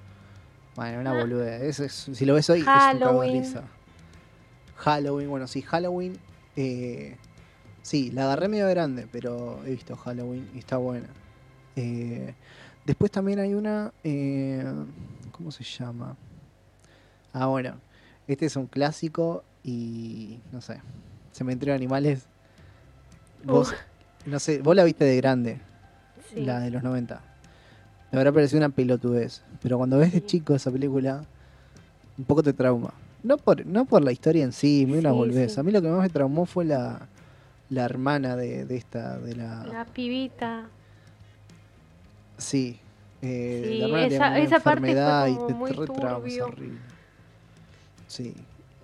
Bueno, 0.76 1.00
una 1.02 1.12
Ah. 1.12 1.20
boluda. 1.22 1.58
Es, 1.58 1.80
es- 1.80 2.10
si 2.14 2.26
lo 2.26 2.34
ves 2.34 2.50
hoy, 2.50 2.60
es 2.62 2.66
un 2.68 3.00
cago 3.00 3.22
de 3.22 3.32
risa. 3.32 3.64
Halloween, 4.84 5.30
bueno, 5.30 5.48
sí, 5.48 5.62
Halloween. 5.62 6.18
eh, 6.56 7.16
sí, 7.82 8.12
la 8.12 8.24
agarré 8.26 8.48
medio 8.50 8.68
grande, 8.70 9.08
pero 9.12 9.60
he 9.66 9.72
visto 9.72 9.96
Halloween 9.96 10.50
y 10.54 10.60
está 10.60 10.78
buena. 10.78 11.08
Eh, 11.76 12.34
después 12.86 13.10
también 13.12 13.40
hay 13.40 13.54
una. 13.54 13.94
eh, 14.04 14.64
¿Cómo 15.32 15.52
se 15.52 15.64
llama? 15.64 16.16
Ah, 17.32 17.48
bueno. 17.48 17.76
Este 18.28 18.46
es 18.46 18.56
un 18.56 18.68
clásico 18.68 19.44
y. 19.64 20.40
No 20.52 20.62
sé. 20.62 20.82
Cementerio 21.32 21.74
de 21.74 21.78
Animales. 21.78 22.26
Vos, 23.44 23.72
Uh. 23.72 24.30
no 24.30 24.40
sé, 24.40 24.60
vos 24.60 24.76
la 24.76 24.84
viste 24.84 25.04
de 25.06 25.18
grande, 25.18 25.60
Sí. 26.34 26.42
la 26.46 26.60
de 26.60 26.70
los 26.72 26.84
90. 26.84 27.22
Te 28.12 28.18
habrá 28.18 28.32
parecido 28.32 28.60
una 28.60 28.70
pelotudez. 28.70 29.42
Pero 29.62 29.78
cuando 29.78 29.98
ves 29.98 30.14
de 30.14 30.24
chico 30.26 30.54
esa 30.56 30.72
película, 30.72 31.24
un 32.18 32.26
poco 32.26 32.44
te 32.44 32.54
trauma. 32.54 32.94
No 33.24 33.38
por, 33.38 33.66
no 33.66 33.86
por 33.86 34.04
la 34.04 34.12
historia 34.12 34.44
en 34.44 34.52
sí, 34.52 34.86
me 34.88 35.00
una 35.00 35.12
Sí, 35.12 35.16
volvés. 35.16 35.54
sí. 35.54 35.60
A 35.60 35.64
mí 35.64 35.72
lo 35.72 35.82
que 35.82 35.88
más 35.90 36.02
me 36.02 36.10
traumó 36.10 36.46
fue 36.46 36.66
la, 36.66 37.08
la 37.70 37.86
hermana 37.86 38.36
de, 38.36 38.66
de 38.66 38.76
esta, 38.78 39.18
de 39.18 39.36
la. 39.36 39.64
La 39.66 39.86
pibita. 39.86 40.68
Sí. 42.38 42.80
eh, 43.22 43.62
Sí, 43.66 43.78
la 43.80 43.86
hermana 43.86 44.04
tenía 44.04 44.18
esa- 44.18 44.28
como 44.34 44.38
esa 44.44 44.50
parte 44.60 44.62
fue 44.62 44.72
enfermedad 44.74 45.28
y 45.28 45.36
como 45.36 45.48
te, 45.48 45.54
muy 45.54 45.72
te 45.72 45.78
retraumas, 45.78 46.20
turbio. 46.22 46.46
horrible. 46.48 46.80
Sí. 48.08 48.34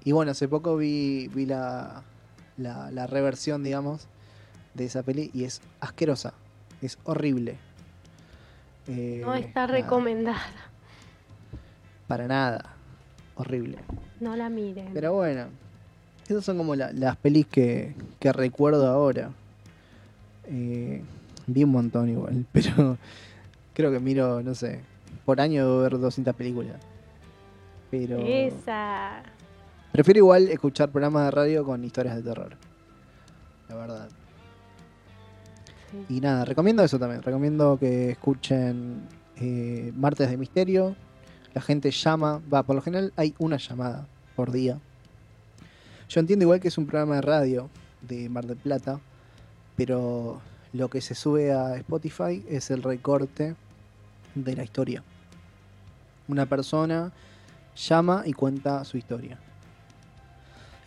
Y 0.06 0.12
bueno, 0.14 0.32
hace 0.32 0.48
poco 0.48 0.78
vi, 0.78 1.28
vi 1.34 1.46
la, 1.46 2.04
la, 2.58 2.90
la 2.92 3.08
reversión, 3.08 3.64
digamos, 3.64 4.08
de 4.74 4.86
esa 4.86 5.04
peli 5.04 5.30
y 5.34 5.44
es 5.44 5.62
asquerosa. 5.82 6.34
Es 6.82 6.98
horrible. 7.04 7.58
Eh, 8.88 9.22
No 9.26 9.34
está 9.34 9.68
nada, 9.68 9.74
recomendada. 9.74 10.40
para 12.08 12.28
nada. 12.28 12.76
Horrible. 13.40 13.78
No 14.20 14.36
la 14.36 14.50
miren. 14.50 14.90
Pero 14.94 15.14
bueno, 15.14 15.46
esas 16.28 16.44
son 16.44 16.58
como 16.58 16.76
la- 16.76 16.92
las 16.92 17.16
pelis 17.16 17.48
que, 17.48 17.96
que 18.20 18.32
recuerdo 18.34 18.86
ahora. 18.88 19.32
Eh, 20.46 21.02
vi 21.48 21.64
un 21.64 21.72
montón 21.72 22.10
igual, 22.10 22.46
pero 22.52 22.98
creo 23.74 23.92
que 23.92 24.00
miro, 24.00 24.42
no 24.44 24.54
sé, 24.56 24.82
por 25.26 25.40
año 25.40 25.66
debo 25.66 25.80
ver 25.82 25.98
200 26.00 26.36
películas. 26.36 26.76
Pero 27.90 28.20
Esa. 28.20 29.24
prefiero 29.92 30.20
igual 30.20 30.50
escuchar 30.50 30.90
programas 30.90 31.26
de 31.26 31.32
radio 31.32 31.64
con 31.64 31.84
historias 31.84 32.16
de 32.18 32.24
terror. 32.24 32.56
La 33.70 33.76
verdad. 33.76 34.10
Sí. 35.92 36.18
Y 36.18 36.22
nada, 36.22 36.46
recomiendo 36.46 36.84
eso 36.84 37.00
también. 37.00 37.24
Recomiendo 37.24 37.78
que 37.80 38.12
escuchen 38.12 39.02
eh, 39.38 39.92
Martes 39.96 40.30
de 40.30 40.38
Misterio. 40.38 40.96
La 41.54 41.62
gente 41.62 41.91
llama, 41.91 42.41
va, 42.52 42.64
por 42.64 42.76
lo 42.76 42.82
general 42.82 43.14
hay 43.16 43.34
una 43.39 43.58
llamada 43.58 44.08
por 44.36 44.52
día. 44.52 44.80
Yo 46.08 46.20
entiendo 46.20 46.43
igual 46.43 46.60
que 46.60 46.68
es 46.68 46.78
un 46.78 46.86
programa 46.86 47.16
de 47.16 47.22
radio 47.22 47.70
de 48.02 48.30
Mar 48.30 48.45
del 48.45 48.58
Plata, 48.58 49.00
pero 49.76 50.41
lo 50.74 50.89
que 50.89 51.02
se 51.02 51.16
sube 51.16 51.52
a 51.52 51.76
Spotify 51.78 52.43
es 52.50 52.72
el 52.72 52.84
recorte 52.84 53.56
de 54.36 54.56
la 54.56 54.64
historia. 54.64 55.04
Una 56.28 56.45
persona 56.45 57.12
llama 57.76 58.24
y 58.26 58.34
cuenta 58.34 58.84
su 58.86 58.97
historia. 58.97 59.39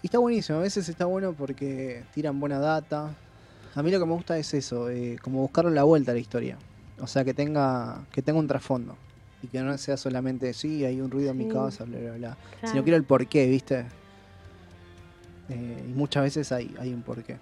Y 0.02 0.06
está 0.06 0.18
buenísimo, 0.18 0.58
a 0.58 0.62
veces 0.62 0.88
está 0.88 1.06
bueno 1.06 1.32
porque 1.32 2.04
tiran 2.12 2.38
buena 2.40 2.58
data, 2.58 3.14
a 3.74 3.82
mí 3.82 3.90
lo 3.90 3.98
que 3.98 4.06
me 4.06 4.12
gusta 4.12 4.36
es 4.36 4.52
eso, 4.52 4.90
eh, 4.90 5.16
como 5.22 5.40
buscarle 5.40 5.70
la 5.70 5.84
vuelta 5.84 6.10
a 6.10 6.14
la 6.14 6.20
historia. 6.20 6.58
O 7.00 7.06
sea, 7.06 7.24
que 7.24 7.32
tenga, 7.32 8.04
que 8.12 8.20
tenga 8.20 8.38
un 8.38 8.46
trasfondo. 8.46 8.96
Y 9.42 9.48
que 9.48 9.60
no 9.60 9.76
sea 9.76 9.96
solamente, 9.96 10.52
sí, 10.52 10.84
hay 10.84 11.00
un 11.00 11.10
ruido 11.10 11.32
en 11.32 11.38
mi 11.38 11.48
casa, 11.48 11.84
bla, 11.84 11.98
bla, 11.98 12.12
bla. 12.12 12.36
Claro. 12.60 12.68
Sino 12.68 12.82
quiero 12.84 12.96
el 12.96 13.04
porqué, 13.04 13.46
¿viste? 13.46 13.86
Eh, 15.48 15.84
y 15.88 15.92
muchas 15.92 16.22
veces 16.22 16.52
hay, 16.52 16.74
hay 16.78 16.94
un 16.94 17.02
porqué. 17.02 17.38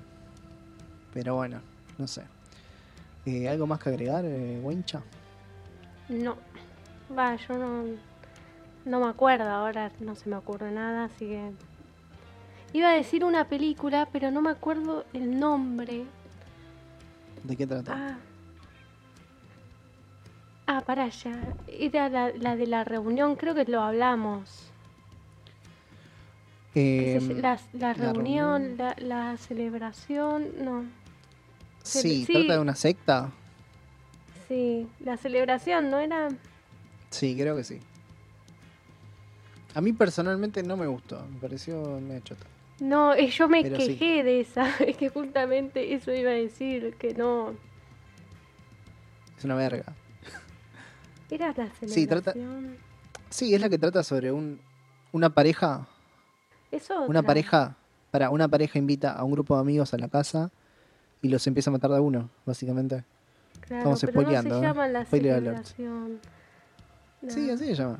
Pero 1.12 1.34
bueno, 1.34 1.60
no 1.98 2.06
sé. 2.06 2.22
Eh, 3.26 3.48
¿Algo 3.48 3.66
más 3.66 3.80
que 3.80 3.90
agregar, 3.90 4.24
eh, 4.24 4.60
Wincha? 4.62 5.02
No. 6.08 6.36
Va, 7.16 7.36
yo 7.36 7.58
no. 7.58 7.84
No 8.86 9.00
me 9.00 9.10
acuerdo 9.10 9.48
ahora, 9.48 9.92
no 10.00 10.14
se 10.14 10.28
me 10.30 10.36
ocurre 10.36 10.72
nada, 10.72 11.04
así 11.04 11.26
que. 11.26 11.50
Iba 12.72 12.90
a 12.90 12.94
decir 12.94 13.24
una 13.24 13.46
película, 13.48 14.08
pero 14.10 14.30
no 14.30 14.40
me 14.40 14.50
acuerdo 14.50 15.04
el 15.12 15.38
nombre. 15.38 16.04
¿De 17.44 17.56
qué 17.56 17.66
trata? 17.66 17.94
Ah. 17.94 18.18
Ah, 20.72 20.82
para 20.82 21.02
allá. 21.06 21.36
Era 21.66 22.08
la, 22.08 22.30
la 22.30 22.54
de 22.54 22.68
la 22.68 22.84
reunión, 22.84 23.34
creo 23.34 23.56
que 23.56 23.64
lo 23.64 23.80
hablamos. 23.82 24.70
Em, 26.76 27.40
la, 27.40 27.92
reunión, 27.92 28.76
la, 28.78 28.94
la 29.00 29.36
celebración, 29.36 30.46
no. 30.64 30.84
sí, 31.82 32.24
sí. 32.24 32.32
trata 32.32 32.52
de 32.52 32.58
una 32.60 32.76
secta. 32.76 33.32
Sí, 34.46 34.86
la 35.00 35.16
celebración, 35.16 35.90
¿no 35.90 35.98
era? 35.98 36.28
Sí, 37.10 37.36
creo 37.36 37.56
que 37.56 37.64
sí. 37.64 37.80
A 39.74 39.80
mí 39.80 39.92
personalmente 39.92 40.62
no 40.62 40.76
me 40.76 40.86
gustó, 40.86 41.20
me 41.32 41.40
pareció 41.40 41.82
medio 42.00 42.20
chota. 42.20 42.46
No, 42.78 43.12
eh, 43.12 43.26
yo 43.26 43.48
me 43.48 43.62
Pero 43.62 43.76
sí. 43.80 43.96
quejé 43.98 44.22
de 44.22 44.38
esa. 44.38 44.72
Es 44.86 44.96
que 44.96 45.08
justamente 45.08 45.94
eso 45.94 46.12
iba 46.12 46.30
a 46.30 46.34
decir, 46.34 46.94
que 46.94 47.12
no. 47.14 47.56
Es 49.36 49.44
una 49.44 49.56
verga. 49.56 49.96
Era 51.30 51.48
la 51.48 51.54
celebración. 51.54 51.90
Sí, 51.90 52.06
trata- 52.06 52.34
Sí, 53.30 53.54
es 53.54 53.60
la 53.60 53.68
que 53.68 53.78
trata 53.78 54.02
sobre 54.02 54.32
un, 54.32 54.60
una 55.12 55.30
pareja. 55.30 55.86
Eso 56.70 57.02
Una 57.02 57.22
pareja. 57.22 57.76
Para, 58.10 58.30
una 58.30 58.48
pareja 58.48 58.78
invita 58.78 59.12
a 59.12 59.22
un 59.22 59.30
grupo 59.32 59.54
de 59.54 59.60
amigos 59.60 59.94
a 59.94 59.98
la 59.98 60.08
casa 60.08 60.50
y 61.22 61.28
los 61.28 61.46
empieza 61.46 61.70
a 61.70 61.72
matar 61.72 61.92
de 61.92 62.00
uno, 62.00 62.28
básicamente. 62.44 63.04
Claro, 63.60 63.78
estamos 63.78 64.00
pero 64.00 64.12
spoileando, 64.12 64.50
no 64.50 64.54
se 64.60 64.64
¿eh? 64.64 64.68
llama 64.68 64.88
la 64.88 65.04
Spoiler 65.04 65.34
celebración. 65.36 66.18
No. 67.22 67.30
Sí, 67.30 67.50
así 67.50 67.66
se 67.66 67.74
llama. 67.76 67.98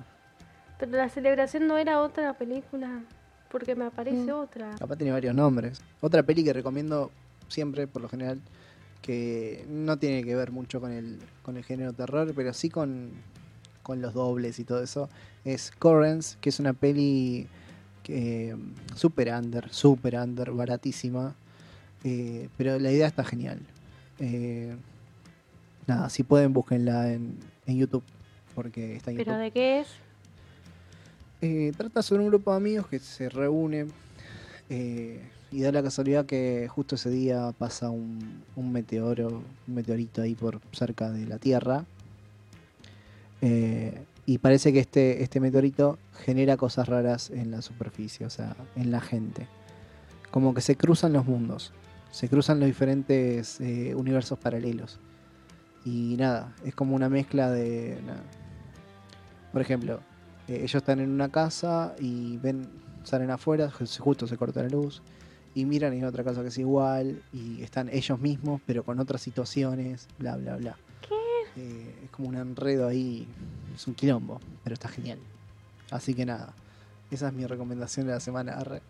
Pero 0.78 0.92
la 0.92 1.08
celebración 1.08 1.68
no 1.68 1.78
era 1.78 2.00
otra 2.00 2.32
película. 2.34 3.02
Porque 3.50 3.74
me 3.74 3.84
aparece 3.84 4.32
Mm. 4.32 4.36
otra. 4.36 4.70
Capaz 4.78 4.96
tiene 4.96 5.12
varios 5.12 5.34
nombres. 5.34 5.80
Otra 6.00 6.22
peli 6.22 6.42
que 6.44 6.52
recomiendo 6.52 7.10
siempre, 7.48 7.86
por 7.88 8.00
lo 8.02 8.08
general, 8.08 8.40
que 9.02 9.64
no 9.68 9.98
tiene 9.98 10.24
que 10.24 10.34
ver 10.34 10.50
mucho 10.50 10.80
con 10.80 10.92
el, 10.92 11.18
con 11.42 11.56
el 11.56 11.64
género 11.64 11.92
terror, 11.92 12.32
pero 12.34 12.52
sí 12.52 12.68
con, 12.68 13.10
con 13.82 14.00
los 14.00 14.14
dobles 14.14 14.58
y 14.58 14.64
todo 14.64 14.82
eso, 14.82 15.08
es 15.44 15.70
Currents, 15.78 16.36
que 16.40 16.50
es 16.50 16.60
una 16.60 16.72
peli 16.72 17.46
que, 18.02 18.56
super 18.94 19.32
under, 19.32 19.72
super 19.72 20.16
under, 20.16 20.50
baratísima, 20.50 21.34
eh, 22.04 22.48
pero 22.56 22.78
la 22.78 22.92
idea 22.92 23.06
está 23.06 23.24
genial. 23.24 23.60
Eh, 24.18 24.74
nada, 25.86 26.10
si 26.10 26.22
pueden 26.22 26.52
búsquenla 26.52 27.12
en, 27.12 27.38
en 27.66 27.78
YouTube, 27.78 28.04
porque 28.54 28.96
está 28.96 29.10
en 29.10 29.16
¿Pero 29.18 29.32
YouTube. 29.32 29.44
de 29.44 29.50
qué 29.50 29.80
es? 29.80 29.88
Eh, 31.42 31.72
trata 31.76 32.02
sobre 32.02 32.22
un 32.22 32.28
grupo 32.28 32.50
de 32.50 32.56
amigos 32.58 32.86
que 32.86 32.98
se 32.98 33.30
reúnen 33.30 33.90
y 35.52 35.62
da 35.62 35.72
la 35.72 35.82
casualidad 35.82 36.26
que 36.26 36.68
justo 36.68 36.94
ese 36.94 37.10
día 37.10 37.52
pasa 37.58 37.90
un, 37.90 38.42
un 38.56 38.72
meteoro, 38.72 39.42
un 39.66 39.74
meteorito 39.74 40.22
ahí 40.22 40.34
por 40.34 40.60
cerca 40.72 41.10
de 41.10 41.26
la 41.26 41.38
Tierra. 41.38 41.84
Eh, 43.42 44.04
y 44.26 44.38
parece 44.38 44.72
que 44.72 44.78
este, 44.78 45.22
este 45.22 45.40
meteorito 45.40 45.98
genera 46.24 46.56
cosas 46.56 46.88
raras 46.88 47.30
en 47.30 47.50
la 47.50 47.62
superficie, 47.62 48.26
o 48.26 48.30
sea, 48.30 48.54
en 48.76 48.90
la 48.90 49.00
gente. 49.00 49.46
Como 50.30 50.54
que 50.54 50.60
se 50.60 50.76
cruzan 50.76 51.12
los 51.12 51.26
mundos, 51.26 51.72
se 52.12 52.28
cruzan 52.28 52.60
los 52.60 52.66
diferentes 52.66 53.60
eh, 53.60 53.94
universos 53.96 54.38
paralelos. 54.38 54.98
Y 55.84 56.16
nada, 56.18 56.52
es 56.64 56.74
como 56.74 56.94
una 56.94 57.08
mezcla 57.08 57.50
de... 57.50 57.98
Por 59.52 59.62
ejemplo, 59.62 60.00
eh, 60.46 60.58
ellos 60.58 60.76
están 60.76 61.00
en 61.00 61.10
una 61.10 61.30
casa 61.30 61.94
y 61.98 62.36
ven, 62.36 62.68
salen 63.02 63.30
afuera, 63.30 63.70
ju- 63.70 63.98
justo 63.98 64.28
se 64.28 64.36
corta 64.36 64.62
la 64.62 64.68
luz, 64.68 65.02
y 65.54 65.64
miran 65.64 65.94
y 65.94 65.96
hay 65.96 66.04
otra 66.04 66.24
casa 66.24 66.42
que 66.42 66.48
es 66.48 66.58
igual, 66.58 67.22
y 67.32 67.62
están 67.62 67.88
ellos 67.88 68.18
mismos, 68.20 68.60
pero 68.66 68.84
con 68.84 68.98
otras 69.00 69.20
situaciones, 69.20 70.06
bla, 70.18 70.36
bla, 70.36 70.56
bla. 70.56 70.76
Eh, 71.56 71.94
es 72.04 72.10
como 72.10 72.28
un 72.28 72.36
enredo 72.36 72.86
ahí, 72.86 73.26
es 73.74 73.86
un 73.86 73.94
quilombo, 73.94 74.40
pero 74.62 74.74
está 74.74 74.88
genial. 74.88 75.18
Así 75.90 76.14
que 76.14 76.24
nada, 76.24 76.54
esa 77.10 77.28
es 77.28 77.34
mi 77.34 77.44
recomendación 77.46 78.06
de 78.06 78.12
la 78.12 78.20
semana. 78.20 78.52
arre. 78.52 78.82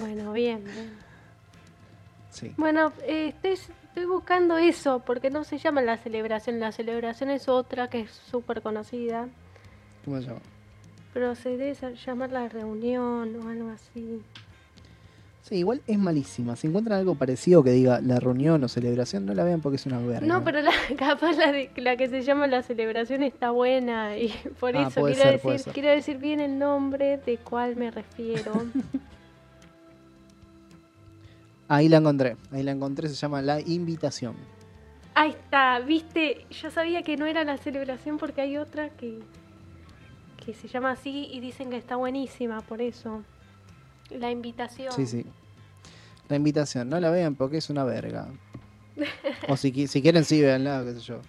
Bueno, 0.00 0.32
bien, 0.32 0.64
bien. 0.64 0.90
Sí. 2.30 2.54
Bueno, 2.56 2.92
eh, 3.02 3.34
estoy, 3.42 3.74
estoy 3.84 4.04
buscando 4.06 4.56
eso, 4.56 5.00
porque 5.00 5.30
no 5.30 5.44
se 5.44 5.58
llama 5.58 5.82
la 5.82 5.98
celebración. 5.98 6.60
La 6.60 6.72
celebración 6.72 7.30
es 7.30 7.48
otra 7.48 7.90
que 7.90 8.00
es 8.00 8.10
súper 8.10 8.62
conocida. 8.62 9.28
¿Cómo 10.04 10.20
se 10.20 10.28
llama? 10.28 10.40
Pero 11.12 11.34
se 11.34 11.56
debe 11.56 11.94
llamar 11.94 12.30
la 12.30 12.48
reunión 12.48 13.36
o 13.36 13.48
algo 13.48 13.68
así. 13.70 14.22
Sí, 15.42 15.56
igual 15.56 15.80
es 15.86 15.98
malísima. 15.98 16.54
Si 16.54 16.66
encuentran 16.66 16.98
algo 16.98 17.14
parecido 17.14 17.62
que 17.64 17.70
diga 17.70 18.00
la 18.02 18.20
reunión 18.20 18.62
o 18.62 18.68
celebración, 18.68 19.24
no 19.24 19.32
la 19.34 19.42
vean 19.42 19.60
porque 19.60 19.76
es 19.76 19.86
una 19.86 19.98
verga. 19.98 20.26
No, 20.26 20.44
pero 20.44 20.60
la, 20.60 20.70
capaz 20.98 21.32
la, 21.36 21.50
de, 21.50 21.70
la 21.76 21.96
que 21.96 22.08
se 22.08 22.22
llama 22.22 22.46
la 22.46 22.62
celebración 22.62 23.22
está 23.22 23.50
buena 23.50 24.18
y 24.18 24.28
por 24.60 24.76
Ah, 24.76 24.88
eso 24.88 25.02
quiero, 25.02 25.20
ser, 25.20 25.40
decir, 25.42 25.72
quiero 25.72 25.88
decir 25.88 26.18
bien 26.18 26.40
el 26.40 26.58
nombre 26.58 27.18
de 27.24 27.38
cuál 27.38 27.76
me 27.76 27.90
refiero. 27.90 28.52
Ahí 31.68 31.88
la 31.88 31.98
encontré. 31.98 32.36
Ahí 32.50 32.62
la 32.62 32.72
encontré, 32.72 33.08
se 33.08 33.14
llama 33.14 33.40
La 33.42 33.60
Invitación. 33.60 34.34
Ahí 35.14 35.30
está, 35.30 35.78
viste, 35.80 36.46
yo 36.50 36.70
sabía 36.70 37.02
que 37.02 37.16
no 37.16 37.26
era 37.26 37.44
la 37.44 37.56
celebración 37.58 38.18
porque 38.18 38.40
hay 38.40 38.56
otra 38.56 38.90
que, 38.90 39.20
que 40.44 40.52
se 40.54 40.66
llama 40.68 40.92
así 40.92 41.28
y 41.32 41.40
dicen 41.40 41.70
que 41.70 41.76
está 41.76 41.96
buenísima, 41.96 42.60
por 42.60 42.80
eso. 42.80 43.22
La 44.10 44.30
invitación. 44.30 44.92
Sí, 44.92 45.06
sí. 45.06 45.24
La 46.28 46.36
invitación, 46.36 46.88
no 46.88 47.00
la 47.00 47.10
vean 47.10 47.34
porque 47.34 47.58
es 47.58 47.70
una 47.70 47.84
verga. 47.84 48.28
O 49.48 49.56
si, 49.56 49.86
si 49.88 50.02
quieren, 50.02 50.24
sí, 50.24 50.40
véanla, 50.40 50.82
qué 50.84 50.94
sé 50.94 51.00
yo. 51.00 51.20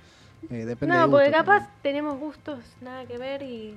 Eh, 0.49 0.65
depende 0.65 0.95
No, 0.95 1.03
de 1.05 1.09
porque 1.11 1.31
capaz 1.31 1.59
también. 1.59 1.79
tenemos 1.81 2.19
gustos 2.19 2.59
nada 2.81 3.05
que 3.05 3.17
ver 3.17 3.41
y, 3.43 3.75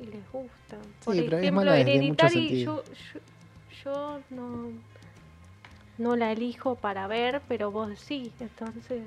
y 0.00 0.06
les 0.06 0.22
gusta. 0.32 0.76
Por 1.04 1.14
Sí, 1.14 1.20
ejemplo, 1.28 1.72
Hereditary 1.72 2.64
yo, 2.64 2.82
yo, 2.84 3.14
yo 3.84 4.20
no, 4.30 4.70
no 5.98 6.16
la 6.16 6.32
elijo 6.32 6.76
para 6.76 7.06
ver, 7.06 7.42
pero 7.48 7.70
vos 7.70 7.98
sí, 7.98 8.32
entonces... 8.40 9.02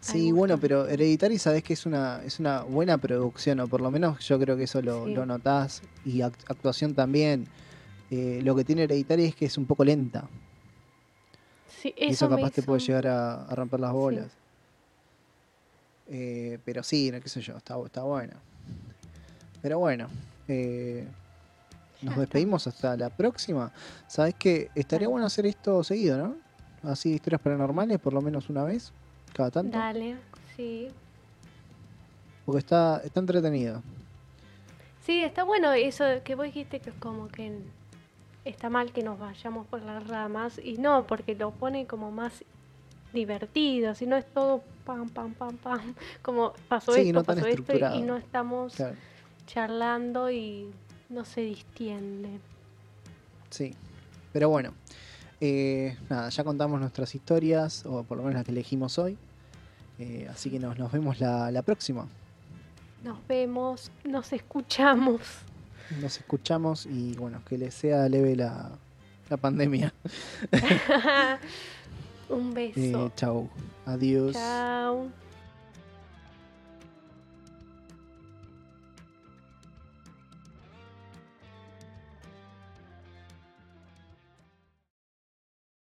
Sí, 0.00 0.32
bueno, 0.32 0.58
pero 0.58 0.88
Hereditary 0.88 1.38
sabes 1.38 1.62
que 1.62 1.74
es 1.74 1.86
una, 1.86 2.20
es 2.24 2.40
una 2.40 2.62
buena 2.62 2.98
producción, 2.98 3.60
o 3.60 3.68
por 3.68 3.80
lo 3.80 3.88
menos 3.92 4.18
yo 4.26 4.36
creo 4.40 4.56
que 4.56 4.64
eso 4.64 4.82
lo, 4.82 5.06
Sí. 5.06 5.14
lo 5.14 5.24
notás. 5.26 5.80
Y 6.04 6.18
act- 6.22 6.42
actuación 6.48 6.94
también. 6.94 7.46
Eh, 8.14 8.40
lo 8.44 8.54
que 8.54 8.62
tiene 8.62 8.82
Hereditaria 8.82 9.26
es 9.26 9.34
que 9.34 9.46
es 9.46 9.56
un 9.56 9.64
poco 9.64 9.84
lenta. 9.86 10.28
Sí, 11.80 11.94
Y 11.96 12.10
eso 12.12 12.28
capaz 12.28 12.50
te 12.50 12.62
puede 12.62 12.78
llegar 12.80 13.06
a, 13.06 13.44
a 13.46 13.54
romper 13.54 13.80
las 13.80 13.90
Sí. 13.92 13.96
bolas. 13.96 14.30
Eh, 16.08 16.58
pero 16.64 16.82
sí, 16.82 17.10
no, 17.10 17.20
qué 17.20 17.28
sé 17.30 17.40
yo, 17.40 17.56
está, 17.56 17.74
está 17.86 18.02
buena. 18.02 18.34
Pero 19.62 19.78
bueno, 19.78 20.08
eh, 20.46 21.06
nos 22.02 22.16
despedimos 22.18 22.66
hasta 22.66 22.96
la 22.98 23.08
próxima. 23.08 23.72
Sabes 24.08 24.34
que 24.34 24.70
estaría 24.74 25.08
bueno 25.08 25.24
hacer 25.24 25.46
esto 25.46 25.82
seguido, 25.82 26.18
¿no? 26.18 26.36
Así, 26.82 27.14
historias 27.14 27.40
paranormales, 27.40 27.98
por 27.98 28.12
lo 28.12 28.20
menos 28.20 28.50
una 28.50 28.62
vez, 28.64 28.92
cada 29.32 29.50
tanto. 29.50 29.78
Dale, 29.78 30.16
sí. 30.54 30.88
Porque 32.44 32.58
está, 32.58 33.00
está 33.04 33.20
entretenido. 33.20 33.82
Sí, 35.06 35.24
está 35.24 35.44
bueno 35.44 35.72
eso 35.72 36.04
que 36.24 36.34
vos 36.34 36.44
dijiste 36.44 36.80
que 36.80 36.90
es 36.90 36.96
como 36.96 37.28
que 37.28 37.58
está 38.44 38.68
mal 38.70 38.92
que 38.92 39.02
nos 39.02 39.18
vayamos 39.18 39.66
por 39.66 39.82
las 39.82 40.06
ramas 40.06 40.60
y 40.62 40.78
no, 40.78 41.06
porque 41.06 41.34
lo 41.34 41.50
pone 41.52 41.86
como 41.86 42.10
más 42.10 42.44
divertido, 43.12 43.94
si 43.94 44.06
no 44.06 44.16
es 44.16 44.24
todo 44.32 44.62
pam, 44.84 45.08
pam, 45.10 45.34
pam, 45.34 45.56
pam, 45.58 45.94
como 46.22 46.52
pasó 46.68 46.92
Sí, 46.94 47.00
esto, 47.00 47.12
no 47.12 47.22
tan 47.24 47.36
pasó 47.36 47.46
esto 47.48 47.72
y 47.94 48.02
no 48.02 48.16
estamos 48.16 48.74
Claro, 48.74 48.96
charlando 49.46 50.30
y 50.30 50.70
no 51.08 51.24
se 51.24 51.42
distiende. 51.42 52.40
sí. 53.50 53.74
Pero 54.32 54.48
bueno, 54.48 54.72
eh, 55.42 55.94
nada, 56.08 56.30
ya 56.30 56.42
contamos 56.42 56.80
nuestras 56.80 57.14
historias, 57.14 57.84
o 57.84 58.02
por 58.02 58.16
lo 58.16 58.22
menos 58.22 58.36
las 58.36 58.44
que 58.46 58.50
elegimos 58.52 58.98
hoy. 58.98 59.18
Eh, 59.98 60.26
así 60.30 60.50
que 60.50 60.58
nos, 60.58 60.78
nos 60.78 60.90
vemos 60.90 61.20
la, 61.20 61.50
la 61.50 61.60
próxima. 61.60 62.06
Nos 63.04 63.18
vemos, 63.28 63.90
nos 64.04 64.32
escuchamos. 64.32 65.20
Nos 66.00 66.18
escuchamos 66.18 66.86
y 66.86 67.14
bueno, 67.14 67.42
que 67.48 67.58
les 67.58 67.74
sea 67.74 68.08
leve 68.08 68.36
la, 68.36 68.70
la 69.28 69.36
pandemia. 69.36 69.92
Un 72.28 72.54
beso. 72.54 73.06
Eh, 73.06 73.10
chau. 73.16 73.48
Adiós. 73.86 74.34
Chao. 74.34 75.08